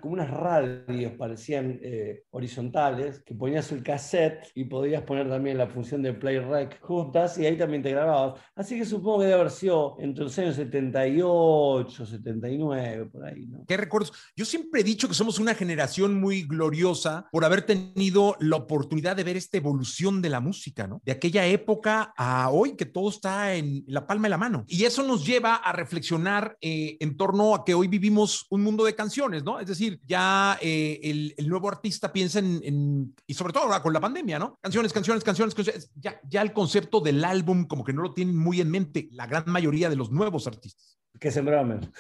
como 0.02 0.14
unas 0.14 0.30
radios, 0.30 1.14
parecían 1.14 1.80
eh, 1.82 2.24
horizontales, 2.32 3.24
que 3.24 3.34
ponías 3.34 3.72
el 3.72 3.84
cassette 3.84 4.48
y 4.56 4.66
podías 4.66 5.04
poner 5.04 5.30
también 5.30 5.58
la 5.58 5.68
función 5.68 6.02
de 6.02 6.14
play 6.14 6.40
rec 6.40 6.80
juntas 6.82 7.38
y 7.38 7.46
ahí 7.46 7.58
también 7.58 7.82
te 7.82 7.92
grababas. 7.92 8.40
Así 8.56 8.78
que 8.78 8.86
supongo 8.86 9.20
que 9.20 9.26
debe 9.26 9.37
haber 9.40 9.52
sido 9.52 9.96
entre 10.00 10.24
los 10.24 10.38
años 10.40 10.56
78, 10.56 12.06
79, 12.06 13.06
por 13.06 13.26
ahí, 13.26 13.46
¿no? 13.48 13.66
¿Qué 13.68 13.78
recuerdos? 13.78 14.14
Yo 14.36 14.46
siempre 14.46 14.82
he 14.82 14.84
dicho 14.84 15.08
que 15.08 15.14
somos 15.14 15.40
una 15.40 15.56
generación 15.56 16.20
muy 16.20 16.44
gloriosa 16.44 17.28
por 17.32 17.46
haber 17.46 17.64
tenido 17.64 18.36
la 18.40 18.58
oportunidad 18.58 19.16
de 19.16 19.24
ver 19.24 19.38
esta 19.38 19.58
evolución 19.58 20.22
de 20.22 20.30
la 20.30 20.40
música, 20.40 20.88
¿no? 20.88 21.02
De 21.06 21.12
aquella 21.12 21.46
época 21.46 22.14
a 22.18 22.50
hoy 22.50 22.76
que 22.76 22.86
todo 22.86 23.10
está 23.10 23.56
en 23.56 23.84
la 23.88 24.06
palma 24.08 24.28
de 24.28 24.30
la 24.30 24.38
mano. 24.38 24.66
Y 24.68 24.84
eso 24.84 25.04
nos 25.04 25.26
lleva 25.26 25.56
a 25.56 25.72
reflexionar 25.72 26.58
eh, 26.62 26.98
en 27.00 27.18
torno 27.18 27.56
a 27.56 27.66
que 27.66 27.74
hoy 27.74 27.88
vivimos 27.88 28.46
un 28.50 28.64
mundo 28.64 28.84
de 28.84 28.96
canciones, 28.96 29.44
¿no? 29.44 29.60
Es 29.60 29.68
decir, 29.68 30.00
ya 30.06 30.58
eh, 30.62 31.00
el, 31.04 31.34
el, 31.38 31.48
nuevo 31.48 31.70
artista 31.70 32.12
piensa 32.12 32.40
en, 32.40 32.62
en, 32.64 33.16
y 33.26 33.34
sobre 33.34 33.54
todo 33.54 33.64
ahora 33.64 33.82
con 33.82 33.94
la 33.94 34.00
pandemia, 34.00 34.40
¿no? 34.40 34.58
Canciones, 34.62 34.94
canciones, 34.94 35.24
canciones, 35.24 35.56
canciones. 35.56 35.92
Ya, 35.96 36.20
ya 36.28 36.42
el 36.42 36.54
concepto 36.54 37.00
del 37.00 37.24
álbum 37.24 37.66
como 37.66 37.84
que 37.84 37.94
no 37.94 38.02
lo 38.02 38.14
tienen 38.14 38.36
muy 38.38 38.62
en 38.62 38.70
mente 38.70 39.08
la 39.18 39.26
gran 39.26 39.46
mayoría 39.48 39.90
de 39.90 39.96
los 39.96 40.12
nuevos 40.12 40.46
artistas. 40.46 41.00
Que 41.20 41.32
sembraron 41.32 41.92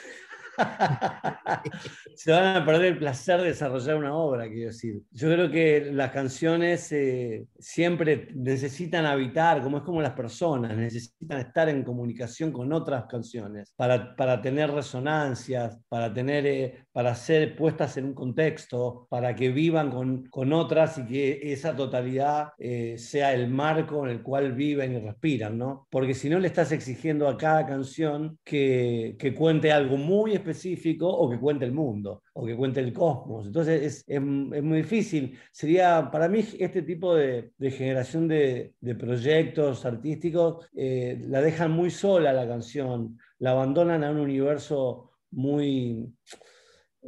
se 2.16 2.32
van 2.32 2.58
a 2.58 2.66
perder 2.66 2.94
el 2.94 2.98
placer 2.98 3.42
de 3.42 3.48
desarrollar 3.48 3.96
una 3.98 4.16
obra, 4.16 4.48
quiero 4.48 4.68
decir. 4.68 5.02
Yo 5.12 5.32
creo 5.32 5.52
que 5.52 5.92
las 5.92 6.12
canciones 6.12 6.92
eh, 6.92 7.46
siempre 7.60 8.30
necesitan 8.34 9.06
habitar, 9.06 9.62
como 9.62 9.78
es 9.78 9.84
como 9.84 10.02
las 10.02 10.14
personas, 10.14 10.76
necesitan 10.76 11.40
estar 11.40 11.70
en 11.70 11.84
comunicación 11.84 12.52
con 12.52 12.74
otras 12.74 13.06
canciones 13.06 13.74
para, 13.76 14.16
para 14.16 14.42
tener 14.42 14.72
resonancias, 14.72 15.80
para, 15.90 16.14
tener, 16.14 16.46
eh, 16.48 16.86
para 16.92 17.14
ser 17.16 17.56
puestas 17.56 17.98
en 17.98 18.06
un 18.06 18.14
contexto, 18.14 19.08
para 19.10 19.36
que 19.36 19.50
vivan 19.50 19.92
con, 19.92 20.26
con 20.26 20.54
otras 20.54 20.98
y 20.98 21.06
que 21.06 21.40
esa 21.52 21.76
totalidad 21.76 22.50
eh, 22.58 22.96
sea 22.98 23.34
el 23.34 23.50
marco 23.50 24.06
en 24.06 24.12
el 24.12 24.22
cual 24.22 24.54
viven 24.54 24.94
y 24.94 25.00
respiran, 25.00 25.58
¿no? 25.58 25.88
Porque 25.90 26.14
si 26.14 26.30
no 26.30 26.40
le 26.40 26.48
estás 26.48 26.72
exigiendo 26.72 27.28
a 27.28 27.38
cada 27.38 27.66
canción 27.66 28.40
que, 28.44 29.16
que 29.20 29.34
cuente 29.34 29.72
algo 29.72 29.98
muy 29.98 30.34
específico, 30.34 30.47
específico 30.48 31.08
o 31.08 31.30
que 31.30 31.40
cuente 31.40 31.66
el 31.66 31.72
mundo 31.72 32.24
o 32.34 32.46
que 32.46 32.56
cuente 32.56 32.80
el 32.80 32.94
cosmos. 32.94 33.48
Entonces 33.48 33.82
es, 33.82 34.04
es, 34.08 34.22
muy 34.22 34.78
difícil. 34.78 35.38
Sería 35.52 36.10
para 36.12 36.28
mí 36.28 36.44
este 36.60 36.82
tipo 36.82 37.16
de, 37.16 37.52
generación 37.60 38.28
de, 38.28 38.74
proyectos 38.98 39.86
artísticos 39.86 40.68
eh, 40.76 41.20
la 41.28 41.42
dejan 41.42 41.72
muy 41.72 41.92
sola 41.92 42.34
la 42.34 42.48
canción, 42.48 43.18
la 43.40 43.52
abandonan 43.52 44.04
a 44.04 44.12
un 44.12 44.20
universo 44.20 45.12
muy... 45.32 46.14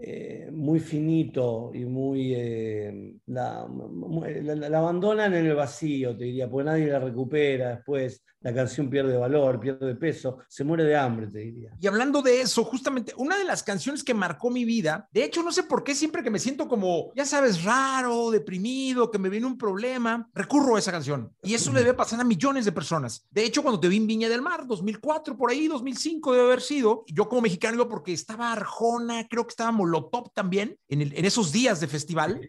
Eh, 0.01 0.49
muy 0.53 0.79
finito 0.79 1.71
y 1.73 1.83
muy... 1.83 2.33
Eh, 2.33 3.15
la, 3.25 3.67
la, 3.67 4.77
abandonan 4.77 5.33
en 5.33 5.45
el 5.45 5.55
vacío, 5.55 6.15
te 6.15 6.23
diría, 6.25 6.49
porque 6.49 6.65
nadie 6.65 6.87
la 6.87 6.99
recupera 6.99 7.75
después 7.75 8.23
la 8.41 8.53
canción 8.53 8.89
pierde 8.89 9.17
valor, 9.17 9.59
pierde 9.59 9.95
peso, 9.95 10.37
se 10.47 10.63
muere 10.63 10.83
de 10.83 10.95
hambre, 10.95 11.27
te 11.27 11.39
diría. 11.39 11.71
Y 11.79 11.87
hablando 11.87 12.21
de 12.21 12.41
eso, 12.41 12.63
justamente 12.63 13.13
una 13.17 13.37
de 13.37 13.43
las 13.43 13.63
canciones 13.63 14.03
que 14.03 14.13
marcó 14.13 14.49
mi 14.49 14.65
vida, 14.65 15.07
de 15.11 15.23
hecho 15.23 15.43
no 15.43 15.51
sé 15.51 15.63
por 15.63 15.83
qué 15.83 15.93
siempre 15.95 16.23
que 16.23 16.29
me 16.29 16.39
siento 16.39 16.67
como, 16.67 17.11
ya 17.15 17.25
sabes, 17.25 17.63
raro, 17.63 18.31
deprimido, 18.31 19.11
que 19.11 19.19
me 19.19 19.29
viene 19.29 19.45
un 19.45 19.57
problema, 19.57 20.29
recurro 20.33 20.75
a 20.75 20.79
esa 20.79 20.91
canción. 20.91 21.33
Y 21.43 21.53
eso 21.53 21.73
le 21.73 21.81
debe 21.81 21.93
pasar 21.93 22.19
a 22.19 22.23
millones 22.23 22.65
de 22.65 22.71
personas. 22.71 23.27
De 23.29 23.43
hecho, 23.43 23.61
cuando 23.61 23.79
te 23.79 23.87
vi 23.87 23.97
en 23.97 24.07
Viña 24.07 24.29
del 24.29 24.41
Mar, 24.41 24.65
2004, 24.67 25.37
por 25.37 25.51
ahí, 25.51 25.67
2005 25.67 26.31
debe 26.33 26.45
haber 26.45 26.61
sido, 26.61 27.03
yo 27.07 27.27
como 27.27 27.41
mexicano 27.41 27.87
porque 27.87 28.13
estaba 28.13 28.51
Arjona, 28.51 29.27
creo 29.27 29.45
que 29.45 29.51
estaba 29.51 29.71
Molotov 29.71 30.33
también, 30.33 30.77
en, 30.87 31.01
el, 31.01 31.17
en 31.17 31.25
esos 31.25 31.51
días 31.51 31.79
de 31.79 31.87
festival, 31.87 32.41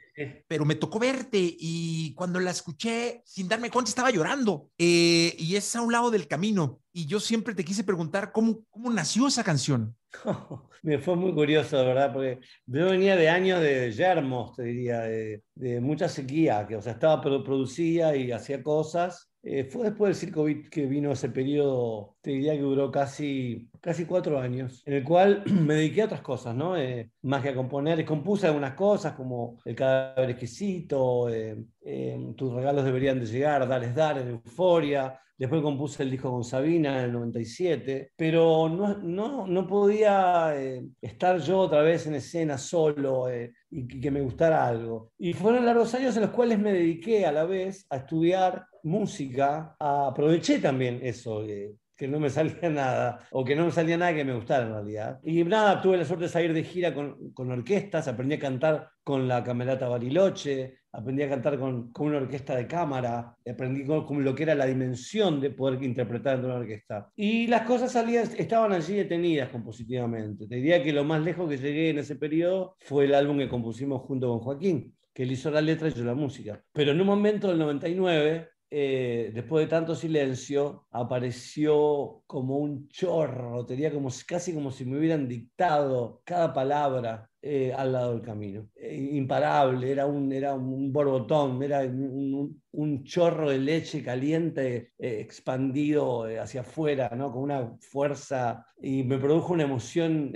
pero 0.49 0.64
me 0.64 0.74
tocó 0.74 0.99
verte 0.99 1.38
y 1.41 2.14
cuando 2.14 2.41
la 2.41 2.51
escuché, 2.51 3.22
sin 3.24 3.49
darme 3.49 3.70
cuenta, 3.70 3.88
estaba 3.88 4.11
llorando. 4.11 4.68
Eh, 4.78 5.34
y 5.38 5.57
esa 5.57 5.80
a 5.81 5.85
un 5.85 5.93
lado 5.93 6.11
del 6.11 6.28
camino. 6.28 6.81
Y 6.93 7.07
yo 7.07 7.20
siempre 7.20 7.55
te 7.55 7.64
quise 7.64 7.85
preguntar 7.85 8.33
cómo, 8.33 8.64
cómo 8.70 8.91
nació 8.91 9.26
esa 9.26 9.45
canción. 9.45 9.97
me 10.83 10.99
fue 10.99 11.16
muy 11.16 11.33
curioso, 11.33 11.76
¿verdad? 11.85 12.12
Porque 12.12 12.41
yo 12.66 12.87
venía 12.87 13.16
de 13.16 13.28
años 13.28 13.61
de 13.61 13.93
yermos, 13.93 14.55
te 14.55 14.64
diría, 14.64 15.01
de, 15.01 15.43
de 15.55 15.81
mucha 15.81 16.09
sequía, 16.09 16.66
que 16.66 16.76
o 16.76 16.83
sea, 16.83 16.93
estaba 16.93 17.20
producía 17.20 18.16
y 18.16 18.33
hacía 18.33 18.62
cosas. 18.62 19.31
Eh, 19.43 19.64
fue 19.64 19.85
después 19.85 20.11
del 20.11 20.16
circo 20.16 20.45
que 20.70 20.85
vino 20.85 21.12
ese 21.12 21.31
periodo, 21.31 22.16
te 22.20 22.31
diría 22.31 22.53
que 22.53 22.61
duró 22.61 22.91
casi, 22.91 23.70
casi 23.81 24.05
cuatro 24.05 24.39
años, 24.39 24.83
en 24.85 24.93
el 24.95 25.05
cual 25.05 25.43
me 25.66 25.74
dediqué 25.74 26.03
a 26.03 26.07
otras 26.07 26.20
cosas, 26.20 26.55
¿no? 26.55 26.76
Eh, 26.76 27.11
más 27.22 27.43
que 27.43 27.49
a 27.49 27.55
componer, 27.55 28.05
compuse 28.05 28.47
algunas 28.47 28.74
cosas 28.74 29.14
como 29.14 29.59
El 29.64 29.74
cadáver 29.74 30.31
exquisito, 30.31 31.31
eh, 31.31 31.57
Tus 32.37 32.53
regalos 32.53 32.85
deberían 32.85 33.18
de 33.18 33.26
llegar, 33.26 33.66
Dales 33.66 33.95
Dar, 33.95 34.18
Euforia, 34.18 35.18
Después 35.41 35.62
compuse 35.62 36.03
el 36.03 36.11
disco 36.11 36.30
con 36.30 36.45
Sabina 36.45 36.99
en 36.99 37.05
el 37.07 37.12
97, 37.12 38.12
pero 38.14 38.68
no, 38.68 38.99
no, 38.99 39.47
no 39.47 39.66
podía 39.66 40.53
eh, 40.55 40.86
estar 41.01 41.41
yo 41.41 41.61
otra 41.61 41.80
vez 41.80 42.07
en 42.07 42.16
escena 42.16 42.59
solo 42.59 43.26
eh, 43.30 43.55
y 43.70 43.88
que 43.88 44.11
me 44.11 44.20
gustara 44.20 44.66
algo. 44.66 45.12
Y 45.18 45.32
fueron 45.32 45.64
largos 45.64 45.95
años 45.95 46.14
en 46.16 46.24
los 46.24 46.32
cuales 46.32 46.59
me 46.59 46.74
dediqué 46.74 47.24
a 47.24 47.32
la 47.32 47.45
vez 47.45 47.86
a 47.88 47.97
estudiar 47.97 48.66
música, 48.82 49.74
aproveché 49.78 50.59
también 50.59 51.01
eso. 51.03 51.43
Eh, 51.43 51.74
que 51.97 52.07
no 52.07 52.20
me 52.20 52.28
salía 52.30 52.68
nada, 52.68 53.26
o 53.30 53.43
que 53.43 53.57
no 53.57 53.64
me 53.64 53.70
salía 53.70 53.97
nada 53.97 54.14
que 54.14 54.26
me 54.26 54.34
gustara 54.34 54.66
en 54.66 54.72
realidad. 54.74 55.20
Y 55.24 55.43
nada, 55.45 55.80
tuve 55.80 55.97
la 55.97 56.05
suerte 56.05 56.24
de 56.24 56.30
salir 56.30 56.53
de 56.53 56.64
gira 56.64 56.93
con, 56.93 57.32
con 57.32 57.51
orquestas, 57.51 58.09
aprendí 58.09 58.34
a 58.34 58.38
cantar 58.38 58.91
con 59.03 59.26
la 59.26 59.43
Camerata 59.43 59.88
Bariloche, 59.88 60.80
aprendí 60.93 61.22
a 61.22 61.28
cantar 61.28 61.59
con, 61.59 61.93
con, 61.93 62.09
una 62.09 62.18
orquesta 62.18 62.57
de 62.57 62.66
cámara, 62.66 63.36
aprendí 63.49 63.84
con, 63.84 64.24
lo 64.24 64.34
que 64.34 64.43
era 64.43 64.55
la 64.55 64.66
dimensión 64.66 65.41
de 65.41 65.51
poder 65.51 65.82
interpretar 65.82 66.38
en 66.38 66.45
una 66.47 66.55
orquesta. 66.57 67.11
Y 67.16 67.47
las 67.47 67.62
cosas 67.62 67.93
salían, 67.93 68.28
estaban 68.36 68.72
allí 68.72 68.95
detenidas 68.95 69.51
compositivamente. 69.51 70.47
Te 70.47 70.57
diría 70.57 70.82
que 70.82 70.93
lo 70.93 71.05
más 71.05 71.22
lejos 71.22 71.49
que 71.49 71.59
llegué 71.59 71.91
en 71.91 71.99
ese 71.99 72.16
periodo 72.16 72.76
fue 72.80 73.05
el 73.05 73.14
álbum 73.14 73.38
que 73.38 73.49
compusimos 73.49 74.03
junto 74.03 74.28
con 74.28 74.41
Joaquín. 74.41 74.95
que 75.12 75.24
él 75.24 75.32
hizo 75.32 75.51
la 75.51 75.61
letra 75.61 75.88
y 75.88 75.93
yo 75.93 76.05
la 76.05 76.14
música. 76.14 76.62
Pero 76.72 76.93
en 76.93 77.01
un 77.01 77.07
momento 77.07 77.49
del 77.49 77.59
99, 77.59 78.49
eh, 78.70 79.32
después 79.34 79.64
de 79.64 79.70
tanto 79.70 79.95
silencio, 79.97 80.86
apareció 80.93 82.22
como 82.26 82.59
un 82.59 82.88
chorro, 82.88 83.66
tenía 83.66 83.93
como, 83.93 84.09
casi 84.26 84.55
como 84.55 84.70
si 84.70 84.84
me 84.84 84.99
hubieran 84.99 85.26
dictado 85.28 86.22
cada 86.24 86.53
palabra 86.53 87.30
eh, 87.43 87.72
al 87.74 87.93
lado 87.93 88.12
del 88.12 88.22
camino. 88.22 88.68
Eh, 88.76 88.95
imparable, 89.12 89.91
era 89.91 90.05
un, 90.05 90.30
era 90.30 90.55
un 90.55 90.93
borbotón, 90.93 91.62
era 91.62 91.80
un, 91.80 92.61
chorro 93.05 93.49
de 93.49 93.59
leche 93.59 94.03
caliente 94.03 94.93
eh, 94.99 95.20
expandido 95.20 96.24
hacia 96.41 96.61
afuera, 96.61 97.11
¿no? 97.16 97.32
con 97.32 97.45
una 97.45 97.72
fuerza, 97.80 98.66
y 98.82 99.05
me 99.05 99.16
produjo 99.18 99.55
una 99.55 99.64
emoción 99.64 100.32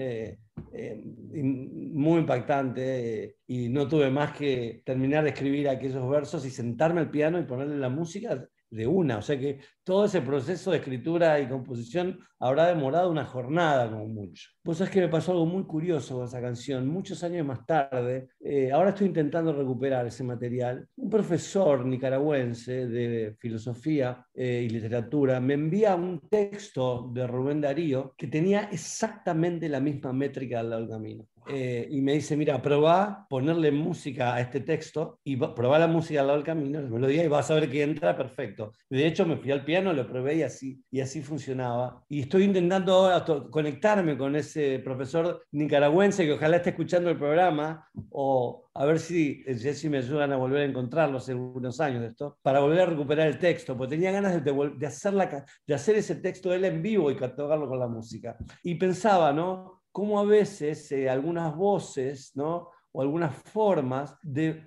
muy 1.92 2.20
impactante 2.20 3.36
y 3.46 3.68
no 3.68 3.86
tuve 3.86 4.10
más 4.10 4.32
que 4.36 4.82
terminar 4.84 5.24
de 5.24 5.30
escribir 5.30 5.68
aquellos 5.68 6.08
versos 6.08 6.46
y 6.46 6.50
sentarme 6.50 7.00
al 7.00 7.10
piano 7.10 7.38
y 7.38 7.44
ponerle 7.44 7.76
la 7.76 7.90
música 7.90 8.48
de 8.74 8.86
una. 8.86 9.18
O 9.18 9.22
sea 9.22 9.38
que 9.38 9.60
todo 9.84 10.04
ese 10.04 10.20
proceso 10.20 10.70
de 10.70 10.78
escritura 10.78 11.38
y 11.40 11.48
composición 11.48 12.18
habrá 12.40 12.66
demorado 12.66 13.10
una 13.10 13.24
jornada 13.24 13.90
como 13.90 14.08
mucho. 14.08 14.50
Vos 14.64 14.78
sabés 14.78 14.92
que 14.92 15.00
me 15.00 15.08
pasó 15.08 15.32
algo 15.32 15.46
muy 15.46 15.64
curioso 15.64 16.16
con 16.16 16.24
esa 16.26 16.40
canción. 16.40 16.88
Muchos 16.88 17.22
años 17.22 17.46
más 17.46 17.64
tarde, 17.64 18.28
eh, 18.40 18.72
ahora 18.72 18.90
estoy 18.90 19.06
intentando 19.06 19.52
recuperar 19.52 20.06
ese 20.06 20.24
material. 20.24 20.86
Un 20.96 21.08
profesor 21.08 21.86
nicaragüense 21.86 22.86
de 22.88 23.36
filosofía 23.38 24.26
eh, 24.34 24.62
y 24.66 24.68
literatura 24.68 25.40
me 25.40 25.54
envía 25.54 25.94
un 25.94 26.20
texto 26.28 27.10
de 27.12 27.26
Rubén 27.26 27.60
Darío 27.60 28.14
que 28.16 28.26
tenía 28.26 28.68
exactamente 28.72 29.68
la 29.68 29.80
misma 29.80 30.12
métrica 30.12 30.60
al 30.60 30.70
lado 30.70 30.82
del 30.82 30.90
camino. 30.90 31.26
Eh, 31.46 31.88
y 31.90 32.00
me 32.00 32.12
dice, 32.14 32.36
mira, 32.36 32.60
probá 32.62 33.26
ponerle 33.28 33.70
música 33.70 34.34
a 34.34 34.40
este 34.40 34.60
texto 34.60 35.18
y 35.24 35.36
probá 35.36 35.78
la 35.78 35.86
música 35.86 36.20
al 36.20 36.28
lado 36.28 36.38
del 36.38 36.46
camino, 36.46 36.80
la 36.80 36.88
melodía, 36.88 37.24
y 37.24 37.28
vas 37.28 37.50
a 37.50 37.54
ver 37.54 37.70
que 37.70 37.82
entra 37.82 38.16
perfecto. 38.16 38.72
De 38.88 39.06
hecho, 39.06 39.26
me 39.26 39.36
fui 39.36 39.50
al 39.50 39.64
piano, 39.64 39.92
lo 39.92 40.06
probé 40.06 40.36
y 40.36 40.42
así, 40.42 40.82
y 40.90 41.00
así 41.00 41.22
funcionaba. 41.22 42.02
Y 42.08 42.20
estoy 42.20 42.44
intentando 42.44 43.10
conectarme 43.50 44.16
con 44.16 44.36
ese 44.36 44.80
profesor 44.84 45.44
nicaragüense 45.52 46.24
que 46.24 46.32
ojalá 46.32 46.56
esté 46.56 46.70
escuchando 46.70 47.10
el 47.10 47.18
programa, 47.18 47.88
o 48.10 48.70
a 48.74 48.86
ver 48.86 48.98
si 48.98 49.44
Jesse 49.46 49.84
me 49.84 49.98
ayudan 49.98 50.32
a 50.32 50.36
volver 50.36 50.62
a 50.62 50.64
encontrarlo 50.64 51.18
hace 51.18 51.34
unos 51.34 51.80
años 51.80 52.00
de 52.00 52.08
esto, 52.08 52.38
para 52.42 52.60
volver 52.60 52.80
a 52.80 52.86
recuperar 52.86 53.28
el 53.28 53.38
texto, 53.38 53.76
porque 53.76 53.96
tenía 53.96 54.10
ganas 54.10 54.42
de, 54.42 54.72
de, 54.76 54.86
hacer, 54.86 55.12
la, 55.12 55.44
de 55.66 55.74
hacer 55.74 55.96
ese 55.96 56.16
texto 56.16 56.52
él 56.52 56.64
en 56.64 56.82
vivo 56.82 57.10
y 57.10 57.16
catalogarlo 57.16 57.68
con 57.68 57.78
la 57.78 57.86
música. 57.86 58.36
Y 58.62 58.74
pensaba, 58.76 59.32
¿no? 59.32 59.73
Cómo 59.94 60.18
a 60.18 60.24
veces 60.24 60.90
eh, 60.90 61.08
algunas 61.08 61.54
voces, 61.54 62.32
¿no? 62.34 62.68
o 62.90 63.02
algunas 63.02 63.34
formas 63.34 64.16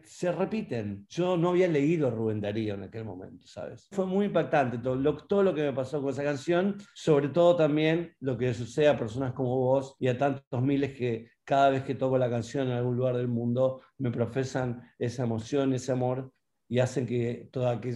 se 0.03 0.31
repiten. 0.31 1.05
Yo 1.09 1.37
no 1.37 1.49
había 1.49 1.67
leído 1.67 2.09
Rubén 2.09 2.41
Darío 2.41 2.75
en 2.75 2.83
aquel 2.83 3.03
momento, 3.05 3.45
¿sabes? 3.45 3.87
Fue 3.91 4.05
muy 4.05 4.25
impactante 4.25 4.77
todo 4.77 4.95
lo, 4.95 5.53
que 5.53 5.63
me 5.63 5.73
pasó 5.73 6.01
con 6.01 6.09
esa 6.09 6.23
canción, 6.23 6.77
sobre 6.93 7.29
todo 7.29 7.55
también 7.55 8.13
lo 8.19 8.37
que 8.37 8.53
sucede 8.53 8.89
a 8.89 8.97
personas 8.97 9.33
como 9.33 9.55
vos 9.57 9.95
y 9.99 10.07
a 10.07 10.17
tantos 10.17 10.61
miles 10.61 10.93
que 10.97 11.29
cada 11.45 11.69
vez 11.69 11.83
que 11.83 11.95
toco 11.95 12.17
la 12.17 12.29
canción 12.29 12.67
en 12.67 12.73
algún 12.73 12.97
lugar 12.97 13.15
del 13.15 13.29
mundo 13.29 13.81
me 13.97 14.11
profesan 14.11 14.81
esa 14.99 15.23
emoción, 15.23 15.73
ese 15.73 15.93
amor 15.93 16.31
y 16.67 16.79
hacen 16.79 17.05
que, 17.05 17.49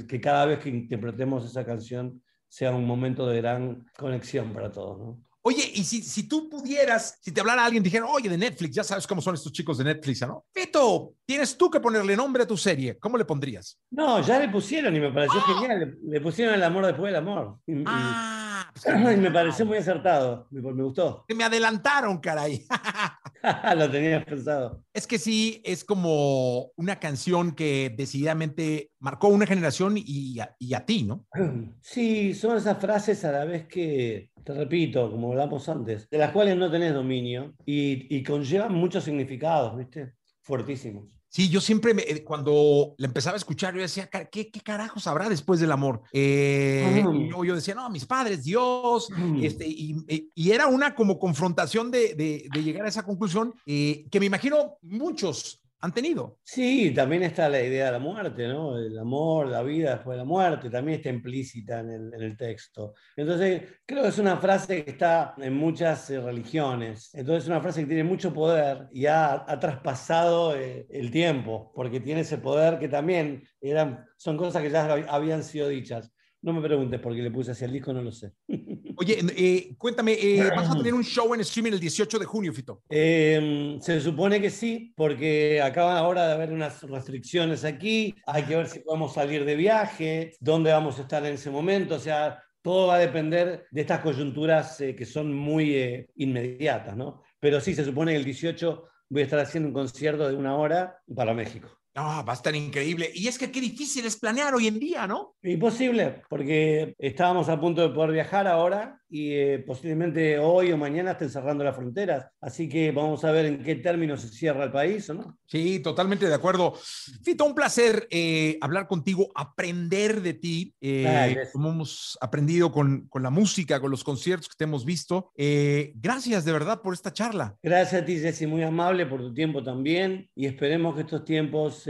que 0.07 0.21
cada 0.21 0.45
vez 0.45 0.59
que 0.59 0.69
interpretemos 0.69 1.45
esa 1.45 1.65
canción 1.65 2.21
sea 2.47 2.71
un 2.71 2.85
momento 2.85 3.27
de 3.27 3.37
gran 3.37 3.85
conexión 3.97 4.53
para 4.53 4.71
todos. 4.71 4.97
¿no? 4.97 5.30
Oye, 5.43 5.71
y 5.73 5.83
si, 5.83 6.03
si 6.03 6.27
tú 6.27 6.49
pudieras, 6.49 7.17
si 7.19 7.31
te 7.31 7.41
hablara 7.41 7.65
alguien, 7.65 7.81
dijera, 7.81 8.05
oye, 8.05 8.29
de 8.29 8.37
Netflix, 8.37 8.75
ya 8.75 8.83
sabes 8.83 9.07
cómo 9.07 9.21
son 9.21 9.33
estos 9.33 9.51
chicos 9.51 9.79
de 9.79 9.85
Netflix, 9.85 10.21
¿no? 10.21 10.45
Fito, 10.53 11.15
tienes 11.25 11.57
tú 11.57 11.69
que 11.69 11.79
ponerle 11.79 12.15
nombre 12.15 12.43
a 12.43 12.47
tu 12.47 12.55
serie. 12.55 12.99
¿Cómo 12.99 13.17
le 13.17 13.25
pondrías? 13.25 13.79
No, 13.89 14.21
ya 14.21 14.37
le 14.39 14.49
pusieron 14.49 14.95
y 14.95 14.99
me 14.99 15.11
pareció 15.11 15.39
¡Ah! 15.39 15.53
genial. 15.59 15.97
Le, 16.03 16.21
pusieron 16.21 16.53
el 16.53 16.63
amor 16.63 16.85
después 16.85 17.11
del 17.11 17.15
amor. 17.15 17.57
Y, 17.65 17.83
ah, 17.87 18.71
pues 18.71 18.95
me 19.17 19.31
pareció 19.31 19.65
muy 19.65 19.77
acertado. 19.77 20.47
Me, 20.51 20.61
me 20.61 20.83
gustó. 20.83 21.25
Que 21.27 21.33
me 21.33 21.43
adelantaron, 21.43 22.19
caray. 22.19 22.67
Lo 23.77 23.89
tenías 23.89 24.25
pensado. 24.25 24.83
Es 24.93 25.07
que 25.07 25.17
sí, 25.17 25.61
es 25.63 25.83
como 25.83 26.71
una 26.75 26.99
canción 26.99 27.53
que 27.53 27.93
decididamente 27.95 28.91
marcó 28.99 29.29
una 29.29 29.45
generación 29.45 29.97
y 29.97 30.37
y 30.59 30.73
a 30.73 30.85
ti, 30.85 31.03
¿no? 31.03 31.25
Sí, 31.81 32.33
son 32.33 32.57
esas 32.57 32.77
frases 32.79 33.23
a 33.25 33.31
la 33.31 33.45
vez 33.45 33.67
que 33.67 34.31
te 34.43 34.53
repito, 34.53 35.09
como 35.11 35.31
hablamos 35.31 35.67
antes, 35.69 36.09
de 36.09 36.17
las 36.17 36.31
cuales 36.31 36.57
no 36.57 36.71
tenés 36.71 36.93
dominio 36.93 37.53
y, 37.65 38.15
y 38.15 38.23
conllevan 38.23 38.73
muchos 38.73 39.03
significados, 39.03 39.77
¿viste? 39.77 40.13
Fuertísimos. 40.41 41.20
Sí, 41.33 41.47
yo 41.47 41.61
siempre, 41.61 41.93
eh, 41.97 42.25
cuando 42.25 42.93
la 42.97 43.07
empezaba 43.07 43.35
a 43.35 43.37
escuchar, 43.37 43.73
yo 43.73 43.79
decía, 43.79 44.09
¿qué, 44.09 44.51
qué 44.51 44.59
carajos 44.59 45.07
habrá 45.07 45.29
después 45.29 45.61
del 45.61 45.71
amor? 45.71 46.01
Eh, 46.11 47.05
yo, 47.45 47.55
decía, 47.55 47.73
no, 47.73 47.89
mis 47.89 48.05
padres, 48.05 48.43
Dios, 48.43 49.07
este, 49.41 49.65
y, 49.65 49.95
y, 50.35 50.51
era 50.51 50.67
una 50.67 50.93
como 50.93 51.17
confrontación 51.17 51.89
de, 51.89 52.15
de, 52.15 52.49
de 52.53 52.63
llegar 52.63 52.85
a 52.85 52.89
esa 52.89 53.03
conclusión 53.03 53.53
eh, 53.65 54.05
que 54.11 54.19
me 54.19 54.25
imagino 54.25 54.75
muchos 54.81 55.61
han 55.81 55.93
tenido. 55.93 56.37
Sí, 56.43 56.93
también 56.93 57.23
está 57.23 57.49
la 57.49 57.61
idea 57.61 57.87
de 57.87 57.91
la 57.93 57.99
muerte, 57.99 58.47
¿no? 58.47 58.77
El 58.77 58.97
amor, 58.97 59.47
la 59.47 59.63
vida 59.63 59.95
después 59.95 60.15
de 60.15 60.19
la 60.19 60.25
muerte, 60.25 60.69
también 60.69 60.97
está 60.97 61.09
implícita 61.09 61.79
en 61.79 62.13
el, 62.13 62.37
texto. 62.37 62.93
Entonces, 63.15 63.63
creo 63.85 64.03
que 64.03 64.09
es 64.09 64.19
una 64.19 64.37
frase 64.37 64.83
que 64.83 64.91
está 64.91 65.33
en 65.37 65.55
muchas 65.55 66.09
eh, 66.11 66.21
religiones. 66.21 67.09
Entonces, 67.13 67.43
es 67.43 67.49
una 67.49 67.61
frase 67.61 67.81
que 67.81 67.87
tiene 67.87 68.03
mucho 68.03 68.33
poder 68.33 68.87
y 68.91 69.07
ha, 69.07 69.33
ha 69.33 69.59
traspasado 69.59 70.55
eh, 70.55 70.85
el 70.89 71.09
tiempo, 71.09 71.71
porque 71.75 71.99
tiene 71.99 72.21
ese 72.21 72.37
poder 72.37 72.79
que 72.79 72.87
también 72.87 73.43
eran, 73.59 74.05
son 74.17 74.37
cosas 74.37 74.61
que 74.61 74.69
ya 74.69 74.85
habían 75.09 75.43
sido 75.43 75.67
dichas. 75.67 76.11
No 76.43 76.53
me 76.53 76.61
preguntes 76.61 76.99
por 76.99 77.15
qué 77.15 77.21
le 77.21 77.29
puse 77.29 77.51
así 77.51 77.65
al 77.65 77.71
disco, 77.71 77.93
no 77.93 78.01
lo 78.01 78.11
sé. 78.11 78.33
Oye, 78.97 79.19
eh, 79.37 79.75
cuéntame, 79.77 80.13
eh, 80.13 80.49
¿vas 80.55 80.71
a 80.71 80.77
tener 80.77 80.93
un 80.93 81.03
show 81.03 81.33
en 81.33 81.41
streaming 81.41 81.73
el 81.73 81.79
18 81.79 82.17
de 82.17 82.25
junio, 82.25 82.51
Fito? 82.51 82.81
Em, 82.89 83.79
se 83.79 84.01
supone 84.01 84.41
que 84.41 84.49
sí, 84.49 84.91
porque 84.95 85.61
acaba 85.61 85.97
ahora 85.97 86.27
de 86.27 86.33
haber 86.33 86.51
unas 86.51 86.81
restricciones 86.83 87.63
aquí, 87.63 88.15
hay 88.25 88.43
que 88.43 88.55
ver 88.55 88.67
si 88.67 88.79
podemos 88.79 89.13
salir 89.13 89.45
de 89.45 89.55
viaje, 89.55 90.33
dónde 90.39 90.71
vamos 90.71 90.97
a 90.97 91.03
estar 91.03 91.23
en 91.25 91.35
ese 91.35 91.51
momento, 91.51 91.95
o 91.95 91.99
sea, 91.99 92.43
todo 92.63 92.87
va 92.87 92.95
a 92.95 92.99
depender 92.99 93.67
de 93.69 93.81
estas 93.81 94.01
coyunturas 94.01 94.81
eh, 94.81 94.95
que 94.95 95.05
son 95.05 95.33
muy 95.33 96.07
inmediatas, 96.15 96.97
¿no? 96.97 97.21
Pero 97.39 97.61
sí, 97.61 97.75
se 97.75 97.85
supone 97.85 98.13
que 98.13 98.17
el 98.17 98.25
18 98.25 98.87
voy 99.09 99.21
a 99.21 99.25
estar 99.25 99.39
haciendo 99.39 99.67
un 99.69 99.73
concierto 99.73 100.27
de 100.27 100.35
una 100.35 100.55
hora 100.55 101.01
para 101.15 101.33
México. 101.33 101.80
Ah, 101.93 102.23
va 102.25 102.33
a 102.33 102.35
estar 102.35 102.55
increíble. 102.55 103.11
Y 103.13 103.27
es 103.27 103.37
que 103.37 103.51
qué 103.51 103.59
difícil 103.59 104.05
es 104.05 104.17
planear 104.17 104.53
hoy 104.53 104.67
en 104.67 104.79
día, 104.79 105.07
¿no? 105.07 105.35
Imposible, 105.43 106.21
porque 106.29 106.95
estábamos 106.97 107.49
a 107.49 107.59
punto 107.59 107.81
de 107.81 107.93
poder 107.93 108.11
viajar 108.11 108.47
ahora 108.47 109.00
y 109.11 109.33
eh, 109.33 109.59
posiblemente 109.59 110.39
hoy 110.39 110.71
o 110.71 110.77
mañana 110.77 111.11
estén 111.11 111.29
cerrando 111.29 111.65
las 111.65 111.75
fronteras. 111.75 112.27
Así 112.39 112.69
que 112.69 112.91
vamos 112.91 113.25
a 113.25 113.31
ver 113.31 113.45
en 113.45 113.61
qué 113.61 113.75
términos 113.75 114.21
se 114.21 114.29
cierra 114.29 114.63
el 114.63 114.71
país 114.71 115.09
o 115.09 115.15
no. 115.15 115.37
Sí, 115.45 115.81
totalmente 115.81 116.27
de 116.27 116.33
acuerdo. 116.33 116.73
Fito, 117.21 117.43
un 117.43 117.53
placer 117.53 118.07
eh, 118.09 118.57
hablar 118.61 118.87
contigo, 118.87 119.29
aprender 119.35 120.21
de 120.21 120.33
ti, 120.33 120.73
eh, 120.79 121.49
como 121.51 121.71
hemos 121.71 122.17
aprendido 122.21 122.71
con, 122.71 123.07
con, 123.09 123.21
la 123.21 123.29
música, 123.29 123.81
con 123.81 123.91
los 123.91 124.05
conciertos 124.05 124.47
que 124.47 124.55
te 124.57 124.63
hemos 124.63 124.85
visto. 124.85 125.31
gracias 125.35 126.45
de 126.45 126.53
verdad 126.53 126.81
por 126.81 126.93
esta 126.93 127.11
charla. 127.11 127.57
Gracias 127.61 128.01
a 128.01 128.05
ti, 128.05 128.17
Jessy, 128.17 128.47
muy 128.47 128.63
amable 128.63 129.05
por 129.05 129.19
tu 129.19 129.33
tiempo 129.33 129.61
también 129.61 130.29
y 130.35 130.45
esperemos 130.45 130.95
que 130.95 131.01
estos 131.01 131.25
tiempos 131.25 131.85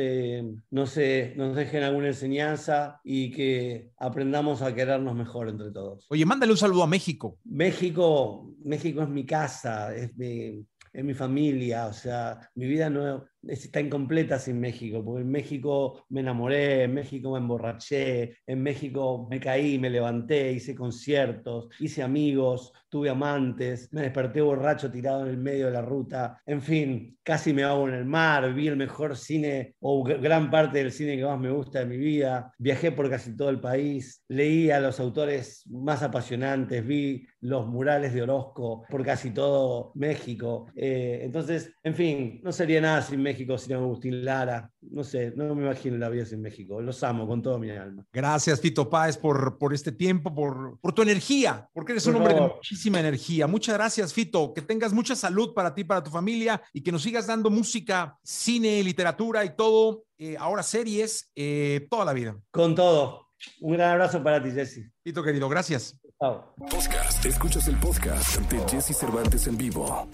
no 0.72 0.88
se, 0.88 1.34
nos 1.36 1.56
dejen 1.56 1.84
alguna 1.84 2.08
enseñanza 2.08 3.00
y 3.04 3.32
que 3.32 3.92
aprendamos 4.00 4.64
a 4.64 4.74
querernos 4.74 5.16
mejor 5.16 5.50
entre 5.50 5.70
todos. 5.70 6.08
Oye, 6.10 6.26
mándale 6.26 6.52
un 6.52 6.58
saludo 6.58 6.82
a 6.82 6.88
México. 6.88 7.11
México? 7.46 8.54
México, 8.64 9.04
es 9.04 9.10
mi 9.10 9.26
casa, 9.26 9.96
es 9.96 10.16
mi, 10.16 10.66
es 10.94 11.04
mi 11.04 11.14
familia, 11.14 11.88
o 11.88 11.94
sea, 11.94 12.50
mi 12.56 12.68
vida 12.68 12.90
no, 12.90 13.26
está 13.48 13.80
incompleta 13.80 14.38
sin 14.40 14.60
México, 14.60 15.04
porque 15.04 15.22
en 15.22 15.32
México 15.32 16.06
me 16.10 16.22
enamoré, 16.22 16.84
en 16.84 16.94
México 16.94 17.32
me 17.32 17.40
emborraché, 17.40 18.38
en 18.46 18.62
México 18.62 19.28
me 19.30 19.40
caí, 19.40 19.80
me 19.80 19.90
levanté, 19.90 20.52
hice 20.52 20.76
conciertos, 20.76 21.70
hice 21.80 22.04
amigos, 22.04 22.74
tuve 22.90 23.10
amantes, 23.10 23.92
me 23.94 24.02
desperté 24.02 24.42
borracho 24.42 24.92
tirado 24.92 25.24
en 25.24 25.30
el 25.30 25.38
medio 25.38 25.68
de 25.68 25.72
la 25.72 25.82
ruta, 25.82 26.42
en 26.46 26.62
fin, 26.62 27.18
casi 27.24 27.54
me 27.54 27.64
hago 27.64 27.88
en 27.88 27.96
el 27.96 28.06
mar, 28.06 28.54
vi 28.54 28.68
el 28.68 28.76
mejor 28.76 29.16
cine 29.16 29.76
o 29.80 30.04
gran 30.04 30.52
parte 30.52 30.80
del 30.80 30.92
cine 30.92 31.18
que 31.18 31.26
más 31.26 31.40
me 31.40 31.52
gusta 31.52 31.80
de 31.80 31.86
mi 31.86 31.98
vida, 31.98 32.54
viajé 32.58 32.92
por 32.92 33.10
casi 33.10 33.36
todo 33.36 33.50
el 33.50 33.60
país, 33.60 34.24
leí 34.28 34.70
a 34.72 34.80
los 34.80 35.00
autores 35.00 35.64
más 35.68 36.04
apasionantes, 36.04 36.86
vi 36.86 37.26
los 37.40 37.66
murales 37.68 38.14
de 38.14 38.22
Orozco 38.22 38.84
por 38.90 39.04
casi 39.04 39.32
todo 39.32 39.92
México, 39.96 40.68
eh, 40.76 41.22
entonces, 41.24 41.74
en 41.84 41.96
fin, 41.96 42.42
no 42.44 42.52
sería 42.52 42.82
nada 42.82 43.02
sin 43.02 43.22
México 43.22 43.31
México 43.32 43.58
sin 43.58 43.74
Agustín 43.76 44.26
Lara. 44.26 44.70
No 44.82 45.04
sé, 45.04 45.32
no 45.36 45.56
me 45.56 45.64
imagino 45.64 45.98
la 45.98 46.10
vida 46.10 46.26
sin 46.26 46.42
México. 46.42 46.82
Los 46.82 47.02
amo 47.04 47.28
con 47.28 47.42
toda 47.42 47.58
mi 47.58 47.70
alma. 47.70 48.06
Gracias, 48.12 48.60
Fito 48.60 48.90
Páez, 48.90 49.18
por, 49.18 49.58
por 49.58 49.74
este 49.74 49.92
tiempo, 49.92 50.34
por, 50.34 50.80
por 50.80 50.94
tu 50.94 51.02
energía, 51.02 51.70
porque 51.74 51.94
eres 51.94 52.06
un 52.08 52.16
hombre 52.18 52.34
de 52.34 52.42
muchísima 52.42 53.00
energía. 53.00 53.48
Muchas 53.48 53.76
gracias, 53.76 54.14
Fito. 54.14 54.54
Que 54.54 54.62
tengas 54.62 54.92
mucha 54.94 55.16
salud 55.16 55.54
para 55.54 55.74
ti, 55.74 55.84
para 55.84 56.04
tu 56.04 56.10
familia 56.12 56.62
y 56.74 56.82
que 56.82 56.92
nos 56.92 57.04
sigas 57.04 57.28
dando 57.28 57.50
música, 57.50 58.18
cine, 58.24 58.84
literatura 58.84 59.46
y 59.46 59.56
todo. 59.56 60.04
eh, 60.18 60.36
ahora 60.38 60.62
series, 60.62 61.32
eh, 61.36 61.88
toda 61.90 62.06
la 62.06 62.14
vida. 62.14 62.36
Con 62.52 62.76
todo. 62.76 63.30
Un 63.62 63.74
gran 63.74 63.92
abrazo 63.92 64.22
para 64.22 64.42
ti, 64.44 64.52
Jesse. 64.52 64.92
Fito, 65.04 65.24
querido, 65.24 65.50
gracias. 65.50 66.00
Chao. 66.20 66.54
Podcast. 66.70 67.26
Escuchas 67.26 67.68
el 67.68 67.78
podcast 67.78 68.40
de 68.52 68.60
Jesse 68.70 68.96
Cervantes 68.96 69.48
en 69.48 69.58
vivo. 69.58 70.08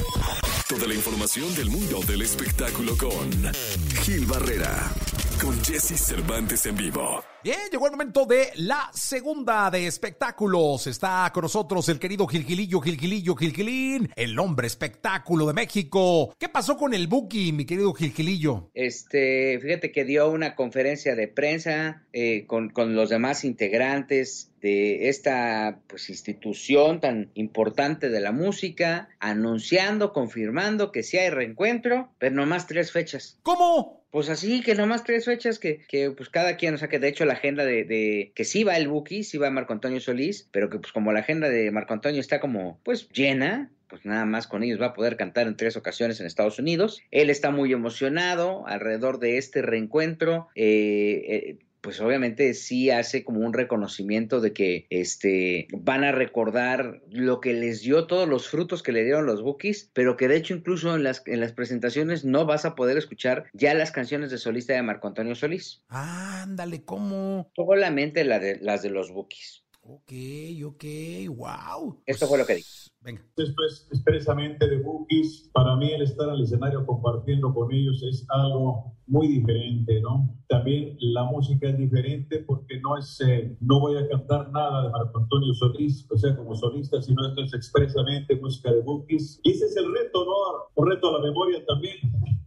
Toda 0.67 0.85
la 0.85 0.93
información 0.93 1.55
del 1.55 1.69
mundo 1.69 2.01
del 2.05 2.23
espectáculo 2.23 2.97
con 2.97 3.31
Gil 4.03 4.25
Barrera. 4.25 4.91
Con 5.41 5.63
Jesse 5.63 5.95
Cervantes 5.99 6.65
en 6.65 6.75
vivo. 6.75 7.23
Bien, 7.43 7.59
llegó 7.71 7.85
el 7.85 7.91
momento 7.91 8.25
de 8.25 8.49
la 8.55 8.89
segunda 8.93 9.69
de 9.69 9.85
espectáculos. 9.85 10.87
Está 10.87 11.29
con 11.33 11.43
nosotros 11.43 11.87
el 11.89 11.99
querido 11.99 12.25
Gilgilillo, 12.27 12.81
Gilgilillo, 12.81 13.35
Gilgilín, 13.35 14.09
el 14.15 14.37
hombre 14.39 14.67
espectáculo 14.67 15.45
de 15.45 15.53
México. 15.53 16.33
¿Qué 16.39 16.49
pasó 16.49 16.75
con 16.75 16.93
el 16.93 17.07
Buki, 17.07 17.51
mi 17.53 17.65
querido 17.65 17.93
Gilgilillo? 17.93 18.71
Este, 18.73 19.59
fíjate 19.61 19.91
que 19.91 20.03
dio 20.03 20.29
una 20.29 20.55
conferencia 20.55 21.15
de 21.15 21.27
prensa 21.27 22.03
eh, 22.11 22.45
con, 22.47 22.69
con 22.69 22.95
los 22.95 23.09
demás 23.09 23.45
integrantes 23.45 24.51
de 24.61 25.07
esta 25.07 25.79
pues, 25.87 26.09
institución 26.09 26.99
tan 26.99 27.29
importante 27.35 28.09
de 28.09 28.19
la 28.19 28.31
música, 28.31 29.09
anunciando, 29.19 30.11
confirmando 30.11 30.91
que 30.91 31.03
sí 31.03 31.17
hay 31.17 31.29
reencuentro, 31.29 32.09
pero 32.17 32.35
nomás 32.35 32.67
tres 32.67 32.91
fechas. 32.91 33.37
¿Cómo? 33.43 33.96
Pues 34.09 34.29
así, 34.29 34.61
que 34.61 34.73
nomás 34.73 35.03
tres 35.03 35.25
fechas 35.25 35.59
que, 35.59 35.85
que 35.87 36.11
pues 36.11 36.29
cada 36.29 36.55
quien, 36.55 36.73
o 36.73 36.77
sea 36.77 36.87
que 36.87 36.99
de 36.99 37.09
hecho 37.09 37.25
la 37.25 37.33
agenda 37.33 37.65
de, 37.65 37.83
de 37.83 38.31
que 38.35 38.45
sí 38.45 38.63
va 38.63 38.77
el 38.77 38.87
Buki, 38.87 39.23
sí 39.23 39.37
va 39.37 39.51
Marco 39.51 39.73
Antonio 39.73 39.99
Solís, 39.99 40.47
pero 40.51 40.69
que 40.69 40.79
pues 40.79 40.93
como 40.93 41.11
la 41.11 41.19
agenda 41.19 41.49
de 41.49 41.69
Marco 41.71 41.93
Antonio 41.93 42.21
está 42.21 42.39
como 42.39 42.79
pues 42.83 43.09
llena, 43.09 43.69
pues 43.89 44.05
nada 44.05 44.25
más 44.25 44.47
con 44.47 44.63
ellos 44.63 44.81
va 44.81 44.87
a 44.87 44.93
poder 44.93 45.17
cantar 45.17 45.47
en 45.47 45.57
tres 45.57 45.75
ocasiones 45.77 46.19
en 46.19 46.25
Estados 46.25 46.57
Unidos. 46.57 47.01
Él 47.11 47.29
está 47.29 47.51
muy 47.51 47.71
emocionado 47.73 48.65
alrededor 48.67 49.19
de 49.19 49.37
este 49.37 49.61
reencuentro. 49.61 50.47
eh, 50.55 51.25
eh, 51.27 51.57
pues 51.87 52.01
obviamente 52.01 52.53
sí 52.53 52.91
hace 52.91 53.23
como 53.23 53.45
un 53.45 53.53
reconocimiento 53.53 54.41
de 54.41 54.51
que 54.51 54.87
este 54.89 55.69
van 55.71 56.03
a 56.03 56.11
recordar 56.11 57.01
lo 57.09 57.39
que 57.39 57.53
les 57.53 57.79
dio 57.79 58.07
todos 58.07 58.27
los 58.27 58.49
frutos 58.49 58.83
que 58.83 58.91
le 58.91 59.05
dieron 59.05 59.25
los 59.25 59.41
Bookies, 59.41 59.89
pero 59.93 60.17
que 60.17 60.27
de 60.27 60.35
hecho 60.35 60.53
incluso 60.53 60.93
en 60.97 61.03
las, 61.03 61.23
en 61.27 61.39
las 61.39 61.53
presentaciones 61.53 62.25
no 62.25 62.45
vas 62.45 62.65
a 62.65 62.75
poder 62.75 62.97
escuchar 62.97 63.45
ya 63.53 63.73
las 63.73 63.91
canciones 63.91 64.31
de 64.31 64.37
solista 64.37 64.73
de 64.73 64.81
Marco 64.81 65.07
Antonio 65.07 65.33
Solís. 65.33 65.81
Ándale, 65.87 66.83
¿cómo? 66.83 67.53
Solamente 67.55 68.25
la 68.25 68.39
de, 68.39 68.57
las 68.59 68.81
de 68.81 68.89
los 68.89 69.09
Bookies. 69.09 69.63
Ok, 69.79 70.11
ok, 70.65 70.83
wow. 71.29 72.03
Esto 72.05 72.27
fue 72.27 72.37
lo 72.37 72.45
que 72.45 72.55
dijo. 72.55 72.67
Venga. 73.01 73.21
Esto 73.37 73.63
es 73.65 73.87
expresamente 73.91 74.67
de 74.67 74.81
Bookies. 74.81 75.49
Para 75.53 75.75
mí 75.75 75.91
el 75.91 76.01
estar 76.01 76.29
al 76.29 76.41
escenario 76.41 76.85
compartiendo 76.85 77.53
con 77.53 77.71
ellos 77.71 78.03
es 78.03 78.25
algo 78.29 78.97
muy 79.07 79.27
diferente, 79.27 80.01
¿no? 80.01 80.35
También 80.47 80.97
la 80.99 81.23
música 81.23 81.69
es 81.69 81.77
diferente 81.77 82.39
porque 82.39 82.79
no 82.81 82.97
es, 82.97 83.21
eh, 83.21 83.55
no 83.61 83.79
voy 83.79 83.97
a 83.97 84.07
cantar 84.07 84.51
nada 84.51 84.83
de 84.83 84.89
Marco 84.89 85.19
Antonio 85.19 85.53
Solís, 85.53 86.05
o 86.11 86.17
sea, 86.17 86.35
como 86.35 86.55
solista, 86.55 87.01
sino 87.01 87.25
esto 87.27 87.43
es 87.43 87.53
expresamente 87.53 88.35
música 88.35 88.71
de 88.71 88.81
Bookies. 88.81 89.39
Y 89.43 89.51
ese 89.51 89.65
es 89.65 89.77
el 89.77 89.93
reto, 89.93 90.25
¿no? 90.25 90.33
Un 90.75 90.89
reto 90.89 91.09
a 91.09 91.19
la 91.19 91.25
memoria 91.25 91.65
también, 91.65 91.97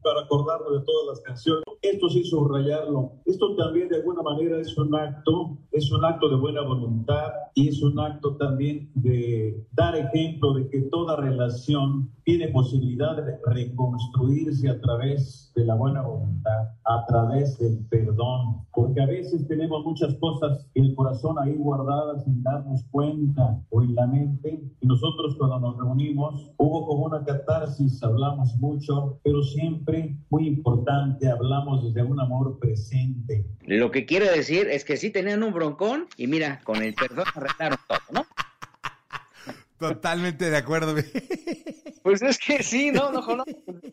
para 0.02 0.22
acordarnos 0.22 0.72
de 0.72 0.84
todas 0.84 1.06
las 1.08 1.20
canciones. 1.20 1.64
Esto 1.82 2.08
sí 2.08 2.24
subrayarlo. 2.24 3.12
Esto 3.24 3.56
también 3.56 3.88
de 3.88 3.96
alguna 3.96 4.22
manera 4.22 4.58
es 4.58 4.76
un 4.76 4.94
acto, 4.94 5.58
es 5.72 5.90
un 5.92 6.04
acto 6.04 6.28
de 6.28 6.36
buena 6.36 6.62
voluntad 6.62 7.32
y 7.54 7.68
es 7.68 7.82
un 7.82 7.98
acto 7.98 8.36
también 8.36 8.90
de 8.94 9.66
dar 9.72 9.96
ejemplo 9.96 10.39
de 10.48 10.68
que 10.70 10.80
toda 10.90 11.16
relación 11.16 12.10
tiene 12.24 12.48
posibilidad 12.48 13.16
de 13.16 13.38
reconstruirse 13.46 14.68
a 14.68 14.80
través 14.80 15.52
de 15.54 15.64
la 15.66 15.74
buena 15.74 16.02
voluntad, 16.02 16.70
a 16.84 17.04
través 17.06 17.58
del 17.58 17.84
perdón, 17.90 18.64
porque 18.72 19.02
a 19.02 19.06
veces 19.06 19.46
tenemos 19.46 19.84
muchas 19.84 20.14
cosas 20.14 20.66
en 20.74 20.86
el 20.86 20.94
corazón 20.94 21.36
ahí 21.38 21.54
guardadas 21.56 22.24
sin 22.24 22.42
darnos 22.42 22.84
cuenta 22.90 23.60
o 23.68 23.82
en 23.82 23.94
la 23.94 24.06
mente, 24.06 24.62
y 24.80 24.86
nosotros 24.86 25.36
cuando 25.36 25.60
nos 25.60 25.76
reunimos 25.76 26.50
hubo 26.56 26.86
como 26.86 27.06
una 27.06 27.22
catarsis, 27.24 28.02
hablamos 28.02 28.56
mucho, 28.56 29.20
pero 29.22 29.42
siempre 29.42 30.16
muy 30.30 30.46
importante, 30.46 31.28
hablamos 31.28 31.84
desde 31.84 32.02
un 32.02 32.18
amor 32.18 32.58
presente. 32.58 33.46
Lo 33.66 33.90
que 33.90 34.06
quiere 34.06 34.30
decir 34.30 34.68
es 34.68 34.84
que 34.84 34.96
sí 34.96 35.10
tenían 35.10 35.42
un 35.42 35.52
broncón 35.52 36.06
y 36.16 36.26
mira, 36.26 36.60
con 36.64 36.82
el 36.82 36.94
perdón 36.94 37.26
arreglaron 37.34 37.78
todo, 37.86 37.98
¿no? 38.12 38.26
Totalmente 39.80 40.50
de 40.50 40.56
acuerdo. 40.56 40.94
Pues 42.02 42.22
es 42.22 42.38
que 42.38 42.62
sí, 42.62 42.90
no, 42.90 43.12
no, 43.12 43.20
no, 43.20 43.44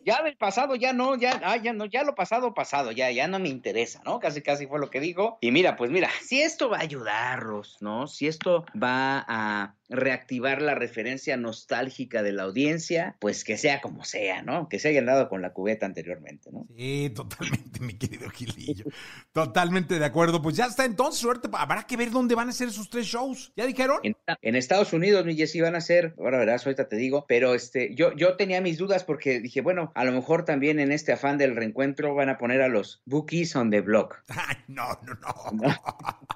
ya 0.02 0.22
del 0.22 0.34
pasado 0.38 0.74
ya 0.74 0.94
no, 0.94 1.14
ya, 1.14 1.42
ah, 1.44 1.58
ya 1.58 1.74
no, 1.74 1.84
ya 1.84 2.04
lo 2.04 2.14
pasado, 2.14 2.54
pasado, 2.54 2.90
ya, 2.90 3.10
ya 3.10 3.28
no 3.28 3.38
me 3.38 3.50
interesa, 3.50 4.00
¿no? 4.02 4.18
Casi, 4.18 4.40
casi 4.40 4.66
fue 4.66 4.80
lo 4.80 4.88
que 4.88 4.98
dijo. 4.98 5.36
Y 5.42 5.52
mira, 5.52 5.76
pues 5.76 5.90
mira, 5.90 6.08
si 6.22 6.40
esto 6.40 6.70
va 6.70 6.78
a 6.78 6.80
ayudarlos, 6.80 7.76
¿no? 7.80 8.06
Si 8.06 8.26
esto 8.26 8.64
va 8.74 9.26
a 9.28 9.74
reactivar 9.88 10.62
la 10.62 10.74
referencia 10.74 11.36
nostálgica 11.36 12.22
de 12.22 12.32
la 12.32 12.44
audiencia, 12.44 13.16
pues 13.20 13.44
que 13.44 13.56
sea 13.56 13.80
como 13.80 14.04
sea, 14.04 14.42
¿no? 14.42 14.68
Que 14.68 14.78
se 14.78 14.88
hayan 14.88 15.06
dado 15.06 15.28
con 15.28 15.42
la 15.42 15.52
cubeta 15.52 15.86
anteriormente, 15.86 16.50
¿no? 16.52 16.66
Sí, 16.76 17.10
totalmente, 17.14 17.80
mi 17.80 17.94
querido 17.94 18.28
Gilillo. 18.30 18.84
Totalmente 19.32 19.98
de 19.98 20.04
acuerdo. 20.04 20.42
Pues 20.42 20.56
ya 20.56 20.66
está 20.66 20.84
entonces, 20.84 21.20
suerte. 21.20 21.48
Habrá 21.52 21.84
que 21.84 21.96
ver 21.96 22.10
dónde 22.10 22.34
van 22.34 22.48
a 22.48 22.52
ser 22.52 22.68
esos 22.68 22.90
tres 22.90 23.06
shows. 23.06 23.52
¿Ya 23.56 23.66
dijeron? 23.66 23.98
En, 24.02 24.16
en 24.42 24.56
Estados 24.56 24.92
Unidos, 24.92 25.24
mi 25.24 25.36
Jessy, 25.36 25.60
van 25.60 25.74
a 25.74 25.80
ser, 25.80 26.14
ahora 26.18 26.38
verás, 26.38 26.66
ahorita 26.66 26.88
te 26.88 26.96
digo, 26.96 27.24
pero 27.28 27.54
este, 27.54 27.94
yo, 27.94 28.14
yo 28.14 28.36
tenía 28.36 28.60
mis 28.60 28.78
dudas 28.78 29.04
porque 29.04 29.40
dije, 29.40 29.60
bueno, 29.60 29.92
a 29.94 30.04
lo 30.04 30.12
mejor 30.12 30.44
también 30.44 30.80
en 30.80 30.92
este 30.92 31.12
afán 31.12 31.38
del 31.38 31.56
reencuentro 31.56 32.14
van 32.14 32.28
a 32.28 32.38
poner 32.38 32.62
a 32.62 32.68
los 32.68 33.02
Bookies 33.06 33.56
on 33.56 33.70
the 33.70 33.80
Block. 33.80 34.22
Ay, 34.28 34.56
no, 34.68 34.88
no, 35.02 35.14
no. 35.52 35.74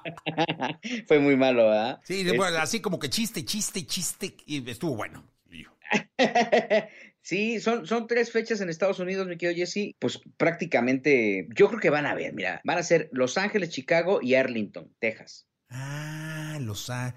Fue 1.07 1.19
muy 1.19 1.35
malo, 1.35 1.67
¿verdad? 1.69 1.99
Sí, 2.03 2.21
Este- 2.21 2.37
bueno, 2.37 2.57
así 2.57 2.79
como 2.81 2.99
que 2.99 3.09
chiste, 3.09 3.42
chiste, 3.45 3.85
chiste. 3.85 4.35
Y 4.45 4.69
estuvo 4.69 4.95
bueno. 4.95 5.23
Sí, 7.23 7.61
son, 7.61 7.87
son 7.87 8.05
tres 8.07 8.33
fechas 8.33 8.59
en 8.59 8.69
Estados 8.69 8.99
Unidos, 8.99 9.27
mi 9.27 9.37
querido 9.37 9.55
Jesse. 9.55 9.95
Pues 9.97 10.19
prácticamente, 10.35 11.47
yo 11.55 11.69
creo 11.69 11.79
que 11.79 11.89
van 11.89 12.05
a 12.05 12.13
ver, 12.13 12.33
mira, 12.33 12.59
van 12.65 12.77
a 12.77 12.83
ser 12.83 13.09
Los 13.13 13.37
Ángeles, 13.37 13.69
Chicago 13.69 14.19
y 14.21 14.35
Arlington, 14.35 14.93
Texas. 14.99 15.47
Ah, 15.75 16.59
los 16.61 16.89
ha... 16.89 17.15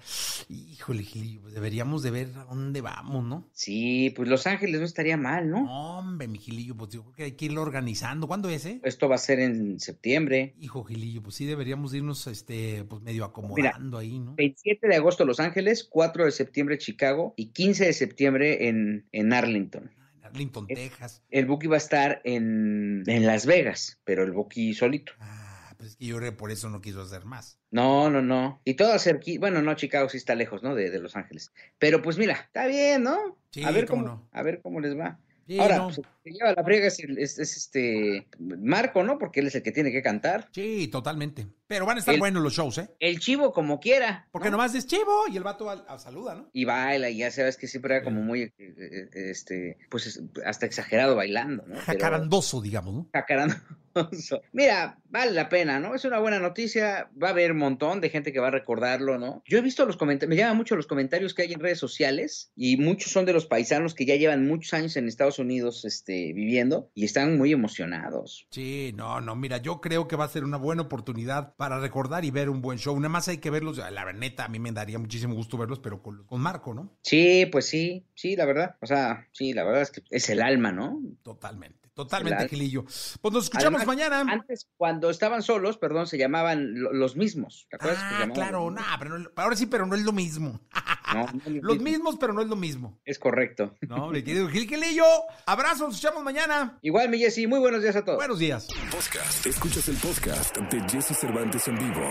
Híjole, 0.49 1.05
pues 1.41 1.53
deberíamos 1.53 2.01
de 2.01 2.11
ver 2.11 2.27
a 2.35 2.45
dónde 2.45 2.81
vamos, 2.81 3.23
¿no? 3.23 3.47
Sí, 3.53 4.11
pues 4.15 4.27
Los 4.27 4.47
Ángeles 4.47 4.79
no 4.79 4.85
estaría 4.85 5.15
mal, 5.15 5.49
¿no? 5.49 5.97
Hombre, 5.97 6.27
mi 6.27 6.39
Gilillo, 6.39 6.75
pues 6.75 6.91
yo 6.91 7.03
creo 7.03 7.13
que 7.13 7.23
hay 7.23 7.31
que 7.33 7.45
irlo 7.45 7.61
organizando. 7.61 8.27
¿Cuándo 8.27 8.49
es, 8.49 8.65
eh? 8.65 8.81
Esto 8.83 9.07
va 9.07 9.15
a 9.15 9.19
ser 9.19 9.39
en 9.39 9.79
septiembre. 9.79 10.55
Hijo, 10.59 10.83
Gilillo, 10.83 11.21
pues 11.21 11.35
sí 11.35 11.45
deberíamos 11.45 11.93
irnos, 11.93 12.25
este, 12.27 12.83
pues 12.85 13.01
medio 13.03 13.25
acomodando 13.25 13.97
ahí, 13.97 14.19
¿no? 14.19 14.35
27 14.35 14.87
de 14.87 14.95
agosto 14.95 15.23
Los 15.23 15.39
Ángeles, 15.39 15.83
4 15.83 16.25
de 16.25 16.31
septiembre 16.31 16.77
Chicago 16.77 17.33
y 17.37 17.47
15 17.47 17.85
de 17.85 17.93
septiembre 17.93 18.67
en, 18.67 19.05
en 19.11 19.33
Arlington. 19.33 19.91
Arlington, 20.23 20.67
Texas. 20.67 21.23
El 21.29 21.45
Buki 21.45 21.67
va 21.67 21.75
a 21.75 21.77
estar 21.77 22.21
en, 22.23 23.03
en 23.07 23.25
Las 23.25 23.45
Vegas, 23.45 23.99
pero 24.03 24.23
el 24.23 24.31
Buki 24.31 24.73
solito. 24.73 25.13
Ah, 25.19 25.46
pues 25.77 25.91
es 25.91 25.95
que 25.95 26.05
yo 26.05 26.17
creo 26.17 26.31
que 26.31 26.37
por 26.37 26.51
eso 26.51 26.69
no 26.69 26.81
quiso 26.81 27.01
hacer 27.01 27.25
más. 27.25 27.59
No, 27.71 28.09
no, 28.09 28.21
no. 28.21 28.61
Y 28.65 28.73
todo 28.73 28.97
cerquita. 28.99 29.39
Bueno, 29.39 29.61
no, 29.61 29.75
Chicago 29.75 30.09
sí 30.09 30.17
está 30.17 30.35
lejos, 30.35 30.63
¿no? 30.63 30.75
De, 30.75 30.89
de 30.89 30.99
Los 30.99 31.15
Ángeles. 31.15 31.51
Pero 31.77 32.01
pues 32.01 32.17
mira, 32.17 32.33
está 32.33 32.65
bien, 32.67 33.03
¿no? 33.03 33.37
Sí, 33.51 33.63
a 33.63 33.71
ver 33.71 33.85
cómo 33.87 34.03
cómo, 34.03 34.15
no. 34.15 34.29
a 34.31 34.43
ver 34.43 34.61
cómo 34.61 34.79
les 34.79 34.97
va. 34.97 35.19
Sí, 35.47 35.57
Ahora, 35.59 35.77
no. 35.77 35.85
pues, 35.85 36.01
que 36.23 36.31
lleva 36.31 36.51
la 36.53 36.63
friega 36.63 36.87
es, 36.87 36.99
es- 36.99 37.39
es 37.39 37.57
este 37.57 38.27
Marco, 38.37 39.03
¿no? 39.03 39.17
Porque 39.17 39.39
él 39.39 39.47
es 39.47 39.55
el 39.55 39.63
que 39.63 39.71
tiene 39.71 39.91
que 39.91 40.01
cantar. 40.01 40.49
Sí, 40.51 40.89
totalmente. 40.89 41.47
Pero 41.67 41.85
van 41.85 41.97
a 41.97 41.99
estar 41.99 42.13
El- 42.13 42.19
buenos 42.19 42.43
los 42.43 42.53
shows, 42.53 42.77
¿eh? 42.77 42.89
El 42.99 43.19
chivo 43.19 43.51
como 43.53 43.79
quiera. 43.79 44.27
Porque 44.31 44.49
nomás 44.49 44.75
es 44.75 44.85
chivo 44.87 45.23
y 45.31 45.37
el 45.37 45.43
vato 45.43 45.69
al- 45.69 45.85
al- 45.87 45.99
saluda, 45.99 46.35
¿no? 46.35 46.49
Y 46.53 46.65
baila, 46.65 47.09
y 47.09 47.17
ya 47.17 47.31
sabes 47.31 47.57
que 47.57 47.67
siempre 47.67 47.95
era 47.95 48.03
como 48.03 48.21
muy, 48.21 48.41
eh, 48.43 48.53
eh, 48.57 49.09
este, 49.13 49.77
pues 49.89 50.07
es- 50.07 50.21
hasta 50.45 50.65
exagerado 50.65 51.15
bailando, 51.15 51.63
¿no? 51.65 51.73
Pero- 51.75 51.85
Jacarandoso, 51.85 52.61
digamos, 52.61 52.93
¿no? 52.93 53.09
Jacarandoso. 53.13 53.63
Mira, 54.53 54.99
vale 55.09 55.31
la 55.31 55.49
pena, 55.49 55.79
¿no? 55.79 55.95
Es 55.95 56.05
una 56.05 56.19
buena 56.19 56.39
noticia. 56.39 57.09
Va 57.21 57.29
a 57.29 57.31
haber 57.31 57.51
un 57.51 57.57
montón 57.57 57.99
de 58.01 58.09
gente 58.09 58.31
que 58.31 58.39
va 58.39 58.47
a 58.49 58.51
recordarlo, 58.51 59.17
¿no? 59.17 59.41
Yo 59.47 59.57
he 59.57 59.61
visto 59.61 59.85
los 59.85 59.97
comentarios, 59.97 60.29
me 60.29 60.35
llaman 60.35 60.57
mucho 60.57 60.75
los 60.75 60.87
comentarios 60.87 61.33
que 61.33 61.41
hay 61.43 61.53
en 61.53 61.59
redes 61.59 61.79
sociales 61.79 62.51
y 62.55 62.77
muchos 62.77 63.11
son 63.11 63.25
de 63.25 63.33
los 63.33 63.45
paisanos 63.47 63.93
que 63.95 64.05
ya 64.05 64.15
llevan 64.15 64.47
muchos 64.47 64.73
años 64.73 64.95
en 64.97 65.07
Estados 65.07 65.36
Estados 65.37 65.39
Unidos 65.39 65.85
este, 65.85 66.33
viviendo 66.33 66.89
y 66.93 67.05
están 67.05 67.37
muy 67.37 67.51
emocionados. 67.51 68.47
Sí, 68.49 68.93
no, 68.95 69.21
no, 69.21 69.35
mira, 69.35 69.57
yo 69.57 69.81
creo 69.81 70.07
que 70.07 70.15
va 70.15 70.25
a 70.25 70.29
ser 70.29 70.43
una 70.43 70.57
buena 70.57 70.83
oportunidad 70.83 71.55
para 71.55 71.79
recordar 71.79 72.25
y 72.25 72.31
ver 72.31 72.49
un 72.49 72.61
buen 72.61 72.79
show. 72.79 72.95
Nada 72.99 73.09
más 73.09 73.27
hay 73.27 73.37
que 73.37 73.49
verlos, 73.49 73.77
la 73.77 74.13
neta, 74.13 74.45
a 74.45 74.47
mí 74.47 74.59
me 74.59 74.71
daría 74.71 74.99
muchísimo 74.99 75.35
gusto 75.35 75.57
verlos, 75.57 75.79
pero 75.79 76.01
con, 76.01 76.25
con 76.25 76.41
Marco, 76.41 76.73
¿no? 76.73 76.97
Sí, 77.03 77.47
pues 77.51 77.67
sí, 77.67 78.05
sí, 78.15 78.35
la 78.35 78.45
verdad. 78.45 78.75
O 78.81 78.87
sea, 78.87 79.27
sí, 79.31 79.53
la 79.53 79.63
verdad 79.63 79.81
es 79.81 79.91
que 79.91 80.03
es 80.09 80.29
el 80.29 80.41
alma, 80.41 80.71
¿no? 80.71 80.99
Totalmente. 81.23 81.87
Totalmente, 81.97 82.47
Gilillo. 82.47 82.83
Pues 82.83 83.33
nos 83.33 83.45
escuchamos 83.45 83.83
mañana. 83.87 84.19
Antes, 84.19 84.69
cuando 84.77 85.09
estaban 85.09 85.41
solos, 85.41 85.79
perdón, 85.79 86.05
se 86.05 86.19
llamaban 86.19 86.75
los 86.75 87.15
mismos. 87.15 87.65
¿Te 87.71 87.77
acuerdas? 87.77 87.99
Ah, 87.99 88.27
claro, 88.31 88.69
no, 88.69 88.79
pero 88.99 89.17
no, 89.17 89.29
ahora 89.35 89.55
sí, 89.55 89.65
pero 89.65 89.87
no 89.87 89.95
es 89.95 90.03
lo 90.03 90.11
mismo. 90.11 90.61
No, 91.13 91.25
no 91.33 91.39
es 91.45 91.47
lo 91.47 91.61
los 91.61 91.77
mismo. 91.77 91.83
mismos, 91.91 92.17
pero 92.19 92.33
no 92.33 92.41
es 92.41 92.47
lo 92.47 92.55
mismo. 92.55 92.97
Es 93.05 93.19
correcto. 93.19 93.73
No, 93.87 94.09
mi 94.09 94.23
querido 94.23 94.47
Gil 94.49 94.67
Gilillo, 94.67 95.05
abrazos, 95.45 95.81
nos 95.87 95.95
escuchamos 95.95 96.23
mañana. 96.23 96.77
Igual, 96.81 97.09
mi 97.09 97.17
Jessy, 97.19 97.47
muy 97.47 97.59
buenos 97.59 97.81
días 97.81 97.95
a 97.95 98.03
todos. 98.03 98.17
Buenos 98.17 98.39
días. 98.39 98.67
Podcast. 98.91 99.45
Escuchas 99.45 99.87
el 99.89 99.95
podcast 99.97 100.57
de 100.57 100.81
Jesse 100.89 101.17
Cervantes 101.17 101.67
en 101.67 101.77
vivo. 101.77 102.07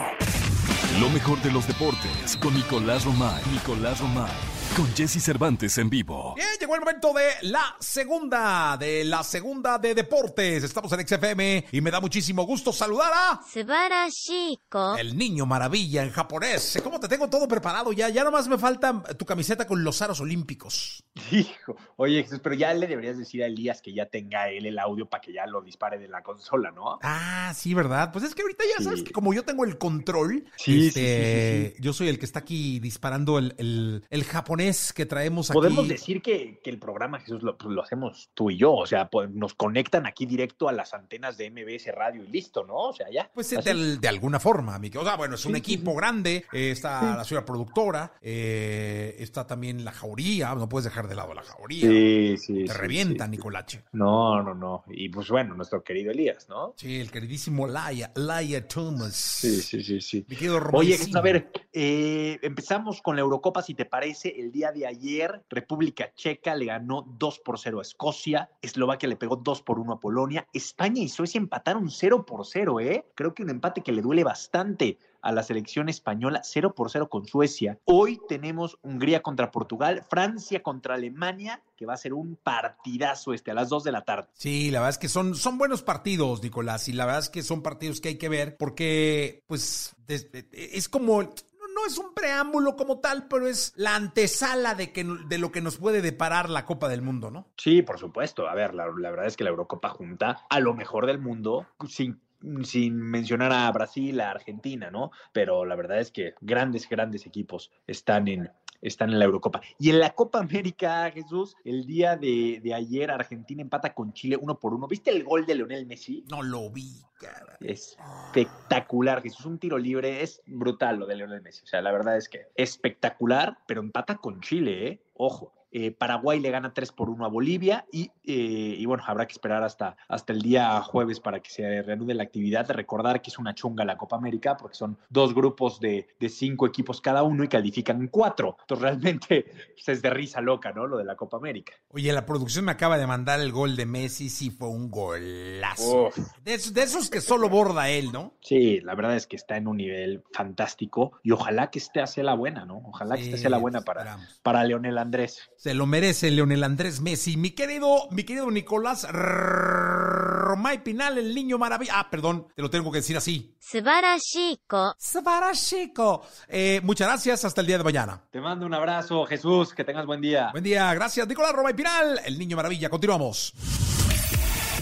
Lo 1.01 1.11
mejor 1.11 1.41
de 1.43 1.51
los 1.53 1.67
deportes 1.67 2.37
con 2.41 2.55
Nicolás 2.55 3.05
Romay. 3.05 3.43
Nicolás 3.53 4.01
Romay. 4.01 4.31
Con 4.77 4.95
Jesse 4.95 5.23
Cervantes 5.23 5.79
en 5.79 5.89
vivo. 5.89 6.35
Bien, 6.35 6.49
llegó 6.61 6.75
el 6.75 6.81
momento 6.81 7.15
de 7.15 7.49
la 7.49 7.75
segunda, 7.81 8.77
de 8.79 9.05
la 9.07 9.23
segunda 9.23 9.79
de 9.79 9.95
deportes. 9.95 10.65
Estamos 10.65 10.93
en 10.93 11.09
XFM 11.09 11.69
y 11.73 11.81
me 11.81 11.91
da 11.91 11.99
muchísimo 11.99 12.43
gusto 12.43 12.75
saludar 12.75 13.11
a... 13.15 13.41
Subarashiko. 13.51 14.99
El 14.99 15.17
niño 15.17 15.47
maravilla 15.47 16.03
en 16.03 16.11
japonés. 16.11 16.79
¿Cómo 16.85 17.01
te 17.01 17.09
tengo 17.09 17.31
todo 17.31 17.49
preparado 17.49 17.91
ya? 17.95 18.11
Ya 18.11 18.23
nomás 18.23 18.49
me 18.49 18.59
falta 18.59 19.03
tu 19.17 19.25
camiseta 19.25 19.67
con 19.67 19.83
los 19.83 20.03
aros 20.03 20.21
olímpicos. 20.21 21.03
Hijo, 21.33 21.77
oye 21.97 22.23
Jesús, 22.25 22.41
pero 22.43 22.55
ya 22.55 22.75
le 22.75 22.87
deberías 22.87 23.17
decir 23.17 23.43
a 23.43 23.47
Elías 23.47 23.81
que 23.81 23.95
ya 23.95 24.05
tenga 24.05 24.51
él 24.51 24.67
el 24.67 24.79
audio 24.79 25.09
para 25.09 25.23
que 25.23 25.33
ya 25.33 25.47
lo 25.47 25.63
dispare 25.63 25.99
de 25.99 26.09
la 26.09 26.23
consola, 26.23 26.71
¿no? 26.71 26.99
Ah, 27.03 27.55
sí, 27.57 27.73
¿verdad? 27.73 28.13
Pues 28.13 28.27
es 28.27 28.35
que 28.35 28.43
ahorita 28.43 28.65
ya 28.77 28.85
sabes 28.85 29.03
que 29.03 29.13
como 29.13 29.33
yo 29.33 29.43
tengo 29.43 29.65
el 29.65 29.79
control, 29.79 30.45
sí, 30.57 30.89
este, 30.89 31.73
sí, 31.77 31.83
yo 31.83 31.95
soy 31.95 32.09
el 32.09 32.19
que 32.19 32.27
está 32.27 32.41
aquí 32.41 32.79
disparando 32.79 33.39
el, 33.39 33.55
el, 33.57 34.05
el 34.11 34.25
japonés 34.25 34.66
que 34.95 35.07
traemos 35.07 35.51
aquí. 35.51 35.57
Podemos 35.57 35.89
decir 35.89 36.23
que, 36.23 36.61
que 36.63 36.71
el 36.71 36.79
programa, 36.79 37.21
Jesús, 37.21 37.43
lo, 37.43 37.57
pues, 37.57 37.75
lo, 37.75 37.83
hacemos 37.83 38.31
tú 38.35 38.51
y 38.51 38.57
yo, 38.57 38.73
o 38.75 38.87
sea, 38.87 39.09
pues, 39.09 39.31
nos 39.31 39.55
conectan 39.55 40.07
aquí 40.07 40.27
directo 40.27 40.69
a 40.69 40.73
las 40.73 40.95
antenas 40.95 41.37
de 41.37 41.51
MBS 41.51 41.95
Radio 41.95 42.25
y 42.25 42.29
listo, 42.29 42.65
¿no? 42.65 42.77
O 42.77 42.93
sea, 42.93 43.07
ya. 43.11 43.31
Pues 43.33 43.51
de, 43.51 43.99
de, 43.99 44.09
alguna 44.09 44.41
forma, 44.41 44.79
mi 44.79 44.91
O 44.97 45.05
sea, 45.05 45.17
bueno, 45.17 45.35
es 45.35 45.45
un 45.45 45.57
equipo 45.57 45.95
grande, 45.95 46.45
eh, 46.53 46.71
está 46.71 47.17
la 47.17 47.25
ciudad 47.25 47.45
productora, 47.45 48.13
eh, 48.21 49.17
está 49.19 49.47
también 49.47 49.85
la 49.85 49.93
jauría, 49.93 50.55
no 50.55 50.69
puedes 50.69 50.85
dejar 50.85 51.09
de 51.09 51.15
lado 51.15 51.35
la 51.35 51.43
jauría. 51.43 51.89
Sí, 51.89 52.37
sí. 52.39 52.65
Te 52.65 52.73
revienta, 52.73 53.27
Nicolache. 53.27 53.85
No, 53.93 54.43
no, 54.43 54.55
no. 54.55 54.85
Y 54.89 55.09
pues 55.09 55.29
bueno, 55.29 55.55
nuestro 55.55 55.83
querido 55.83 56.11
Elías, 56.11 56.49
¿no? 56.49 56.75
Sí, 56.77 57.01
el 57.01 57.11
queridísimo 57.11 57.67
Laia, 57.67 58.13
Laia 58.15 58.67
Thomas. 58.67 59.15
Sí, 59.15 59.61
sí, 59.61 59.83
sí, 59.83 60.01
sí. 60.01 60.25
Mi 60.29 60.37
querido 60.37 60.61
Oye, 60.73 60.99
a 61.15 61.21
ver, 61.21 61.51
eh, 61.73 62.39
empezamos 62.43 63.03
con 63.03 63.17
la 63.17 63.23
Eurocopa, 63.23 63.63
si 63.63 63.75
te 63.75 63.85
parece, 63.85 64.29
el 64.29 64.46
día 64.53 64.73
de 64.73 64.87
ayer, 64.87 65.45
República 65.49 66.13
Checa 66.15 66.55
le 66.55 66.67
ganó 66.67 67.05
2 67.19 67.39
por 67.41 67.59
0 67.59 67.79
a 67.79 67.83
Escocia, 67.83 68.51
Eslovaquia 68.63 69.09
le 69.09 69.17
pegó 69.17 69.37
2 69.37 69.63
por 69.63 69.79
1 69.79 69.93
a 69.95 70.01
Polonia, 70.01 70.47
España 70.53 71.03
y 71.03 71.09
Suecia 71.09 71.39
empataron 71.39 71.91
0 71.91 72.25
por 72.27 72.47
0, 72.47 72.81
¿eh? 72.81 73.07
Creo 73.15 73.35
que 73.35 73.43
un 73.43 73.51
empate 73.51 73.83
que 73.83 73.93
le 73.93 74.03
duele 74.03 74.25
bastante 74.25 74.99
a 75.27 75.33
la 75.33 75.43
selección 75.43 75.89
española 75.89 76.43
0 76.45 76.75
por 76.75 76.91
0 76.91 77.09
con 77.09 77.27
Suecia. 77.27 77.79
Hoy 77.85 78.21
tenemos 78.29 78.79
Hungría 78.83 79.23
contra 79.23 79.51
Portugal, 79.51 80.05
Francia 80.09 80.63
contra 80.63 80.95
Alemania, 80.95 81.63
que 81.77 81.85
va 81.85 81.95
a 81.95 81.97
ser 81.97 82.15
un 82.15 82.37
partidazo 82.37 83.33
este 83.33 83.51
a 83.51 83.55
las 83.55 83.69
2 83.69 83.85
de 83.85 83.93
la 83.93 84.05
tarde. 84.05 84.29
Sí, 84.35 84.71
la 84.71 84.79
verdad 84.79 84.91
es 84.91 84.99
que 84.99 85.09
son, 85.09 85.35
son 85.35 85.59
buenos 85.59 85.83
partidos, 85.83 86.43
Nicolás, 86.43 86.89
y 86.89 86.93
la 86.93 87.07
verdad 87.07 87.23
es 87.23 87.31
que 87.31 87.43
son 87.43 87.63
partidos 87.63 88.01
que 88.01 88.11
hay 88.11 88.19
que 88.19 88.29
ver 88.29 88.57
porque, 88.57 89.43
pues, 89.49 89.97
es 90.07 90.89
como 90.89 91.29
no 91.77 91.87
es 91.87 91.99
un 91.99 92.15
preámbulo 92.15 92.75
como 92.75 93.01
tal, 93.01 93.29
pero 93.29 93.47
es 93.47 93.75
la 93.77 93.95
antesala 93.95 94.75
de, 94.75 94.93
que, 94.93 95.05
de 95.05 95.39
lo 95.39 95.53
que 95.53 95.61
nos 95.61 95.77
puede 95.77 96.01
deparar 96.01 96.49
la 96.49 96.65
Copa 96.65 96.89
del 96.89 97.03
Mundo, 97.03 97.31
¿no? 97.31 97.47
Sí, 97.57 97.83
por 97.83 97.99
supuesto. 97.99 98.49
A 98.49 98.55
ver, 98.55 98.75
la, 98.75 98.87
la 98.99 99.11
verdad 99.11 99.27
es 99.27 99.37
que 99.37 99.45
la 99.45 99.51
Eurocopa 99.51 99.91
junta 99.91 100.47
a 100.49 100.61
lo 100.61 100.75
mejor 100.75 101.07
del 101.07 101.19
mundo 101.19 101.67
sin 101.87 102.21
sin 102.63 102.97
mencionar 102.97 103.53
a 103.53 103.71
Brasil, 103.73 104.21
a 104.21 104.31
Argentina, 104.31 104.91
¿no? 104.91 105.11
Pero 105.33 105.65
la 105.65 105.77
verdad 105.77 106.01
es 106.01 106.11
que 106.11 106.35
grandes, 106.41 106.89
grandes 106.89 107.27
equipos 107.27 107.71
están 107.87 108.29
en, 108.29 108.51
están 108.81 109.11
en 109.11 109.19
la 109.19 109.25
Eurocopa. 109.25 109.61
Y 109.79 109.91
en 109.91 110.01
la 110.01 110.11
Copa 110.11 110.39
América, 110.39 111.11
Jesús, 111.11 111.57
el 111.65 111.87
día 111.87 112.17
de, 112.17 112.61
de 112.63 112.75
ayer 112.75 113.11
Argentina 113.11 113.63
empata 113.63 113.95
con 113.95 114.13
Chile 114.13 114.39
uno 114.41 114.59
por 114.59 114.75
uno. 114.75 114.87
¿Viste 114.87 115.11
el 115.11 115.25
gol 115.25 115.47
de 115.47 115.55
Leonel 115.55 115.87
Messi? 115.87 116.25
No 116.31 116.43
lo 116.43 116.71
vi, 116.71 117.03
cara. 117.19 117.57
Es 117.61 117.97
espectacular, 118.35 119.23
Jesús. 119.23 119.47
Un 119.47 119.59
tiro 119.59 119.79
libre, 119.79 120.23
es 120.23 120.43
brutal 120.47 120.99
lo 120.99 121.07
de 121.07 121.17
Leonel 121.17 121.43
Messi. 121.43 121.65
O 121.65 121.67
sea, 121.67 121.83
la 121.83 121.93
verdad 121.93 122.17
es 122.17 122.29
que 122.29 122.47
espectacular, 122.55 123.59
pero 123.67 123.81
empata 123.81 124.17
con 124.17 124.41
Chile, 124.41 124.89
¿eh? 124.89 125.01
Ojo. 125.15 125.53
Eh, 125.71 125.91
Paraguay 125.91 126.41
le 126.41 126.51
gana 126.51 126.73
3 126.73 126.93
por 126.93 127.11
1 127.11 127.25
a 127.25 127.29
Bolivia 127.29 127.87
y, 127.93 128.11
eh, 128.25 128.77
y, 128.79 128.85
bueno, 128.87 129.03
habrá 129.07 129.27
que 129.27 129.33
esperar 129.33 129.63
hasta, 129.63 129.97
hasta 130.09 130.33
el 130.33 130.43
día 130.43 130.81
jueves 130.83 131.21
para 131.21 131.41
que 131.41 131.51
se 131.51 131.83
reanude 131.83 132.15
la 132.15 132.23
actividad. 132.23 132.71
Recordar 132.71 133.21
que 133.21 133.31
es 133.31 133.39
una 133.39 133.55
chunga 133.55 133.85
la 133.85 133.97
Copa 133.97 134.17
América 134.17 134.57
porque 134.57 134.77
son 134.77 134.99
dos 135.09 135.35
grupos 135.35 135.81
de, 135.81 136.09
de 136.19 136.29
cinco 136.29 136.67
equipos 136.67 137.01
cada 137.01 137.23
uno 137.23 137.45
y 137.45 137.49
califican 137.49 138.09
cuatro. 138.09 138.57
Entonces 138.61 138.83
realmente 138.83 139.47
pues, 139.75 139.89
es 139.89 140.03
de 140.03 140.11
risa 140.11 140.41
loca, 140.41 140.73
¿no? 140.73 140.87
Lo 140.87 140.99
de 140.99 141.05
la 141.05 141.17
Copa 141.17 141.37
América. 141.37 141.73
Oye, 141.91 142.13
la 142.13 142.27
producción 142.27 142.65
me 142.65 142.73
acaba 142.73 142.99
de 142.99 143.07
mandar 143.07 143.41
el 143.41 143.53
gol 143.53 143.77
de 143.77 143.87
Messi, 143.87 144.29
sí 144.29 144.51
fue 144.51 144.69
un 144.69 144.91
golazo. 144.91 146.11
De 146.43 146.55
esos, 146.55 146.75
de 146.75 146.83
esos, 146.83 147.11
que 147.11 147.21
solo 147.21 147.49
borda 147.49 147.89
él, 147.89 148.13
¿no? 148.13 148.35
Sí, 148.41 148.81
la 148.81 148.95
verdad 148.95 149.17
es 149.17 149.27
que 149.27 149.37
está 149.37 149.57
en 149.57 149.69
un 149.69 149.77
nivel 149.77 150.23
fantástico 150.33 151.13
y 151.23 151.31
ojalá 151.33 151.71
que 151.71 151.79
esté 151.79 152.01
hacia 152.01 152.23
la 152.23 152.35
buena, 152.35 152.65
¿no? 152.65 152.83
Ojalá 152.85 153.17
sí, 153.17 153.23
que 153.23 153.25
esté 153.29 153.37
hacia 153.37 153.51
la 153.51 153.59
buena 153.59 153.83
para, 153.83 154.19
para 154.43 154.65
Leonel 154.65 154.99
Andrés. 154.99 155.51
Se 155.67 155.75
lo 155.75 155.85
merece 155.85 156.31
Leonel 156.31 156.63
Andrés 156.63 157.01
Messi. 157.01 157.37
Mi 157.37 157.51
querido, 157.51 158.07
mi 158.13 158.23
querido 158.23 158.49
Nicolás 158.53 159.05
Romay 159.11 160.85
Pinal, 160.85 161.19
el 161.19 161.35
niño 161.35 161.59
maravilla. 161.59 161.95
Ah, 161.99 162.09
perdón, 162.09 162.47
te 162.55 162.63
lo 162.63 162.71
tengo 162.71 162.93
que 162.93 162.99
decir 162.99 163.17
así. 163.17 163.57
Subarashiko. 163.59 164.95
Subarashiko. 164.97 166.25
Eh, 166.47 166.81
muchas 166.85 167.09
gracias, 167.09 167.45
hasta 167.45 167.63
el 167.63 167.67
día 167.67 167.79
de 167.79 167.83
mañana. 167.83 168.23
Te 168.31 168.41
mando 168.41 168.65
un 168.65 168.75
abrazo, 168.75 169.27
Jesús, 169.27 169.75
que 169.75 169.83
tengas 169.83 170.07
buen 170.07 170.21
día. 170.21 170.51
Buen 170.53 170.63
día, 170.63 170.95
gracias, 170.95 171.27
Nicolás 171.27 171.53
Romay 171.53 171.75
Pinal, 171.75 172.21
el 172.25 172.39
niño 172.39 172.57
maravilla. 172.57 172.89
Continuamos. 172.89 173.53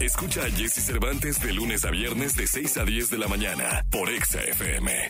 Escucha 0.03 0.43
a 0.43 0.51
Jesse 0.51 0.85
Cervantes 0.85 1.41
de 1.41 1.55
lunes 1.55 1.87
a 1.87 1.91
viernes 1.91 2.37
de 2.37 2.47
6 2.47 2.77
a 2.77 2.85
10 2.85 3.09
de 3.09 3.17
la 3.17 3.29
mañana 3.29 3.87
por 3.91 4.11
Exa 4.11 4.43
FM. 4.43 5.09